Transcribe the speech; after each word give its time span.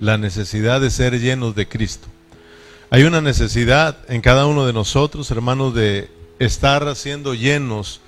la 0.00 0.18
necesidad 0.18 0.80
de 0.80 0.90
ser 0.90 1.20
llenos 1.20 1.54
de 1.54 1.68
Cristo. 1.68 2.08
Hay 2.90 3.04
una 3.04 3.20
necesidad 3.20 3.98
en 4.08 4.20
cada 4.20 4.46
uno 4.46 4.66
de 4.66 4.72
nosotros, 4.72 5.30
hermanos, 5.30 5.74
de 5.74 6.10
estar 6.38 6.94
siendo 6.96 7.34
llenos 7.34 8.00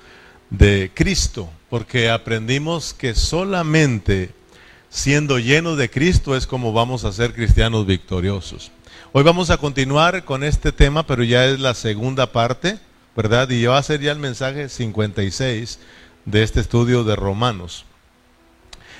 de 0.49 0.91
Cristo, 0.93 1.49
porque 1.69 2.09
aprendimos 2.09 2.93
que 2.93 3.15
solamente 3.15 4.31
siendo 4.89 5.39
llenos 5.39 5.77
de 5.77 5.89
Cristo 5.89 6.35
es 6.35 6.47
como 6.47 6.73
vamos 6.73 7.03
a 7.03 7.11
ser 7.11 7.33
cristianos 7.33 7.85
victoriosos. 7.85 8.71
Hoy 9.11 9.23
vamos 9.23 9.49
a 9.49 9.57
continuar 9.57 10.23
con 10.25 10.43
este 10.43 10.71
tema, 10.71 11.05
pero 11.05 11.23
ya 11.23 11.45
es 11.45 11.59
la 11.59 11.73
segunda 11.73 12.31
parte, 12.31 12.77
¿verdad? 13.15 13.49
Y 13.49 13.65
va 13.65 13.77
a 13.77 13.83
ser 13.83 14.01
ya 14.01 14.11
el 14.11 14.19
mensaje 14.19 14.69
56 14.69 15.79
de 16.25 16.43
este 16.43 16.59
estudio 16.59 17.03
de 17.03 17.15
Romanos. 17.15 17.85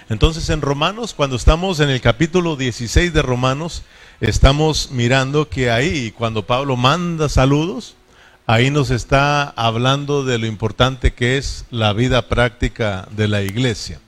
Entonces 0.10 0.50
en 0.50 0.62
Romanos, 0.62 1.14
cuando 1.14 1.36
estamos 1.36 1.82
en 1.82 1.90
el 1.90 2.00
capítulo 2.00 2.56
16 2.56 3.14
de 3.14 3.22
Romanos, 3.22 3.84
estamos 4.22 4.90
mirando 4.92 5.50
que 5.50 5.70
ahí, 5.70 6.12
cuando 6.12 6.46
Pablo 6.46 6.78
manda 6.78 7.28
saludos, 7.28 7.96
ahí 8.46 8.72
nos 8.72 8.90
está 8.90 9.50
hablando 9.50 10.24
de 10.24 10.38
lo 10.38 10.46
importante 10.46 11.12
que 11.12 11.38
es 11.38 11.66
la 11.72 11.92
vida 11.92 12.30
práctica 12.30 13.08
de 13.12 13.28
la 13.28 13.42
iglesia. 13.42 14.00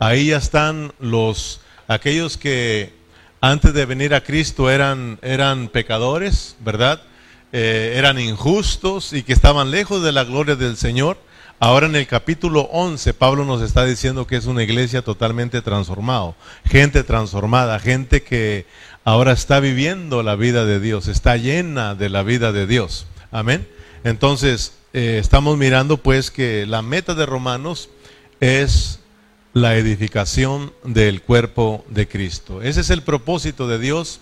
Ahí 0.00 0.26
ya 0.28 0.38
están 0.38 0.92
los 0.98 1.60
aquellos 1.86 2.36
que 2.36 2.92
antes 3.40 3.72
de 3.72 3.86
venir 3.86 4.14
a 4.14 4.24
Cristo 4.24 4.68
eran, 4.68 5.20
eran 5.22 5.68
pecadores, 5.68 6.56
¿verdad? 6.58 7.00
Eh, 7.52 7.94
eran 7.96 8.18
injustos 8.18 9.12
y 9.12 9.22
que 9.22 9.32
estaban 9.32 9.70
lejos 9.70 10.02
de 10.02 10.10
la 10.10 10.24
gloria 10.24 10.56
del 10.56 10.76
Señor. 10.76 11.18
Ahora 11.58 11.86
en 11.86 11.96
el 11.96 12.06
capítulo 12.06 12.68
11 12.70 13.14
Pablo 13.14 13.46
nos 13.46 13.62
está 13.62 13.86
diciendo 13.86 14.26
que 14.26 14.36
es 14.36 14.44
una 14.44 14.62
iglesia 14.62 15.00
totalmente 15.00 15.62
transformada, 15.62 16.34
gente 16.66 17.02
transformada, 17.02 17.78
gente 17.78 18.22
que 18.22 18.66
ahora 19.04 19.32
está 19.32 19.58
viviendo 19.58 20.22
la 20.22 20.36
vida 20.36 20.66
de 20.66 20.80
Dios, 20.80 21.08
está 21.08 21.38
llena 21.38 21.94
de 21.94 22.10
la 22.10 22.22
vida 22.22 22.52
de 22.52 22.66
Dios. 22.66 23.06
Amén. 23.30 23.66
Entonces, 24.04 24.74
eh, 24.92 25.16
estamos 25.18 25.56
mirando 25.56 25.96
pues 25.96 26.30
que 26.30 26.66
la 26.66 26.82
meta 26.82 27.14
de 27.14 27.24
Romanos 27.24 27.88
es 28.40 29.00
la 29.54 29.76
edificación 29.76 30.74
del 30.84 31.22
cuerpo 31.22 31.86
de 31.88 32.06
Cristo. 32.06 32.60
Ese 32.60 32.82
es 32.82 32.90
el 32.90 33.00
propósito 33.00 33.66
de 33.66 33.78
Dios 33.78 34.20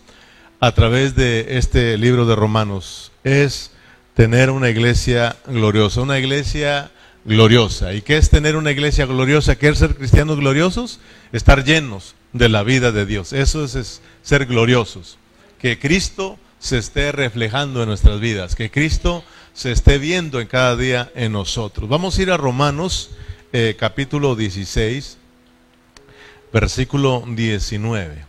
a 0.60 0.70
través 0.70 1.16
de 1.16 1.58
este 1.58 1.98
libro 1.98 2.26
de 2.26 2.36
Romanos. 2.36 3.10
Es 3.24 3.72
tener 4.14 4.50
una 4.50 4.70
iglesia 4.70 5.34
gloriosa, 5.48 6.00
una 6.00 6.20
iglesia 6.20 6.92
gloriosa. 7.24 7.94
¿Y 7.94 8.02
qué 8.02 8.16
es 8.16 8.30
tener 8.30 8.56
una 8.56 8.70
iglesia 8.70 9.06
gloriosa? 9.06 9.56
¿Qué 9.56 9.68
es 9.68 9.78
ser 9.78 9.96
cristianos 9.96 10.38
gloriosos? 10.38 11.00
Estar 11.32 11.64
llenos 11.64 12.14
de 12.32 12.48
la 12.48 12.62
vida 12.62 12.92
de 12.92 13.06
Dios. 13.06 13.32
Eso 13.32 13.64
es, 13.64 14.02
ser 14.22 14.46
gloriosos. 14.46 15.18
Que 15.58 15.78
Cristo 15.78 16.38
se 16.58 16.78
esté 16.78 17.12
reflejando 17.12 17.82
en 17.82 17.88
nuestras 17.88 18.20
vidas, 18.20 18.54
que 18.54 18.70
Cristo 18.70 19.24
se 19.52 19.72
esté 19.72 19.98
viendo 19.98 20.40
en 20.40 20.48
cada 20.48 20.76
día 20.76 21.10
en 21.14 21.32
nosotros. 21.32 21.88
Vamos 21.88 22.18
a 22.18 22.22
ir 22.22 22.30
a 22.30 22.36
Romanos 22.36 23.10
eh, 23.52 23.76
capítulo 23.78 24.34
16, 24.34 25.18
versículo 26.52 27.24
19. 27.26 28.24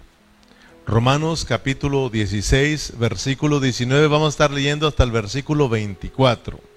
Romanos 0.85 1.45
capítulo 1.45 2.09
16, 2.09 2.93
versículo 2.99 3.59
19. 3.59 4.07
Vamos 4.07 4.27
a 4.27 4.29
estar 4.29 4.51
leyendo 4.51 4.87
hasta 4.87 5.03
el 5.03 5.11
versículo 5.11 5.67
24. 5.67 6.74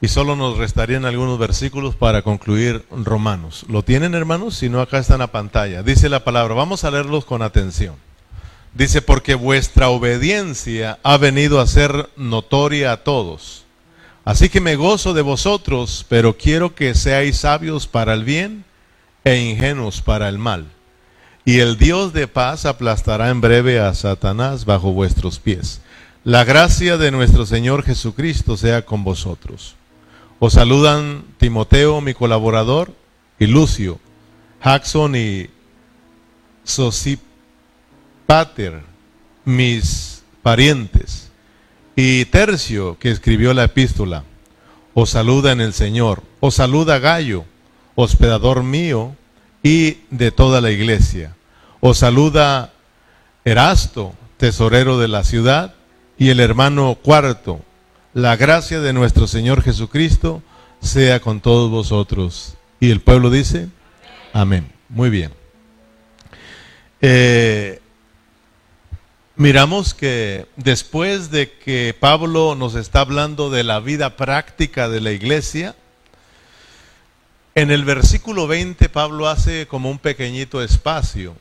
Y 0.00 0.08
solo 0.08 0.36
nos 0.36 0.58
restarían 0.58 1.06
algunos 1.06 1.38
versículos 1.38 1.94
para 1.94 2.22
concluir 2.22 2.84
Romanos. 2.90 3.64
¿Lo 3.68 3.82
tienen 3.82 4.14
hermanos? 4.14 4.56
Si 4.56 4.68
no, 4.68 4.80
acá 4.80 4.98
está 4.98 5.14
en 5.14 5.20
la 5.20 5.32
pantalla. 5.32 5.82
Dice 5.82 6.08
la 6.08 6.22
palabra, 6.22 6.54
vamos 6.54 6.84
a 6.84 6.90
leerlos 6.90 7.24
con 7.24 7.40
atención. 7.40 7.94
Dice, 8.74 9.00
porque 9.00 9.34
vuestra 9.34 9.88
obediencia 9.88 10.98
ha 11.02 11.16
venido 11.16 11.60
a 11.60 11.66
ser 11.66 12.10
notoria 12.16 12.92
a 12.92 13.04
todos. 13.04 13.64
Así 14.26 14.50
que 14.50 14.60
me 14.60 14.76
gozo 14.76 15.14
de 15.14 15.22
vosotros, 15.22 16.04
pero 16.10 16.36
quiero 16.36 16.74
que 16.74 16.94
seáis 16.94 17.38
sabios 17.38 17.86
para 17.86 18.12
el 18.12 18.24
bien 18.24 18.64
e 19.24 19.38
ingenuos 19.38 20.02
para 20.02 20.28
el 20.28 20.36
mal. 20.36 20.66
Y 21.46 21.60
el 21.60 21.78
Dios 21.78 22.12
de 22.12 22.28
paz 22.28 22.66
aplastará 22.66 23.30
en 23.30 23.40
breve 23.40 23.80
a 23.80 23.94
Satanás 23.94 24.66
bajo 24.66 24.92
vuestros 24.92 25.38
pies. 25.38 25.80
La 26.24 26.44
gracia 26.44 26.98
de 26.98 27.12
nuestro 27.12 27.46
Señor 27.46 27.82
Jesucristo 27.82 28.56
sea 28.56 28.84
con 28.84 29.04
vosotros. 29.04 29.76
Os 30.38 30.52
saludan 30.52 31.24
Timoteo, 31.38 32.02
mi 32.02 32.12
colaborador, 32.12 32.92
y 33.38 33.46
Lucio, 33.46 33.98
Jackson 34.62 35.16
y 35.16 35.48
Sosipater, 36.62 37.22
mis 39.44 40.22
parientes, 40.42 41.30
y 41.94 42.26
Tercio, 42.26 42.98
que 42.98 43.10
escribió 43.10 43.54
la 43.54 43.64
epístola. 43.64 44.24
Os 44.92 45.10
saluda 45.10 45.52
en 45.52 45.60
el 45.60 45.72
Señor. 45.72 46.22
Os 46.40 46.54
saluda 46.54 46.98
Gallo, 46.98 47.44
hospedador 47.94 48.62
mío 48.62 49.16
y 49.62 49.98
de 50.10 50.30
toda 50.32 50.60
la 50.60 50.70
iglesia. 50.70 51.34
Os 51.80 51.98
saluda 51.98 52.72
Erasto, 53.44 54.12
tesorero 54.36 54.98
de 54.98 55.08
la 55.08 55.24
ciudad, 55.24 55.74
y 56.18 56.28
el 56.28 56.40
hermano 56.40 56.96
Cuarto, 57.02 57.60
la 58.16 58.34
gracia 58.34 58.80
de 58.80 58.94
nuestro 58.94 59.26
Señor 59.26 59.62
Jesucristo 59.62 60.42
sea 60.80 61.20
con 61.20 61.42
todos 61.42 61.70
vosotros. 61.70 62.54
Y 62.80 62.90
el 62.90 63.02
pueblo 63.02 63.28
dice, 63.28 63.68
amén. 64.32 64.72
Muy 64.88 65.10
bien. 65.10 65.34
Eh, 67.02 67.82
miramos 69.34 69.92
que 69.92 70.46
después 70.56 71.30
de 71.30 71.52
que 71.58 71.94
Pablo 72.00 72.54
nos 72.54 72.74
está 72.74 73.00
hablando 73.00 73.50
de 73.50 73.64
la 73.64 73.80
vida 73.80 74.16
práctica 74.16 74.88
de 74.88 75.02
la 75.02 75.12
iglesia, 75.12 75.76
en 77.54 77.70
el 77.70 77.84
versículo 77.84 78.46
20 78.46 78.88
Pablo 78.88 79.28
hace 79.28 79.66
como 79.66 79.90
un 79.90 79.98
pequeñito 79.98 80.62
espacio 80.62 81.36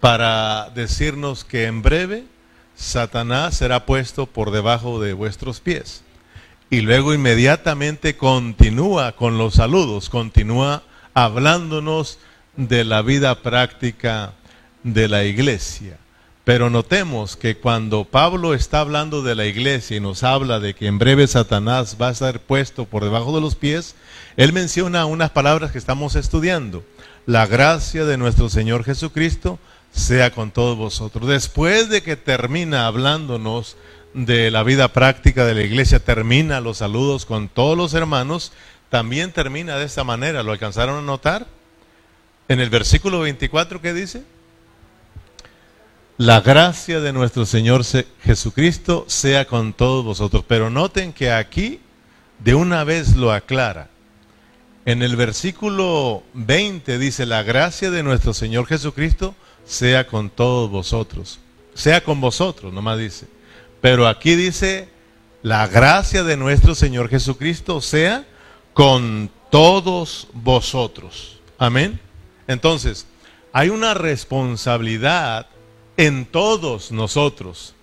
para 0.00 0.70
decirnos 0.70 1.44
que 1.44 1.66
en 1.66 1.82
breve 1.82 2.24
Satanás 2.80 3.58
será 3.58 3.84
puesto 3.84 4.24
por 4.24 4.50
debajo 4.50 5.00
de 5.00 5.12
vuestros 5.12 5.60
pies. 5.60 6.02
Y 6.70 6.80
luego 6.80 7.12
inmediatamente 7.12 8.16
continúa 8.16 9.12
con 9.12 9.36
los 9.36 9.54
saludos, 9.54 10.08
continúa 10.08 10.82
hablándonos 11.12 12.18
de 12.56 12.84
la 12.84 13.02
vida 13.02 13.42
práctica 13.42 14.32
de 14.82 15.08
la 15.08 15.24
iglesia. 15.24 15.98
Pero 16.44 16.70
notemos 16.70 17.36
que 17.36 17.58
cuando 17.58 18.06
Pablo 18.06 18.54
está 18.54 18.80
hablando 18.80 19.22
de 19.22 19.34
la 19.34 19.44
iglesia 19.44 19.98
y 19.98 20.00
nos 20.00 20.22
habla 20.22 20.58
de 20.58 20.74
que 20.74 20.86
en 20.86 20.98
breve 20.98 21.26
Satanás 21.26 21.98
va 22.00 22.08
a 22.08 22.14
ser 22.14 22.40
puesto 22.40 22.86
por 22.86 23.04
debajo 23.04 23.34
de 23.34 23.42
los 23.42 23.56
pies, 23.56 23.94
él 24.38 24.54
menciona 24.54 25.04
unas 25.04 25.30
palabras 25.30 25.70
que 25.70 25.78
estamos 25.78 26.16
estudiando. 26.16 26.82
La 27.26 27.46
gracia 27.46 28.06
de 28.06 28.16
nuestro 28.16 28.48
Señor 28.48 28.84
Jesucristo 28.84 29.58
sea 29.92 30.30
con 30.30 30.50
todos 30.50 30.76
vosotros. 30.76 31.28
Después 31.28 31.88
de 31.88 32.02
que 32.02 32.16
termina 32.16 32.86
hablándonos 32.86 33.76
de 34.14 34.50
la 34.50 34.62
vida 34.62 34.92
práctica 34.92 35.44
de 35.44 35.54
la 35.54 35.62
iglesia, 35.62 36.00
termina 36.00 36.60
los 36.60 36.78
saludos 36.78 37.26
con 37.26 37.48
todos 37.48 37.76
los 37.76 37.94
hermanos, 37.94 38.52
también 38.88 39.32
termina 39.32 39.76
de 39.76 39.86
esta 39.86 40.04
manera. 40.04 40.42
¿Lo 40.42 40.52
alcanzaron 40.52 40.98
a 40.98 41.02
notar? 41.02 41.46
En 42.48 42.60
el 42.60 42.70
versículo 42.70 43.20
24, 43.20 43.80
¿qué 43.80 43.92
dice? 43.92 44.24
La 46.16 46.40
gracia 46.40 47.00
de 47.00 47.12
nuestro 47.12 47.46
Señor 47.46 47.82
Jesucristo 48.22 49.04
sea 49.08 49.46
con 49.46 49.72
todos 49.72 50.04
vosotros. 50.04 50.44
Pero 50.46 50.68
noten 50.68 51.12
que 51.12 51.32
aquí 51.32 51.80
de 52.40 52.54
una 52.54 52.84
vez 52.84 53.16
lo 53.16 53.32
aclara. 53.32 53.88
En 54.84 55.02
el 55.02 55.14
versículo 55.16 56.22
20 56.34 56.98
dice, 56.98 57.24
la 57.24 57.42
gracia 57.42 57.90
de 57.90 58.02
nuestro 58.02 58.34
Señor 58.34 58.66
Jesucristo 58.66 59.34
sea 59.70 60.04
con 60.04 60.30
todos 60.30 60.68
vosotros. 60.68 61.38
Sea 61.74 62.02
con 62.02 62.20
vosotros, 62.20 62.72
nomás 62.72 62.98
dice. 62.98 63.26
Pero 63.80 64.08
aquí 64.08 64.34
dice, 64.34 64.88
la 65.42 65.68
gracia 65.68 66.24
de 66.24 66.36
nuestro 66.36 66.74
Señor 66.74 67.08
Jesucristo 67.08 67.80
sea 67.80 68.26
con 68.74 69.30
todos 69.48 70.26
vosotros. 70.32 71.38
Amén. 71.56 72.00
Entonces, 72.48 73.06
hay 73.52 73.68
una 73.68 73.94
responsabilidad 73.94 75.46
en 75.96 76.26
todos 76.26 76.90
nosotros 76.90 77.74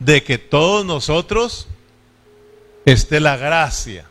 de 0.00 0.24
que 0.24 0.38
todos 0.38 0.84
nosotros 0.84 1.68
esté 2.84 3.20
la 3.20 3.36
gracia. 3.36 4.06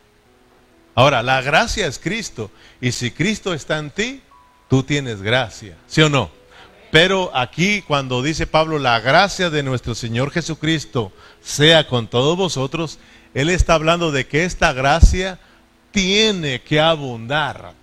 Ahora, 0.96 1.22
la 1.22 1.42
gracia 1.42 1.86
es 1.86 2.00
Cristo. 2.00 2.50
Y 2.80 2.94
si 2.94 3.12
Cristo 3.12 3.54
está 3.54 3.78
en 3.78 3.92
ti, 3.92 4.22
tú 4.70 4.84
tienes 4.84 5.22
gracia. 5.22 5.76
¿Sí 5.86 6.02
o 6.02 6.08
no? 6.08 6.44
Pero 6.95 7.30
aquí 7.36 7.81
cuando 7.81 8.24
dice 8.24 8.47
Pablo, 8.47 8.80
la 8.80 9.01
gracia 9.01 9.50
de 9.50 9.63
nuestro 9.63 9.95
Señor 9.95 10.31
Jesucristo 10.31 11.12
sea 11.42 11.89
con 11.89 12.07
todos 12.07 12.38
vosotros, 12.38 13.00
Él 13.33 13.50
está 13.50 13.74
hablando 13.74 14.13
de 14.13 14.27
que 14.27 14.45
esta 14.45 14.71
gracia 14.71 15.38
tiene 15.92 16.62
que 16.62 16.80
abundar. 16.80 17.74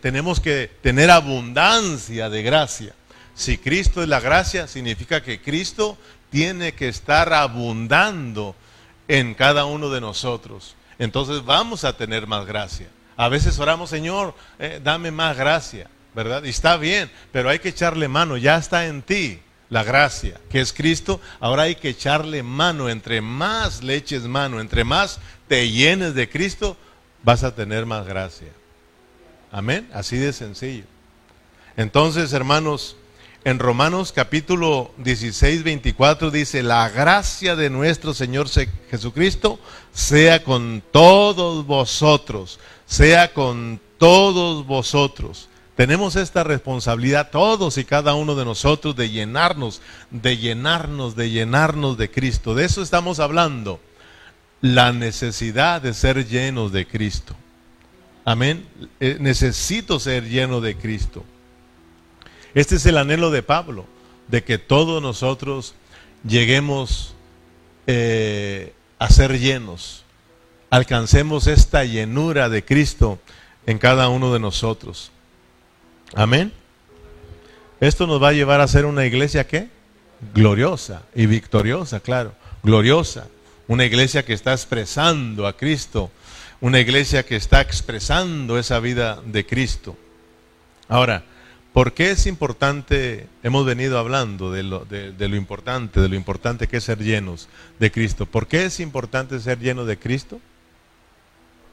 tenemos 0.00 0.40
que 0.40 0.70
tener 0.80 1.10
abundancia 1.10 2.30
de 2.30 2.42
gracia. 2.42 2.94
Si 3.34 3.58
Cristo 3.58 4.02
es 4.02 4.08
la 4.08 4.20
gracia, 4.20 4.66
significa 4.66 5.22
que 5.22 5.42
Cristo 5.42 5.98
tiene 6.30 6.72
que 6.72 6.88
estar 6.88 7.34
abundando 7.34 8.56
en 9.06 9.34
cada 9.34 9.66
uno 9.66 9.90
de 9.90 10.00
nosotros. 10.00 10.76
Entonces 10.98 11.44
vamos 11.44 11.84
a 11.84 11.94
tener 11.98 12.26
más 12.26 12.46
gracia. 12.46 12.88
A 13.18 13.28
veces 13.28 13.58
oramos, 13.58 13.90
Señor, 13.90 14.34
eh, 14.58 14.80
dame 14.82 15.10
más 15.10 15.36
gracia, 15.36 15.90
¿verdad? 16.16 16.44
Y 16.44 16.48
está 16.48 16.78
bien, 16.78 17.10
pero 17.30 17.50
hay 17.50 17.58
que 17.58 17.68
echarle 17.68 18.08
mano, 18.08 18.38
ya 18.38 18.56
está 18.56 18.86
en 18.86 19.02
ti 19.02 19.38
la 19.68 19.84
gracia, 19.84 20.40
que 20.50 20.62
es 20.62 20.72
Cristo. 20.72 21.20
Ahora 21.40 21.64
hay 21.64 21.74
que 21.74 21.90
echarle 21.90 22.42
mano, 22.42 22.88
entre 22.88 23.20
más 23.20 23.82
le 23.82 23.96
eches 23.96 24.22
mano, 24.22 24.58
entre 24.58 24.82
más 24.82 25.20
te 25.46 25.70
llenes 25.70 26.14
de 26.14 26.30
Cristo, 26.30 26.78
vas 27.22 27.44
a 27.44 27.54
tener 27.54 27.84
más 27.84 28.06
gracia. 28.06 28.48
Amén, 29.52 29.90
así 29.92 30.16
de 30.16 30.32
sencillo. 30.32 30.84
Entonces, 31.76 32.32
hermanos, 32.32 32.96
en 33.44 33.58
Romanos 33.58 34.10
capítulo 34.10 34.92
16, 34.96 35.64
24 35.64 36.30
dice, 36.30 36.62
la 36.62 36.88
gracia 36.88 37.56
de 37.56 37.68
nuestro 37.68 38.14
Señor 38.14 38.48
Jesucristo 38.90 39.60
sea 39.92 40.42
con 40.42 40.82
todos 40.90 41.66
vosotros, 41.66 42.58
sea 42.86 43.34
con 43.34 43.78
todos 43.98 44.66
vosotros. 44.66 45.50
Tenemos 45.76 46.16
esta 46.16 46.42
responsabilidad 46.42 47.30
todos 47.30 47.76
y 47.76 47.84
cada 47.84 48.14
uno 48.14 48.34
de 48.34 48.46
nosotros 48.46 48.96
de 48.96 49.10
llenarnos, 49.10 49.82
de 50.10 50.38
llenarnos, 50.38 51.16
de 51.16 51.30
llenarnos 51.30 51.98
de 51.98 52.10
Cristo. 52.10 52.54
De 52.54 52.64
eso 52.64 52.82
estamos 52.82 53.20
hablando. 53.20 53.78
La 54.62 54.92
necesidad 54.92 55.82
de 55.82 55.92
ser 55.92 56.26
llenos 56.26 56.72
de 56.72 56.86
Cristo. 56.86 57.36
Amén. 58.24 58.66
Eh, 59.00 59.18
necesito 59.20 60.00
ser 60.00 60.24
lleno 60.24 60.62
de 60.62 60.76
Cristo. 60.76 61.24
Este 62.54 62.76
es 62.76 62.86
el 62.86 62.96
anhelo 62.96 63.30
de 63.30 63.42
Pablo, 63.42 63.84
de 64.28 64.42
que 64.42 64.56
todos 64.56 65.02
nosotros 65.02 65.74
lleguemos 66.26 67.14
eh, 67.86 68.72
a 68.98 69.10
ser 69.10 69.38
llenos, 69.38 70.04
alcancemos 70.70 71.46
esta 71.46 71.84
llenura 71.84 72.48
de 72.48 72.64
Cristo 72.64 73.18
en 73.66 73.78
cada 73.78 74.08
uno 74.08 74.32
de 74.32 74.40
nosotros. 74.40 75.12
Amén. 76.14 76.52
Esto 77.80 78.06
nos 78.06 78.22
va 78.22 78.28
a 78.28 78.32
llevar 78.32 78.60
a 78.60 78.68
ser 78.68 78.86
una 78.86 79.04
iglesia 79.04 79.46
que 79.46 79.68
gloriosa 80.34 81.02
y 81.14 81.26
victoriosa, 81.26 82.00
claro, 82.00 82.34
gloriosa, 82.62 83.28
una 83.68 83.84
iglesia 83.84 84.24
que 84.24 84.32
está 84.32 84.52
expresando 84.52 85.46
a 85.46 85.56
Cristo, 85.56 86.10
una 86.60 86.80
iglesia 86.80 87.24
que 87.24 87.36
está 87.36 87.60
expresando 87.60 88.58
esa 88.58 88.80
vida 88.80 89.20
de 89.24 89.44
Cristo. 89.44 89.96
Ahora, 90.88 91.24
¿Por 91.76 91.92
qué 91.92 92.10
es 92.10 92.26
importante, 92.26 93.26
hemos 93.42 93.66
venido 93.66 93.98
hablando 93.98 94.50
de 94.50 94.62
lo, 94.62 94.86
de, 94.86 95.12
lo, 95.28 95.36
importante, 95.36 96.00
de 96.00 96.08
lo 96.08 96.14
importante 96.14 96.68
que 96.68 96.78
es 96.78 96.84
ser 96.84 97.02
llenos 97.02 97.50
de 97.78 97.92
Cristo? 97.92 98.24
¿Por 98.24 98.46
qué 98.46 98.64
es 98.64 98.80
importante 98.80 99.38
ser 99.40 99.58
lleno 99.58 99.84
de 99.84 99.98
Cristo? 99.98 100.40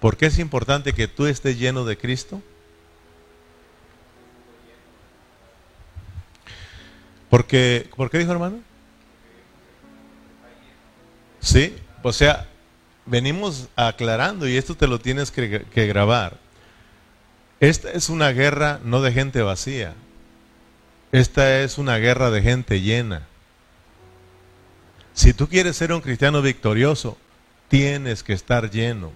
¿Por 0.01 0.17
qué 0.17 0.25
es 0.25 0.39
importante 0.39 0.91
que 0.91 1.07
tú 1.07 1.25
estés 1.25 1.57
lleno 1.57 1.85
de 1.85 1.97
Cristo? 1.97 2.41
Porque, 7.33 7.89
¿Por 7.95 8.11
qué 8.11 8.19
dijo 8.19 8.31
hermano? 8.31 8.59
Sí, 11.39 11.75
o 12.03 12.13
sea, 12.13 12.47
venimos 13.07 13.69
aclarando 13.75 14.47
y 14.47 14.55
esto 14.55 14.77
te 14.77 14.85
lo 14.85 14.99
tienes 14.99 15.31
que 15.31 15.87
grabar. 15.87 16.37
Esta 17.59 17.89
es 17.89 18.09
una 18.09 18.29
guerra 18.33 18.79
no 18.83 19.01
de 19.01 19.11
gente 19.11 19.41
vacía. 19.41 19.95
Esta 21.11 21.61
es 21.61 21.79
una 21.79 21.97
guerra 21.97 22.29
de 22.29 22.43
gente 22.43 22.81
llena. 22.81 23.25
Si 25.15 25.33
tú 25.33 25.47
quieres 25.47 25.75
ser 25.75 25.91
un 25.91 26.01
cristiano 26.01 26.39
victorioso, 26.43 27.17
tienes 27.67 28.21
que 28.21 28.33
estar 28.33 28.69
lleno. 28.69 29.11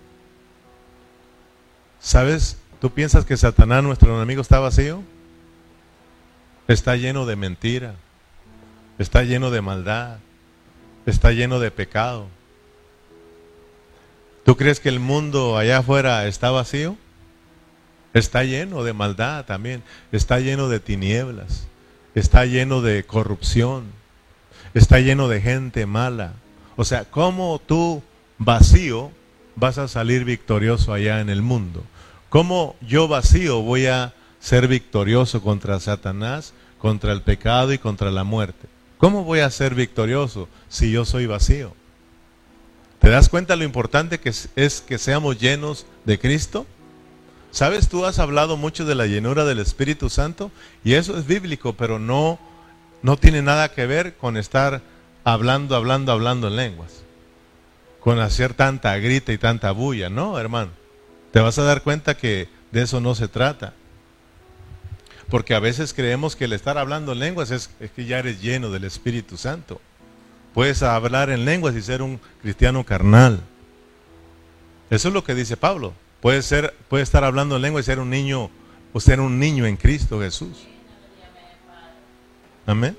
¿Sabes? 2.00 2.58
¿Tú 2.82 2.90
piensas 2.90 3.26
que 3.26 3.38
Satanás, 3.38 3.84
nuestro 3.84 4.16
enemigo, 4.16 4.42
está 4.42 4.58
vacío? 4.58 5.04
Está 6.68 6.96
lleno 6.96 7.28
de 7.28 7.36
mentira, 7.36 7.94
está 9.00 9.24
lleno 9.24 9.52
de 9.52 9.62
maldad, 9.62 10.18
está 11.06 11.32
lleno 11.32 11.60
de 11.60 11.72
pecado. 11.72 12.28
¿Tú 14.44 14.56
crees 14.56 14.80
que 14.80 14.90
el 14.90 15.00
mundo 15.00 15.58
allá 15.58 15.80
afuera 15.80 16.26
está 16.28 16.52
vacío? 16.52 16.96
Está 18.14 18.44
lleno 18.44 18.84
de 18.84 18.94
maldad 18.94 19.46
también, 19.46 19.84
está 20.12 20.40
lleno 20.40 20.70
de 20.70 20.80
tinieblas, 20.80 21.68
está 22.16 22.46
lleno 22.46 22.82
de 22.82 23.04
corrupción, 23.06 23.86
está 24.74 25.00
lleno 25.00 25.28
de 25.28 25.42
gente 25.42 25.86
mala. 25.86 26.34
O 26.78 26.86
sea, 26.86 27.06
¿cómo 27.06 27.60
tú 27.66 28.02
vacío 28.38 29.12
vas 29.56 29.78
a 29.78 29.88
salir 29.88 30.24
victorioso 30.24 30.94
allá 30.94 31.20
en 31.20 31.30
el 31.30 31.42
mundo? 31.42 31.84
¿Cómo 32.30 32.76
yo 32.82 33.08
vacío 33.08 33.62
voy 33.62 33.88
a 33.88 34.14
ser 34.40 34.68
victorioso 34.68 35.42
contra 35.42 35.80
Satanás, 35.80 36.54
contra 36.80 37.12
el 37.12 37.22
pecado 37.22 37.74
y 37.74 37.78
contra 37.78 38.12
la 38.12 38.24
muerte? 38.24 38.77
¿Cómo 38.98 39.24
voy 39.24 39.40
a 39.42 39.50
ser 39.52 39.76
victorioso 39.76 40.50
si 40.70 40.92
yo 40.92 41.06
soy 41.06 41.28
vacío? 41.28 41.74
¿Te 43.00 43.10
das 43.10 43.30
cuenta 43.30 43.56
lo 43.56 43.64
importante 43.64 44.20
que 44.20 44.34
es 44.56 44.82
que 44.82 44.98
seamos 44.98 45.40
llenos 45.40 45.86
de 46.06 46.18
Cristo? 46.18 46.66
Sabes, 47.52 47.90
tú 47.90 48.06
has 48.06 48.20
hablado 48.20 48.58
mucho 48.58 48.86
de 48.86 48.96
la 48.96 49.06
llenura 49.06 49.46
del 49.46 49.60
Espíritu 49.60 50.10
Santo 50.10 50.52
y 50.84 50.94
eso 50.94 51.18
es 51.18 51.28
bíblico, 51.28 51.74
pero 51.74 52.00
no, 52.00 52.40
no 53.02 53.18
tiene 53.18 53.42
nada 53.42 53.72
que 53.72 53.86
ver 53.86 54.16
con 54.16 54.36
estar 54.36 54.82
hablando, 55.24 55.76
hablando, 55.76 56.12
hablando 56.12 56.48
en 56.48 56.56
lenguas. 56.56 57.04
Con 58.00 58.20
hacer 58.20 58.54
tanta 58.54 58.98
grita 58.98 59.32
y 59.32 59.38
tanta 59.38 59.72
bulla, 59.72 60.10
no, 60.10 60.40
hermano. 60.40 60.72
Te 61.32 61.40
vas 61.40 61.58
a 61.60 61.64
dar 61.64 61.84
cuenta 61.84 62.18
que 62.18 62.50
de 62.72 62.82
eso 62.82 63.00
no 63.00 63.14
se 63.14 63.28
trata. 63.28 63.74
Porque 65.30 65.56
a 65.56 65.60
veces 65.60 65.94
creemos 65.94 66.36
que 66.36 66.46
el 66.46 66.54
estar 66.54 66.78
hablando 66.78 67.12
en 67.12 67.20
lenguas 67.20 67.52
es, 67.52 67.70
es 67.80 67.92
que 67.92 68.06
ya 68.06 68.20
eres 68.20 68.42
lleno 68.42 68.70
del 68.72 68.86
Espíritu 68.86 69.38
Santo. 69.38 69.82
Puedes 70.54 70.82
hablar 70.84 71.30
en 71.30 71.46
lenguas 71.46 71.76
y 71.76 71.82
ser 71.82 72.02
un 72.02 72.20
cristiano 72.42 72.84
carnal. 72.84 73.42
Eso 74.90 75.10
es 75.10 75.14
lo 75.14 75.24
que 75.24 75.36
dice 75.36 75.58
Pablo. 75.58 75.94
Puede, 76.22 76.42
ser, 76.42 76.74
puede 76.90 77.04
estar 77.04 77.24
hablando 77.24 77.58
en 77.58 77.62
lengua 77.62 77.82
y 77.82 77.84
ser 77.84 78.00
un 78.00 78.10
niño 78.10 78.50
o 78.94 79.00
ser 79.00 79.20
un 79.20 79.38
niño 79.40 79.66
en 79.66 79.78
Cristo 79.78 80.20
Jesús. 80.20 80.66
Amén. 82.66 82.98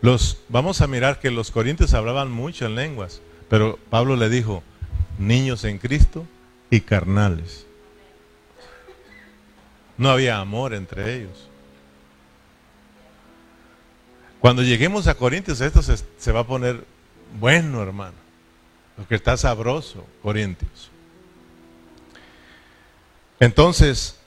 Los, 0.00 0.38
vamos 0.48 0.80
a 0.80 0.86
mirar 0.86 1.20
que 1.20 1.30
los 1.30 1.50
corintios 1.50 1.94
hablaban 1.94 2.30
mucho 2.30 2.66
en 2.66 2.74
lenguas, 2.74 3.22
pero 3.48 3.78
Pablo 3.88 4.16
le 4.16 4.28
dijo, 4.28 4.62
niños 5.18 5.64
en 5.64 5.78
Cristo 5.78 6.26
y 6.70 6.80
carnales. 6.80 7.66
No 9.98 10.10
había 10.10 10.38
amor 10.38 10.74
entre 10.74 11.16
ellos. 11.16 11.48
Cuando 14.40 14.62
lleguemos 14.62 15.06
a 15.06 15.14
Corintios, 15.14 15.60
esto 15.60 15.82
se, 15.82 16.32
va 16.32 16.40
a 16.40 16.46
poner 16.46 16.84
bueno, 17.38 17.80
hermano. 17.80 18.16
Porque 18.96 19.14
está 19.14 19.36
sabroso, 19.36 20.04
Corintios. 20.20 20.90
Entonces, 23.38 24.18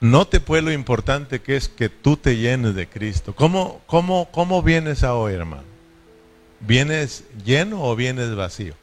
note 0.00 0.40
pues 0.40 0.62
lo 0.62 0.70
importante 0.70 1.40
que 1.40 1.56
es 1.56 1.68
que 1.68 1.88
tú 1.88 2.16
te 2.16 2.36
llenes 2.36 2.74
de 2.74 2.88
Cristo. 2.88 3.34
¿Cómo, 3.34 3.80
cómo, 3.86 4.28
cómo 4.30 4.62
vienes 4.62 5.02
a 5.02 5.14
hoy, 5.14 5.34
hermano? 5.34 5.64
¿Vienes 6.60 7.24
lleno 7.44 7.82
o 7.82 7.96
vienes 7.96 8.34
vacío? 8.34 8.74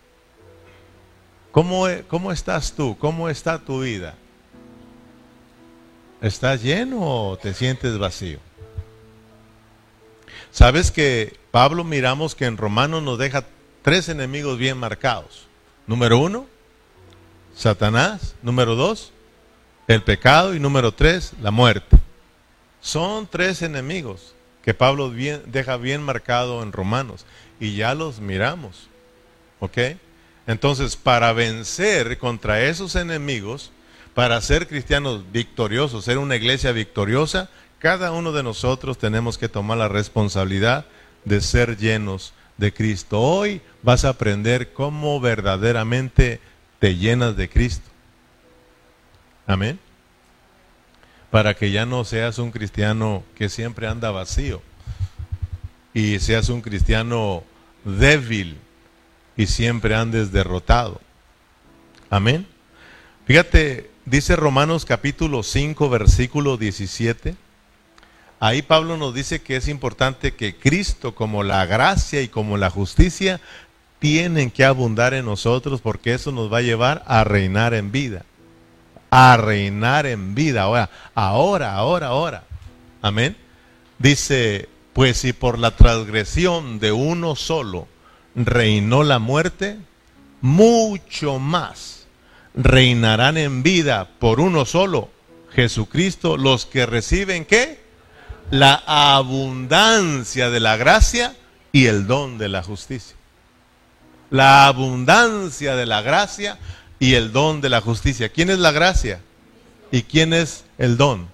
¿Cómo, 1.52 1.88
¿Cómo 2.10 2.34
estás 2.34 2.74
tú? 2.74 2.98
¿Cómo 2.98 3.30
está 3.30 3.60
tu 3.60 3.80
vida? 3.82 4.16
¿Estás 6.26 6.64
lleno 6.64 7.02
o 7.02 7.38
te 7.38 7.54
sientes 7.54 8.00
vacío? 8.00 8.40
Sabes 10.50 10.90
que 10.90 11.38
Pablo 11.52 11.84
miramos 11.84 12.34
que 12.34 12.46
en 12.46 12.58
Romanos 12.58 13.04
nos 13.04 13.20
deja 13.20 13.46
tres 13.84 14.10
enemigos 14.10 14.58
bien 14.58 14.76
marcados. 14.76 15.46
Número 15.86 16.18
uno, 16.18 16.48
Satanás. 17.56 18.34
Número 18.42 18.74
dos, 18.74 19.14
el 19.88 20.02
pecado 20.02 20.56
y 20.56 20.60
número 20.60 20.94
tres, 20.94 21.34
la 21.44 21.52
muerte. 21.52 21.96
Son 22.82 23.28
tres 23.28 23.62
enemigos 23.62 24.34
que 24.64 24.74
Pablo 24.74 25.12
deja 25.12 25.78
bien 25.78 26.02
marcado 26.02 26.64
en 26.64 26.72
Romanos 26.72 27.24
y 27.60 27.76
ya 27.76 27.94
los 27.94 28.20
miramos. 28.20 28.88
¿Ok? 29.60 29.78
Entonces, 30.48 30.96
para 30.96 31.34
vencer 31.34 32.18
contra 32.18 32.64
esos 32.64 32.96
enemigos, 32.96 33.72
para 34.16 34.40
ser 34.40 34.68
cristianos 34.68 35.30
victoriosos, 35.32 36.06
ser 36.06 36.18
una 36.18 36.38
iglesia 36.38 36.72
victoriosa, 36.72 37.50
cada 37.80 38.14
uno 38.14 38.32
de 38.32 38.44
nosotros 38.44 38.98
tenemos 38.98 39.38
que 39.38 39.50
tomar 39.50 39.78
la 39.78 39.90
responsabilidad 39.90 40.86
de 41.26 41.42
ser 41.42 41.78
llenos 41.78 42.34
de 42.58 42.74
Cristo. 42.74 43.22
Hoy 43.22 43.62
vas 43.84 44.06
a 44.06 44.10
aprender 44.10 44.72
cómo 44.72 45.20
verdaderamente 45.20 46.40
te 46.80 46.96
llenas 46.96 47.36
de 47.36 47.50
Cristo. 47.50 47.88
Amén. 49.46 49.80
para 51.30 51.54
que 51.54 51.70
ya 51.70 51.86
no 51.86 52.06
seas 52.06 52.40
un 52.40 52.50
cristiano 52.50 53.22
que 53.36 53.50
siempre 53.50 53.88
anda 53.88 54.10
vacío 54.10 54.62
y 55.94 56.18
seas 56.20 56.48
un 56.48 56.62
cristiano 56.62 57.44
débil 57.84 58.58
y 59.36 59.48
siempre 59.48 59.96
andes 59.96 60.32
derrotado. 60.32 61.02
Amén. 62.10 62.48
Fíjate, 63.26 63.90
dice 64.06 64.36
Romanos 64.36 64.86
capítulo 64.86 65.44
5, 65.44 65.90
versículo 65.90 66.58
17. 66.58 67.36
Ahí 68.40 68.62
Pablo 68.62 68.98
nos 68.98 69.14
dice 69.14 69.42
que 69.42 69.56
es 69.56 69.68
importante 69.68 70.36
que 70.36 70.56
Cristo, 70.56 71.16
como 71.16 71.44
la 71.44 71.66
gracia 71.66 72.22
y 72.22 72.28
como 72.28 72.58
la 72.58 72.70
justicia, 72.70 73.42
tienen 74.00 74.52
que 74.52 74.66
abundar 74.66 75.14
en 75.14 75.26
nosotros 75.26 75.82
porque 75.82 76.14
eso 76.14 76.32
nos 76.32 76.52
va 76.52 76.60
a 76.60 76.62
llevar 76.62 77.04
a 77.08 77.24
reinar 77.24 77.74
en 77.74 77.92
vida. 77.92 78.26
A 79.10 79.38
reinar 79.38 80.06
en 80.06 80.36
vida. 80.36 80.64
Ahora, 80.64 80.90
ahora, 81.16 81.74
ahora, 81.74 82.08
ahora. 82.08 82.44
Amén. 83.02 83.36
Dice, 83.98 84.70
pues 84.94 85.18
si 85.18 85.34
por 85.34 85.58
la 85.58 85.72
transgresión 85.72 86.80
de 86.80 86.92
uno 86.92 87.36
solo 87.36 87.88
reinó 88.36 89.04
la 89.04 89.20
muerte, 89.20 89.78
mucho 90.42 91.40
más 91.40 92.05
reinarán 92.56 93.38
en 93.38 93.64
vida 93.64 94.10
por 94.20 94.40
uno 94.40 94.66
solo, 94.66 95.10
Jesucristo, 95.52 96.38
los 96.38 96.66
que 96.66 96.86
reciben 96.86 97.46
qué? 97.46 97.84
La 98.52 98.82
abundancia 98.86 100.50
de 100.50 100.60
la 100.60 100.78
gracia 100.78 101.36
y 101.72 101.88
el 101.88 102.08
don 102.08 102.38
de 102.38 102.50
la 102.50 102.64
justicia. 102.64 103.16
La 104.30 104.68
abundancia 104.68 105.76
de 105.76 105.86
la 105.86 106.02
gracia 106.02 106.58
y 107.00 107.16
el 107.16 107.32
don 107.32 107.62
de 107.62 107.70
la 107.70 107.82
justicia. 107.82 108.30
¿Quién 108.30 108.50
es 108.50 108.60
la 108.60 108.72
gracia? 108.72 109.20
¿Y 109.92 110.04
quién 110.04 110.34
es 110.34 110.64
el 110.78 110.98
don? 110.98 111.28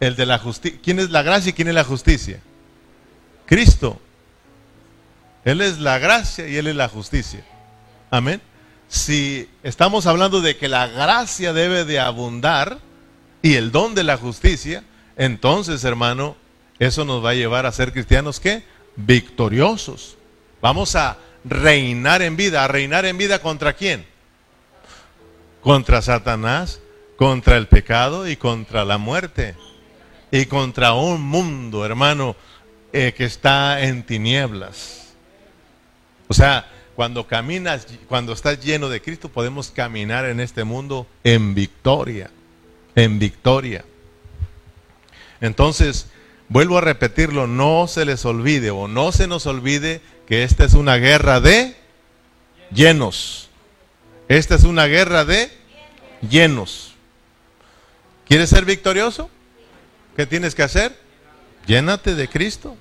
El 0.00 0.16
de 0.16 0.26
la 0.26 0.38
justicia. 0.38 0.78
¿Quién 0.82 1.00
es 1.00 1.10
la 1.10 1.22
gracia 1.22 1.50
y 1.50 1.52
quién 1.52 1.68
es 1.68 1.74
la 1.74 1.84
justicia? 1.84 2.40
Cristo. 3.46 4.00
Él 5.44 5.60
es 5.60 5.78
la 5.78 5.98
gracia 5.98 6.46
y 6.46 6.56
Él 6.56 6.66
es 6.66 6.76
la 6.76 6.88
justicia. 6.88 7.44
Amén. 8.10 8.40
Si 8.88 9.48
estamos 9.62 10.06
hablando 10.06 10.40
de 10.40 10.56
que 10.56 10.66
la 10.66 10.86
gracia 10.86 11.52
debe 11.52 11.84
de 11.84 12.00
abundar 12.00 12.78
y 13.42 13.54
el 13.54 13.70
don 13.70 13.94
de 13.94 14.02
la 14.02 14.16
justicia, 14.16 14.82
entonces, 15.16 15.84
hermano, 15.84 16.36
eso 16.78 17.04
nos 17.04 17.24
va 17.24 17.30
a 17.30 17.34
llevar 17.34 17.66
a 17.66 17.72
ser 17.72 17.92
cristianos 17.92 18.40
que 18.40 18.64
victoriosos. 18.96 20.16
Vamos 20.62 20.96
a 20.96 21.18
reinar 21.44 22.22
en 22.22 22.36
vida. 22.36 22.64
¿A 22.64 22.68
reinar 22.68 23.04
en 23.04 23.18
vida 23.18 23.40
contra 23.40 23.74
quién? 23.74 24.06
Contra 25.62 26.00
Satanás, 26.02 26.80
contra 27.16 27.56
el 27.56 27.66
pecado 27.68 28.28
y 28.28 28.36
contra 28.36 28.84
la 28.84 28.96
muerte. 28.96 29.54
Y 30.30 30.46
contra 30.46 30.94
un 30.94 31.22
mundo, 31.22 31.84
hermano, 31.84 32.36
eh, 32.92 33.12
que 33.16 33.24
está 33.24 33.82
en 33.82 34.04
tinieblas. 34.04 35.14
O 36.28 36.34
sea, 36.34 36.66
cuando 36.98 37.28
caminas, 37.28 37.86
cuando 38.08 38.32
estás 38.32 38.58
lleno 38.58 38.88
de 38.88 39.00
Cristo, 39.00 39.28
podemos 39.28 39.70
caminar 39.70 40.24
en 40.24 40.40
este 40.40 40.64
mundo 40.64 41.06
en 41.22 41.54
victoria, 41.54 42.28
en 42.96 43.20
victoria. 43.20 43.84
Entonces, 45.40 46.08
vuelvo 46.48 46.76
a 46.76 46.80
repetirlo, 46.80 47.46
no 47.46 47.86
se 47.86 48.04
les 48.04 48.24
olvide 48.24 48.72
o 48.72 48.88
no 48.88 49.12
se 49.12 49.28
nos 49.28 49.46
olvide 49.46 50.00
que 50.26 50.42
esta 50.42 50.64
es 50.64 50.74
una 50.74 50.96
guerra 50.96 51.40
de 51.40 51.76
llenos. 52.72 53.48
Esta 54.26 54.56
es 54.56 54.64
una 54.64 54.86
guerra 54.86 55.24
de 55.24 55.52
llenos. 56.28 56.94
¿Quieres 58.26 58.50
ser 58.50 58.64
victorioso? 58.64 59.30
¿Qué 60.16 60.26
tienes 60.26 60.56
que 60.56 60.64
hacer? 60.64 60.98
Llénate 61.64 62.16
de 62.16 62.26
Cristo. 62.26 62.76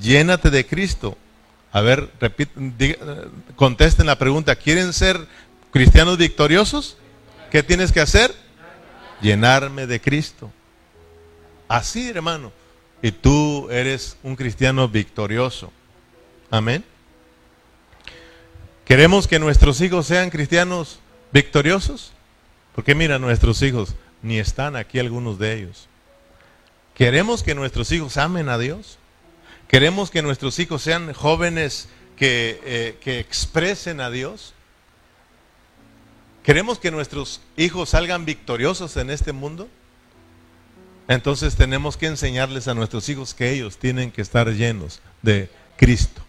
Llénate 0.00 0.50
de 0.50 0.66
Cristo. 0.66 1.16
A 1.76 1.82
ver, 1.82 2.08
contesten 3.54 4.06
la 4.06 4.16
pregunta. 4.16 4.56
¿Quieren 4.56 4.94
ser 4.94 5.28
cristianos 5.70 6.16
victoriosos? 6.16 6.96
¿Qué 7.50 7.62
tienes 7.62 7.92
que 7.92 8.00
hacer? 8.00 8.34
Llenarme 9.20 9.86
de 9.86 10.00
Cristo. 10.00 10.50
Así, 11.68 12.08
hermano. 12.08 12.50
Y 13.02 13.12
tú 13.12 13.68
eres 13.70 14.16
un 14.22 14.36
cristiano 14.36 14.88
victorioso. 14.88 15.70
Amén. 16.50 16.82
¿Queremos 18.86 19.28
que 19.28 19.38
nuestros 19.38 19.78
hijos 19.82 20.06
sean 20.06 20.30
cristianos 20.30 20.98
victoriosos? 21.30 22.14
Porque 22.74 22.94
mira, 22.94 23.18
nuestros 23.18 23.60
hijos 23.60 23.94
ni 24.22 24.38
están 24.38 24.76
aquí 24.76 24.98
algunos 24.98 25.38
de 25.38 25.52
ellos. 25.52 25.88
¿Queremos 26.94 27.42
que 27.42 27.54
nuestros 27.54 27.92
hijos 27.92 28.16
amen 28.16 28.48
a 28.48 28.56
Dios? 28.56 28.96
¿Queremos 29.68 30.10
que 30.10 30.22
nuestros 30.22 30.58
hijos 30.58 30.82
sean 30.82 31.12
jóvenes 31.12 31.88
que, 32.16 32.60
eh, 32.64 32.98
que 33.00 33.18
expresen 33.18 34.00
a 34.00 34.10
Dios? 34.10 34.54
¿Queremos 36.42 36.78
que 36.78 36.92
nuestros 36.92 37.40
hijos 37.56 37.90
salgan 37.90 38.24
victoriosos 38.24 38.96
en 38.96 39.10
este 39.10 39.32
mundo? 39.32 39.68
Entonces 41.08 41.56
tenemos 41.56 41.96
que 41.96 42.06
enseñarles 42.06 42.68
a 42.68 42.74
nuestros 42.74 43.08
hijos 43.08 43.34
que 43.34 43.50
ellos 43.50 43.78
tienen 43.78 44.10
que 44.10 44.22
estar 44.22 44.48
llenos 44.52 45.00
de 45.22 45.50
Cristo. 45.76 46.22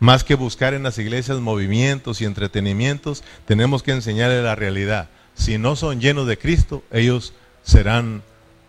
Más 0.00 0.24
que 0.24 0.34
buscar 0.34 0.74
en 0.74 0.82
las 0.82 0.98
iglesias 0.98 1.38
movimientos 1.38 2.20
y 2.20 2.24
entretenimientos, 2.24 3.22
tenemos 3.46 3.82
que 3.82 3.92
enseñarles 3.92 4.42
la 4.42 4.56
realidad. 4.56 5.08
Si 5.34 5.58
no 5.58 5.76
son 5.76 6.00
llenos 6.00 6.26
de 6.26 6.38
Cristo, 6.38 6.82
ellos 6.90 7.34
serán 7.62 8.22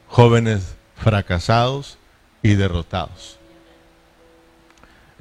jóvenes 0.08 0.76
fracasados 0.96 1.98
y 2.42 2.54
derrotados. 2.54 3.40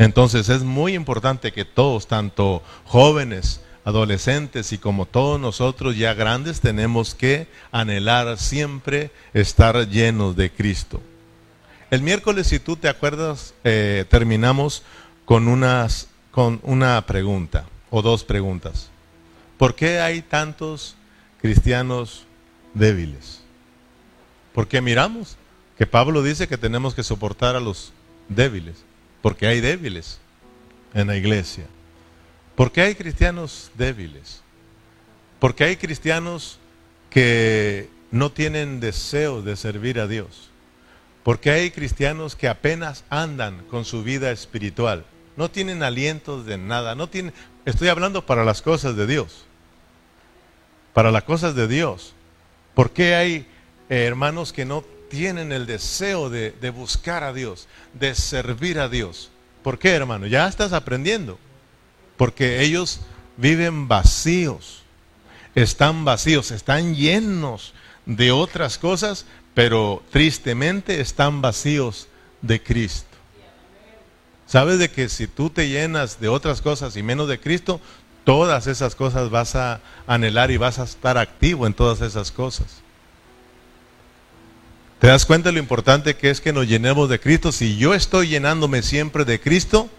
Entonces 0.03 0.49
es 0.49 0.65
muy 0.65 0.95
importante 0.95 1.53
que 1.53 1.65
todos, 1.65 2.09
tanto 2.09 2.61
jóvenes, 2.87 3.61
adolescentes 3.85 4.73
y 4.73 4.79
como 4.79 5.07
todos 5.07 5.39
nosotros 5.39 5.97
ya 5.97 6.13
grandes, 6.13 6.61
tenemos 6.61 7.15
que 7.15 7.47
anhelar 7.71 8.37
siempre 8.37 9.13
estar 9.33 9.89
llenos 9.89 10.35
de 10.35 10.51
Cristo. 10.51 11.01
El 11.93 12.03
miércoles, 12.03 12.49
si 12.49 12.59
tú 12.59 12.75
te 12.75 12.89
acuerdas, 12.89 13.55
eh, 13.63 14.05
terminamos 14.11 14.83
con, 15.25 15.47
unas, 15.47 16.09
con 16.33 16.59
una 16.65 17.07
pregunta 17.07 17.67
o 17.89 18.03
dos 18.03 18.25
preguntas. 18.25 18.91
¿Por 19.57 19.77
qué 19.77 20.01
hay 20.01 20.21
tantos 20.21 20.97
cristianos 21.41 22.25
débiles? 22.75 23.45
Porque 24.53 24.81
miramos 24.81 25.37
que 25.79 25.87
Pablo 25.87 26.25
dice 26.25 26.49
que 26.49 26.59
tenemos 26.59 26.93
que 26.93 27.05
soportar 27.05 27.55
a 27.55 27.61
los 27.61 27.93
débiles. 28.29 28.83
Porque 29.23 29.47
hay 29.47 29.61
débiles 29.61 30.19
en 30.93 31.07
la 31.07 31.17
iglesia. 31.17 31.65
Porque 32.57 32.83
hay 32.83 32.95
cristianos 32.95 33.71
débiles. 33.75 34.43
Porque 35.39 35.65
hay 35.65 35.77
cristianos 35.77 36.59
que 37.09 37.89
no 38.11 38.31
tienen 38.33 38.81
deseo 38.81 39.43
de 39.43 39.57
servir 39.57 39.99
a 40.01 40.07
Dios. 40.07 40.51
Porque 41.23 41.51
hay 41.51 41.71
cristianos 41.71 42.35
que 42.37 42.49
apenas 42.49 43.05
andan 43.09 43.65
con 43.71 43.85
su 43.85 44.03
vida 44.03 44.33
espiritual. 44.33 45.05
No 45.37 45.51
tienen 45.51 45.83
alientos 45.83 46.45
de 46.45 46.59
nada. 46.59 46.95
No 46.95 47.09
tienen, 47.09 47.33
estoy 47.65 47.89
hablando 47.89 48.27
para 48.27 48.45
las 48.45 48.61
cosas 48.61 48.97
de 48.97 49.07
Dios. 49.07 49.45
Para 50.93 51.11
las 51.11 51.23
cosas 51.23 51.55
de 51.55 51.69
Dios. 51.69 52.13
Porque 52.75 53.15
hay 53.15 53.47
eh, 53.89 54.05
hermanos 54.05 54.53
que 54.53 54.65
no 54.65 54.85
tienen 55.13 55.53
el 55.53 55.67
deseo 55.67 56.31
de, 56.31 56.71
buscar 56.71 57.23
a 57.23 57.35
Dios, 57.35 57.69
de 57.93 58.15
servir 58.15 58.79
a 58.79 58.89
Dios. 58.89 59.31
¿Por 59.63 59.79
qué, 59.79 59.91
hermano? 59.91 60.27
Ya 60.27 60.49
estás 60.49 60.73
aprendiendo. 60.73 61.39
Porque 62.17 62.63
ellos 62.63 63.01
viven 63.37 63.89
vacíos, 63.89 64.85
están 65.55 66.07
vacíos, 66.07 66.51
están 66.51 66.95
llenos 66.95 67.75
de 68.07 68.33
otras 68.33 68.79
cosas, 68.79 69.27
pero 69.53 70.03
tristemente 70.11 71.03
están 71.03 71.43
vacíos 71.43 72.09
de 72.41 72.63
Cristo. 72.63 73.19
¿Sabes 74.47 74.79
de 74.79 74.91
que 74.91 75.11
si 75.11 75.27
tú 75.27 75.51
te 75.51 75.69
llenas 75.69 76.21
de 76.21 76.29
otras 76.29 76.63
cosas 76.63 76.97
y 76.97 77.03
menos 77.03 77.29
de 77.29 77.39
Cristo, 77.39 77.83
todas 78.25 78.67
esas 78.67 78.95
cosas 78.95 79.29
vas 79.29 79.57
a 79.57 79.83
anhelar 80.07 80.51
y 80.51 80.57
vas 80.57 80.79
a 80.79 80.85
estar 80.85 81.19
activo 81.19 81.67
en 81.67 81.75
todas 81.75 82.01
esas 82.01 82.33
cosas? 82.33 82.82
¿Te 85.03 85.09
das 85.09 85.27
cuenta 85.27 85.51
lo 85.51 85.59
importante 85.59 86.15
que 86.15 86.31
es 86.31 86.41
que 86.41 86.53
nos 86.53 86.69
llenemos 86.69 87.09
de 87.09 87.19
Cristo? 87.19 87.51
Si 87.51 87.77
yo 87.77 87.93
estoy 87.93 88.29
llenándome 88.29 88.83
siempre 88.83 89.25
de 89.25 89.41
Cristo, 89.41 89.91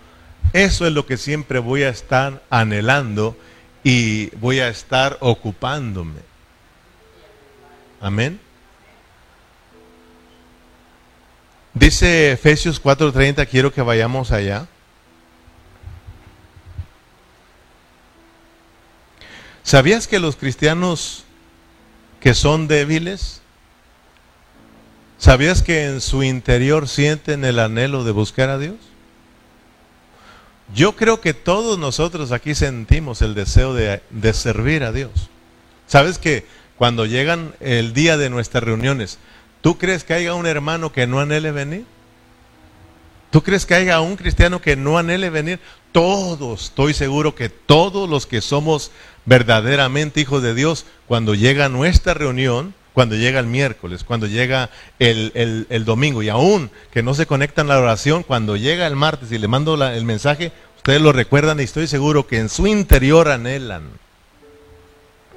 eso 0.53 0.87
es 0.87 0.93
lo 0.93 1.05
que 1.05 1.17
siempre 1.17 1.59
voy 1.59 1.83
a 1.83 1.89
estar 1.89 2.41
anhelando 2.49 3.37
y 3.83 4.33
voy 4.37 4.61
a 4.61 4.69
estar 4.69 5.17
ocupándome. 5.19 6.21
Amén. 7.99 8.39
Dice 11.73 12.31
Efesios 12.31 12.81
4:30, 12.81 13.45
quiero 13.45 13.73
que 13.73 13.81
vayamos 13.81 14.31
allá. 14.31 14.69
¿Sabías 19.63 20.07
que 20.07 20.21
los 20.21 20.37
cristianos 20.37 21.25
que 22.21 22.33
son 22.33 22.69
débiles 22.69 23.42
¿Sabías 25.23 25.61
que 25.61 25.85
en 25.85 26.01
su 26.01 26.21
interior 26.21 26.89
sienten 26.89 27.45
el 27.45 27.59
anhelo 27.59 28.03
de 28.03 28.11
buscar 28.11 28.49
a 28.49 28.57
Dios? 28.57 28.75
Yo 30.75 30.97
creo 30.97 31.21
que 31.21 31.33
todos 31.33 31.79
nosotros 31.79 32.33
aquí 32.33 32.55
sentimos 32.55 33.21
el 33.21 33.33
deseo 33.33 33.73
de, 33.73 34.01
servir 34.33 34.83
a 34.83 34.91
Dios. 34.91 35.29
¿Sabes 35.87 36.17
que 36.17 36.45
cuando 36.77 37.05
llegan 37.05 37.55
el 37.61 37.93
día 37.93 38.17
de 38.17 38.29
nuestras 38.29 38.65
reuniones, 38.65 39.17
¿tú 39.61 39.77
crees 39.77 40.03
que 40.03 40.13
haya 40.13 40.33
un 40.33 40.45
hermano 40.45 40.91
que 40.91 41.07
no 41.07 41.21
anhele 41.21 41.53
venir? 41.53 41.85
¿Tú 43.31 43.43
crees 43.43 43.65
que 43.65 43.75
haya 43.75 44.01
un 44.01 44.17
cristiano 44.17 44.59
que 44.59 44.75
no 44.75 44.97
anhele 44.97 45.29
venir? 45.29 45.61
Todos, 45.93 46.65
estoy 46.65 46.93
seguro 46.93 47.33
que 47.33 47.47
todos 47.47 48.09
los 48.09 48.27
que 48.27 48.41
somos 48.41 48.91
verdaderamente 49.23 50.19
hijos 50.19 50.43
de 50.43 50.53
Dios, 50.53 50.85
cuando 51.07 51.33
llega 51.33 51.69
nuestra 51.69 52.13
reunión, 52.13 52.73
cuando 52.93 53.15
llega 53.15 53.39
el 53.39 53.47
miércoles, 53.47 54.03
cuando 54.03 54.27
llega 54.27 54.69
el, 54.99 55.83
domingo 55.85 56.21
y 56.21 56.29
aún 56.29 56.69
que 56.91 57.03
no 57.03 57.13
se 57.13 57.25
conectan 57.25 57.69
a 57.69 57.75
la 57.75 57.81
oración, 57.81 58.23
cuando 58.23 58.55
llega 58.55 58.87
el 58.87 58.95
martes 58.95 59.31
y 59.31 59.37
le 59.37 59.47
mando 59.47 59.83
el 59.83 60.05
mensaje, 60.05 60.51
ustedes 60.77 61.01
lo 61.01 61.11
recuerdan 61.11 61.59
y 61.59 61.63
estoy 61.63 61.87
seguro 61.87 62.27
que 62.27 62.37
en 62.37 62.49
su 62.49 62.67
interior 62.67 63.29
anhelan. 63.29 63.83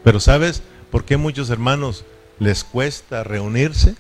Pero 0.04 0.20
¿sabes 0.20 0.62
por 0.90 1.04
qué 1.04 1.16
muchos 1.16 1.50
hermanos 1.50 2.04
les 2.38 2.62
cuesta 2.62 3.25
reunirse? 3.25 3.96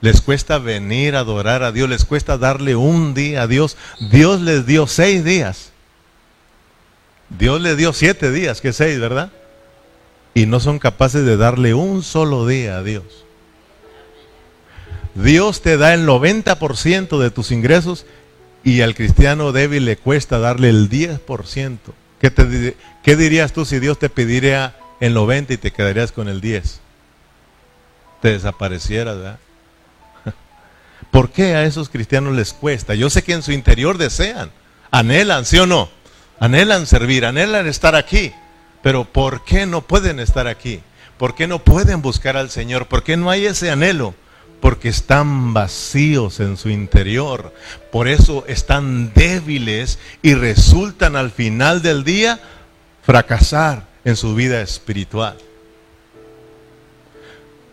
Les 0.00 0.20
cuesta 0.20 0.58
venir 0.58 1.16
a 1.16 1.20
adorar 1.20 1.62
a 1.62 1.72
Dios, 1.72 1.88
les 1.88 2.04
cuesta 2.04 2.36
darle 2.38 2.76
un 2.76 3.14
día 3.14 3.42
a 3.42 3.46
Dios. 3.46 3.76
Dios 4.10 4.40
les 4.40 4.66
dio 4.66 4.86
seis 4.86 5.24
días. 5.24 5.72
Dios 7.30 7.60
les 7.60 7.76
dio 7.76 7.92
siete 7.92 8.30
días, 8.30 8.60
que 8.60 8.72
seis, 8.72 8.98
¿verdad? 9.00 9.32
Y 10.38 10.46
no 10.46 10.60
son 10.60 10.78
capaces 10.78 11.24
de 11.24 11.36
darle 11.36 11.74
un 11.74 12.04
solo 12.04 12.46
día 12.46 12.76
a 12.76 12.84
Dios. 12.84 13.24
Dios 15.16 15.62
te 15.62 15.76
da 15.76 15.94
el 15.94 16.06
90% 16.06 17.18
de 17.18 17.30
tus 17.32 17.50
ingresos 17.50 18.06
y 18.62 18.82
al 18.82 18.94
cristiano 18.94 19.50
débil 19.50 19.84
le 19.84 19.96
cuesta 19.96 20.38
darle 20.38 20.68
el 20.68 20.88
10%. 20.88 21.78
¿Qué, 22.20 22.30
te, 22.30 22.76
¿Qué 23.02 23.16
dirías 23.16 23.52
tú 23.52 23.64
si 23.64 23.80
Dios 23.80 23.98
te 23.98 24.10
pidiera 24.10 24.76
el 25.00 25.12
90 25.14 25.54
y 25.54 25.56
te 25.56 25.72
quedarías 25.72 26.12
con 26.12 26.28
el 26.28 26.40
10? 26.40 26.82
Te 28.22 28.28
desaparecieras, 28.28 29.16
¿verdad? 29.16 29.38
¿Por 31.10 31.30
qué 31.30 31.56
a 31.56 31.64
esos 31.64 31.88
cristianos 31.88 32.36
les 32.36 32.52
cuesta? 32.52 32.94
Yo 32.94 33.10
sé 33.10 33.24
que 33.24 33.32
en 33.32 33.42
su 33.42 33.50
interior 33.50 33.98
desean, 33.98 34.52
anhelan, 34.92 35.44
¿sí 35.46 35.58
o 35.58 35.66
no? 35.66 35.90
Anhelan 36.38 36.86
servir, 36.86 37.24
anhelan 37.24 37.66
estar 37.66 37.96
aquí. 37.96 38.32
Pero 38.82 39.04
¿por 39.04 39.44
qué 39.44 39.66
no 39.66 39.82
pueden 39.82 40.20
estar 40.20 40.46
aquí? 40.46 40.80
¿Por 41.18 41.34
qué 41.34 41.46
no 41.46 41.58
pueden 41.58 42.00
buscar 42.00 42.36
al 42.36 42.50
Señor? 42.50 42.86
¿Por 42.86 43.02
qué 43.02 43.16
no 43.16 43.30
hay 43.30 43.46
ese 43.46 43.70
anhelo? 43.70 44.14
Porque 44.60 44.88
están 44.88 45.52
vacíos 45.52 46.40
en 46.40 46.56
su 46.56 46.68
interior. 46.68 47.52
Por 47.90 48.08
eso 48.08 48.44
están 48.46 49.12
débiles 49.14 49.98
y 50.22 50.34
resultan 50.34 51.16
al 51.16 51.30
final 51.30 51.82
del 51.82 52.04
día 52.04 52.40
fracasar 53.02 53.86
en 54.04 54.16
su 54.16 54.34
vida 54.34 54.60
espiritual. 54.60 55.36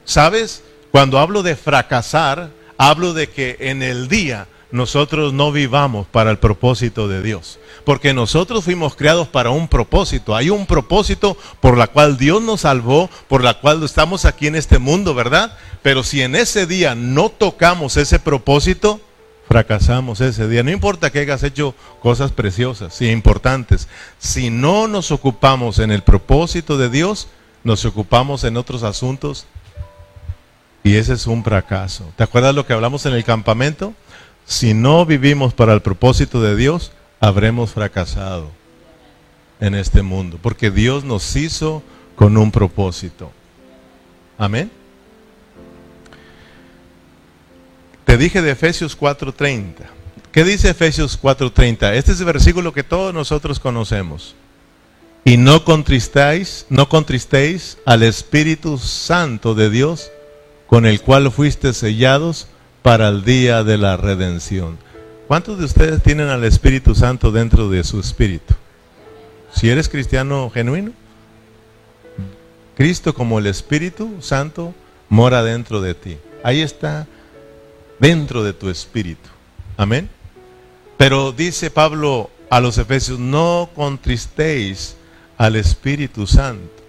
¿Sabes? 0.05 0.63
Cuando 0.91 1.19
hablo 1.19 1.43
de 1.43 1.55
fracasar, 1.55 2.49
hablo 2.77 3.13
de 3.13 3.29
que 3.29 3.57
en 3.59 3.83
el 3.83 4.07
día 4.07 4.47
nosotros 4.71 5.33
no 5.33 5.51
vivamos 5.51 6.07
para 6.07 6.31
el 6.31 6.37
propósito 6.37 7.07
de 7.07 7.21
Dios. 7.21 7.59
Porque 7.85 8.13
nosotros 8.13 8.63
fuimos 8.63 8.95
creados 8.95 9.27
para 9.27 9.51
un 9.51 9.67
propósito. 9.67 10.35
Hay 10.35 10.49
un 10.49 10.65
propósito 10.65 11.37
por 11.61 11.77
la 11.77 11.87
cual 11.87 12.17
Dios 12.17 12.41
nos 12.41 12.61
salvó, 12.61 13.09
por 13.27 13.43
la 13.43 13.59
cual 13.59 13.83
estamos 13.83 14.25
aquí 14.25 14.47
en 14.47 14.55
este 14.55 14.79
mundo, 14.79 15.13
¿verdad? 15.13 15.55
Pero 15.83 16.03
si 16.03 16.21
en 16.21 16.35
ese 16.35 16.65
día 16.65 16.95
no 16.95 17.29
tocamos 17.29 17.95
ese 17.95 18.19
propósito, 18.19 18.99
fracasamos 19.47 20.19
ese 20.21 20.47
día. 20.47 20.63
No 20.63 20.71
importa 20.71 21.11
que 21.11 21.19
hayas 21.19 21.43
hecho 21.43 21.75
cosas 22.01 22.31
preciosas 22.31 22.99
y 23.01 23.09
importantes. 23.09 23.87
Si 24.17 24.49
no 24.49 24.87
nos 24.87 25.11
ocupamos 25.11 25.79
en 25.79 25.91
el 25.91 26.01
propósito 26.01 26.77
de 26.77 26.89
Dios, 26.89 27.27
nos 27.63 27.85
ocupamos 27.85 28.43
en 28.43 28.57
otros 28.57 28.83
asuntos 28.83 29.45
y 30.83 30.97
ese 30.97 31.13
es 31.13 31.25
un 31.25 31.43
fracaso. 31.43 32.11
¿Te 32.15 32.23
acuerdas 32.23 32.53
lo 32.53 32.65
que 32.65 32.73
hablamos 32.73 33.05
en 33.05 33.13
el 33.13 33.23
campamento? 33.23 33.93
Si 34.45 34.75
no 34.75 35.05
vivimos 35.05 35.53
para 35.53 35.73
el 35.73 35.81
propósito 35.81 36.41
de 36.41 36.55
Dios, 36.55 36.91
habremos 37.19 37.71
fracasado 37.71 38.51
en 39.59 39.75
este 39.75 40.01
mundo, 40.01 40.37
porque 40.41 40.71
Dios 40.71 41.03
nos 41.03 41.35
hizo 41.35 41.81
con 42.15 42.37
un 42.37 42.51
propósito. 42.51 43.31
Amén. 44.37 44.71
Te 48.05 48.17
dije 48.17 48.41
de 48.41 48.51
Efesios 48.51 48.95
4:30. 48.95 49.89
¿Qué 50.31 50.43
dice 50.43 50.69
Efesios 50.69 51.17
4:30? 51.17 51.93
Este 51.93 52.11
es 52.11 52.19
el 52.19 52.25
versículo 52.25 52.73
que 52.73 52.83
todos 52.83 53.13
nosotros 53.13 53.59
conocemos. 53.59 54.35
Y 55.23 55.37
no 55.37 55.63
contristáis, 55.63 56.67
no 56.69 56.87
contristéis 56.87 57.77
al 57.85 58.03
Espíritu 58.03 58.77
Santo 58.77 59.55
de 59.55 59.71
Dios, 59.71 60.11
con 60.67 60.85
el 60.85 61.01
cual 61.01 61.31
fuiste 61.31 61.73
sellados 61.73 62.47
para 62.83 63.09
el 63.09 63.25
día 63.25 63.63
de 63.63 63.77
la 63.79 63.97
redención. 63.97 64.77
¿Cuántos 65.27 65.57
de 65.57 65.65
ustedes 65.65 66.03
tienen 66.03 66.27
al 66.27 66.43
Espíritu 66.43 66.93
Santo 66.93 67.31
dentro 67.31 67.67
de 67.67 67.83
su 67.83 67.99
espíritu? 67.99 68.53
Si 69.51 69.67
eres 69.69 69.89
cristiano 69.89 70.51
genuino, 70.53 70.91
Cristo 72.75 73.15
como 73.15 73.39
el 73.39 73.47
Espíritu 73.47 74.17
Santo 74.19 74.75
mora 75.09 75.43
dentro 75.43 75.81
de 75.81 75.95
ti. 75.95 76.17
Ahí 76.43 76.61
está, 76.61 77.07
dentro 77.97 78.43
de 78.43 78.53
tu 78.53 78.69
espíritu. 78.69 79.27
Amén. 79.77 80.09
Pero 80.95 81.31
dice 81.31 81.71
Pablo 81.71 82.29
a 82.51 82.59
los 82.59 82.77
Efesios, 82.77 83.17
no 83.17 83.71
contristéis 83.73 84.95
al 85.39 85.55
Espíritu 85.55 86.27
Santo. 86.27 86.83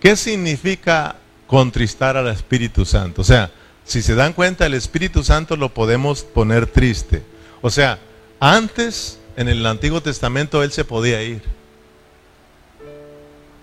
¿Qué 0.00 0.16
significa 0.16 1.14
contristar 1.46 2.16
al 2.16 2.26
Espíritu 2.28 2.84
Santo? 2.84 3.22
O 3.22 3.24
sea, 3.24 3.52
si 3.84 4.02
se 4.02 4.16
dan 4.16 4.32
cuenta, 4.32 4.66
el 4.66 4.74
Espíritu 4.74 5.22
Santo 5.22 5.56
lo 5.56 5.72
podemos 5.72 6.24
poner 6.24 6.66
triste. 6.66 7.22
O 7.62 7.70
sea, 7.70 7.98
antes 8.38 9.18
en 9.36 9.48
el 9.48 9.64
Antiguo 9.66 10.00
Testamento 10.00 10.62
Él 10.62 10.72
se 10.72 10.84
podía 10.84 11.22
ir. 11.22 11.42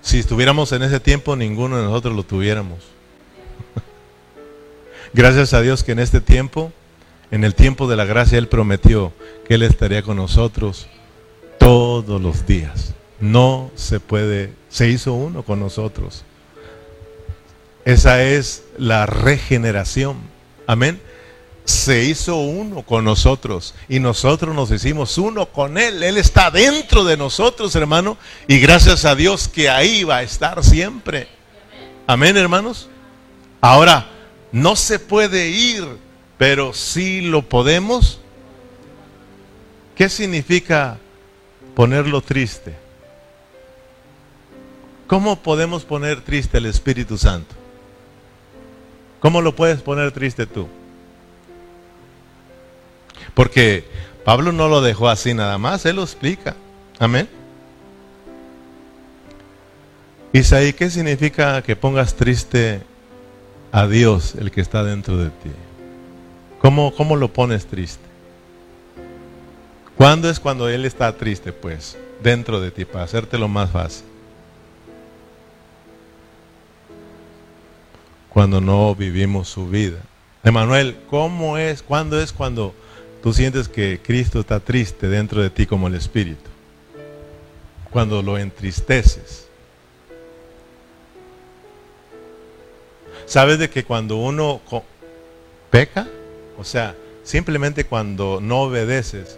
Si 0.01 0.19
estuviéramos 0.19 0.71
en 0.71 0.83
ese 0.83 0.99
tiempo, 0.99 1.35
ninguno 1.35 1.77
de 1.77 1.83
nosotros 1.83 2.15
lo 2.15 2.23
tuviéramos. 2.23 2.79
Gracias 5.13 5.53
a 5.53 5.61
Dios 5.61 5.83
que 5.83 5.91
en 5.91 5.99
este 5.99 6.21
tiempo, 6.21 6.71
en 7.31 7.43
el 7.43 7.55
tiempo 7.55 7.87
de 7.87 7.95
la 7.95 8.05
gracia, 8.05 8.37
Él 8.37 8.47
prometió 8.47 9.11
que 9.47 9.55
Él 9.55 9.63
estaría 9.63 10.03
con 10.03 10.17
nosotros 10.17 10.87
todos 11.59 12.21
los 12.21 12.45
días. 12.45 12.93
No 13.19 13.71
se 13.75 13.99
puede, 13.99 14.53
se 14.69 14.89
hizo 14.89 15.13
uno 15.13 15.43
con 15.43 15.59
nosotros. 15.59 16.23
Esa 17.83 18.21
es 18.21 18.63
la 18.77 19.05
regeneración. 19.05 20.17
Amén 20.67 21.01
se 21.67 22.05
hizo 22.05 22.37
uno 22.37 22.81
con 22.81 23.03
nosotros 23.03 23.75
y 23.89 23.99
nosotros 23.99 24.55
nos 24.55 24.71
hicimos 24.71 25.17
uno 25.17 25.47
con 25.47 25.77
Él. 25.77 26.01
Él 26.01 26.15
está 26.15 26.49
dentro 26.49 27.03
de 27.03 27.17
nosotros, 27.17 27.75
hermano, 27.75 28.17
y 28.47 28.59
gracias 28.59 29.03
a 29.03 29.15
Dios 29.15 29.49
que 29.49 29.69
ahí 29.69 30.05
va 30.05 30.17
a 30.17 30.23
estar 30.23 30.63
siempre. 30.63 31.27
Amén, 32.07 32.37
hermanos. 32.37 32.87
Ahora, 33.59 34.07
no 34.53 34.77
se 34.77 34.97
puede 34.97 35.49
ir, 35.49 35.85
pero 36.37 36.73
sí 36.73 37.19
lo 37.19 37.41
podemos. 37.41 38.21
¿Qué 39.93 40.07
significa 40.07 40.97
ponerlo 41.75 42.21
triste? 42.21 42.77
¿Cómo 45.05 45.43
podemos 45.43 45.83
poner 45.83 46.21
triste 46.21 46.59
al 46.59 46.65
Espíritu 46.65 47.17
Santo? 47.17 47.55
¿Cómo 49.19 49.41
lo 49.41 49.53
puedes 49.53 49.81
poner 49.81 50.13
triste 50.13 50.45
tú? 50.45 50.69
Porque 53.33 53.85
Pablo 54.25 54.51
no 54.51 54.67
lo 54.67 54.81
dejó 54.81 55.09
así 55.09 55.33
nada 55.33 55.57
más, 55.57 55.85
él 55.85 55.97
lo 55.97 56.03
explica. 56.03 56.55
Amén. 56.99 57.29
Isaí, 60.33 60.73
¿qué 60.73 60.89
significa 60.89 61.61
que 61.61 61.75
pongas 61.75 62.15
triste 62.15 62.81
a 63.71 63.87
Dios, 63.87 64.35
el 64.35 64.51
que 64.51 64.61
está 64.61 64.83
dentro 64.83 65.17
de 65.17 65.29
ti? 65.29 65.51
¿Cómo, 66.59 66.93
cómo 66.93 67.15
lo 67.15 67.31
pones 67.31 67.65
triste? 67.65 68.03
¿Cuándo 69.95 70.29
es 70.29 70.39
cuando 70.39 70.69
Él 70.69 70.85
está 70.85 71.15
triste? 71.17 71.51
Pues 71.51 71.97
dentro 72.21 72.59
de 72.61 72.71
ti, 72.71 72.85
para 72.85 73.05
hacértelo 73.05 73.47
más 73.47 73.71
fácil. 73.71 74.05
Cuando 78.29 78.61
no 78.61 78.93
vivimos 78.93 79.47
su 79.47 79.67
vida. 79.67 79.97
Emanuel, 80.43 80.97
¿cómo 81.09 81.57
es? 81.57 81.81
¿Cuándo 81.81 82.21
es 82.21 82.31
cuando 82.31 82.75
tú 83.21 83.33
sientes 83.33 83.67
que 83.67 83.99
Cristo 84.03 84.39
está 84.39 84.59
triste 84.59 85.07
dentro 85.07 85.41
de 85.41 85.49
ti 85.49 85.65
como 85.65 85.87
el 85.87 85.95
Espíritu. 85.95 86.49
Cuando 87.91 88.21
lo 88.21 88.37
entristeces. 88.37 89.47
Sabes 93.25 93.59
de 93.59 93.69
que 93.69 93.83
cuando 93.83 94.17
uno 94.17 94.61
peca. 95.69 96.07
O 96.57 96.63
sea, 96.63 96.95
simplemente 97.23 97.85
cuando 97.85 98.39
no 98.41 98.61
obedeces, 98.61 99.37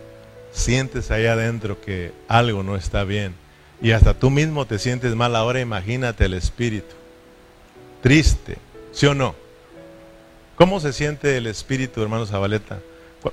sientes 0.51 1.11
ahí 1.11 1.25
adentro 1.25 1.81
que 1.81 2.11
algo 2.27 2.63
no 2.63 2.75
está 2.75 3.03
bien. 3.03 3.33
Y 3.81 3.91
hasta 3.91 4.13
tú 4.13 4.29
mismo 4.29 4.65
te 4.65 4.79
sientes 4.79 5.15
mal. 5.15 5.35
Ahora 5.35 5.59
imagínate 5.59 6.25
el 6.25 6.33
espíritu. 6.33 6.95
Triste, 8.01 8.57
¿sí 8.91 9.05
o 9.05 9.13
no? 9.13 9.35
¿Cómo 10.55 10.79
se 10.79 10.93
siente 10.93 11.37
el 11.37 11.47
espíritu, 11.47 12.01
hermano 12.01 12.25
Zabaleta? 12.25 12.79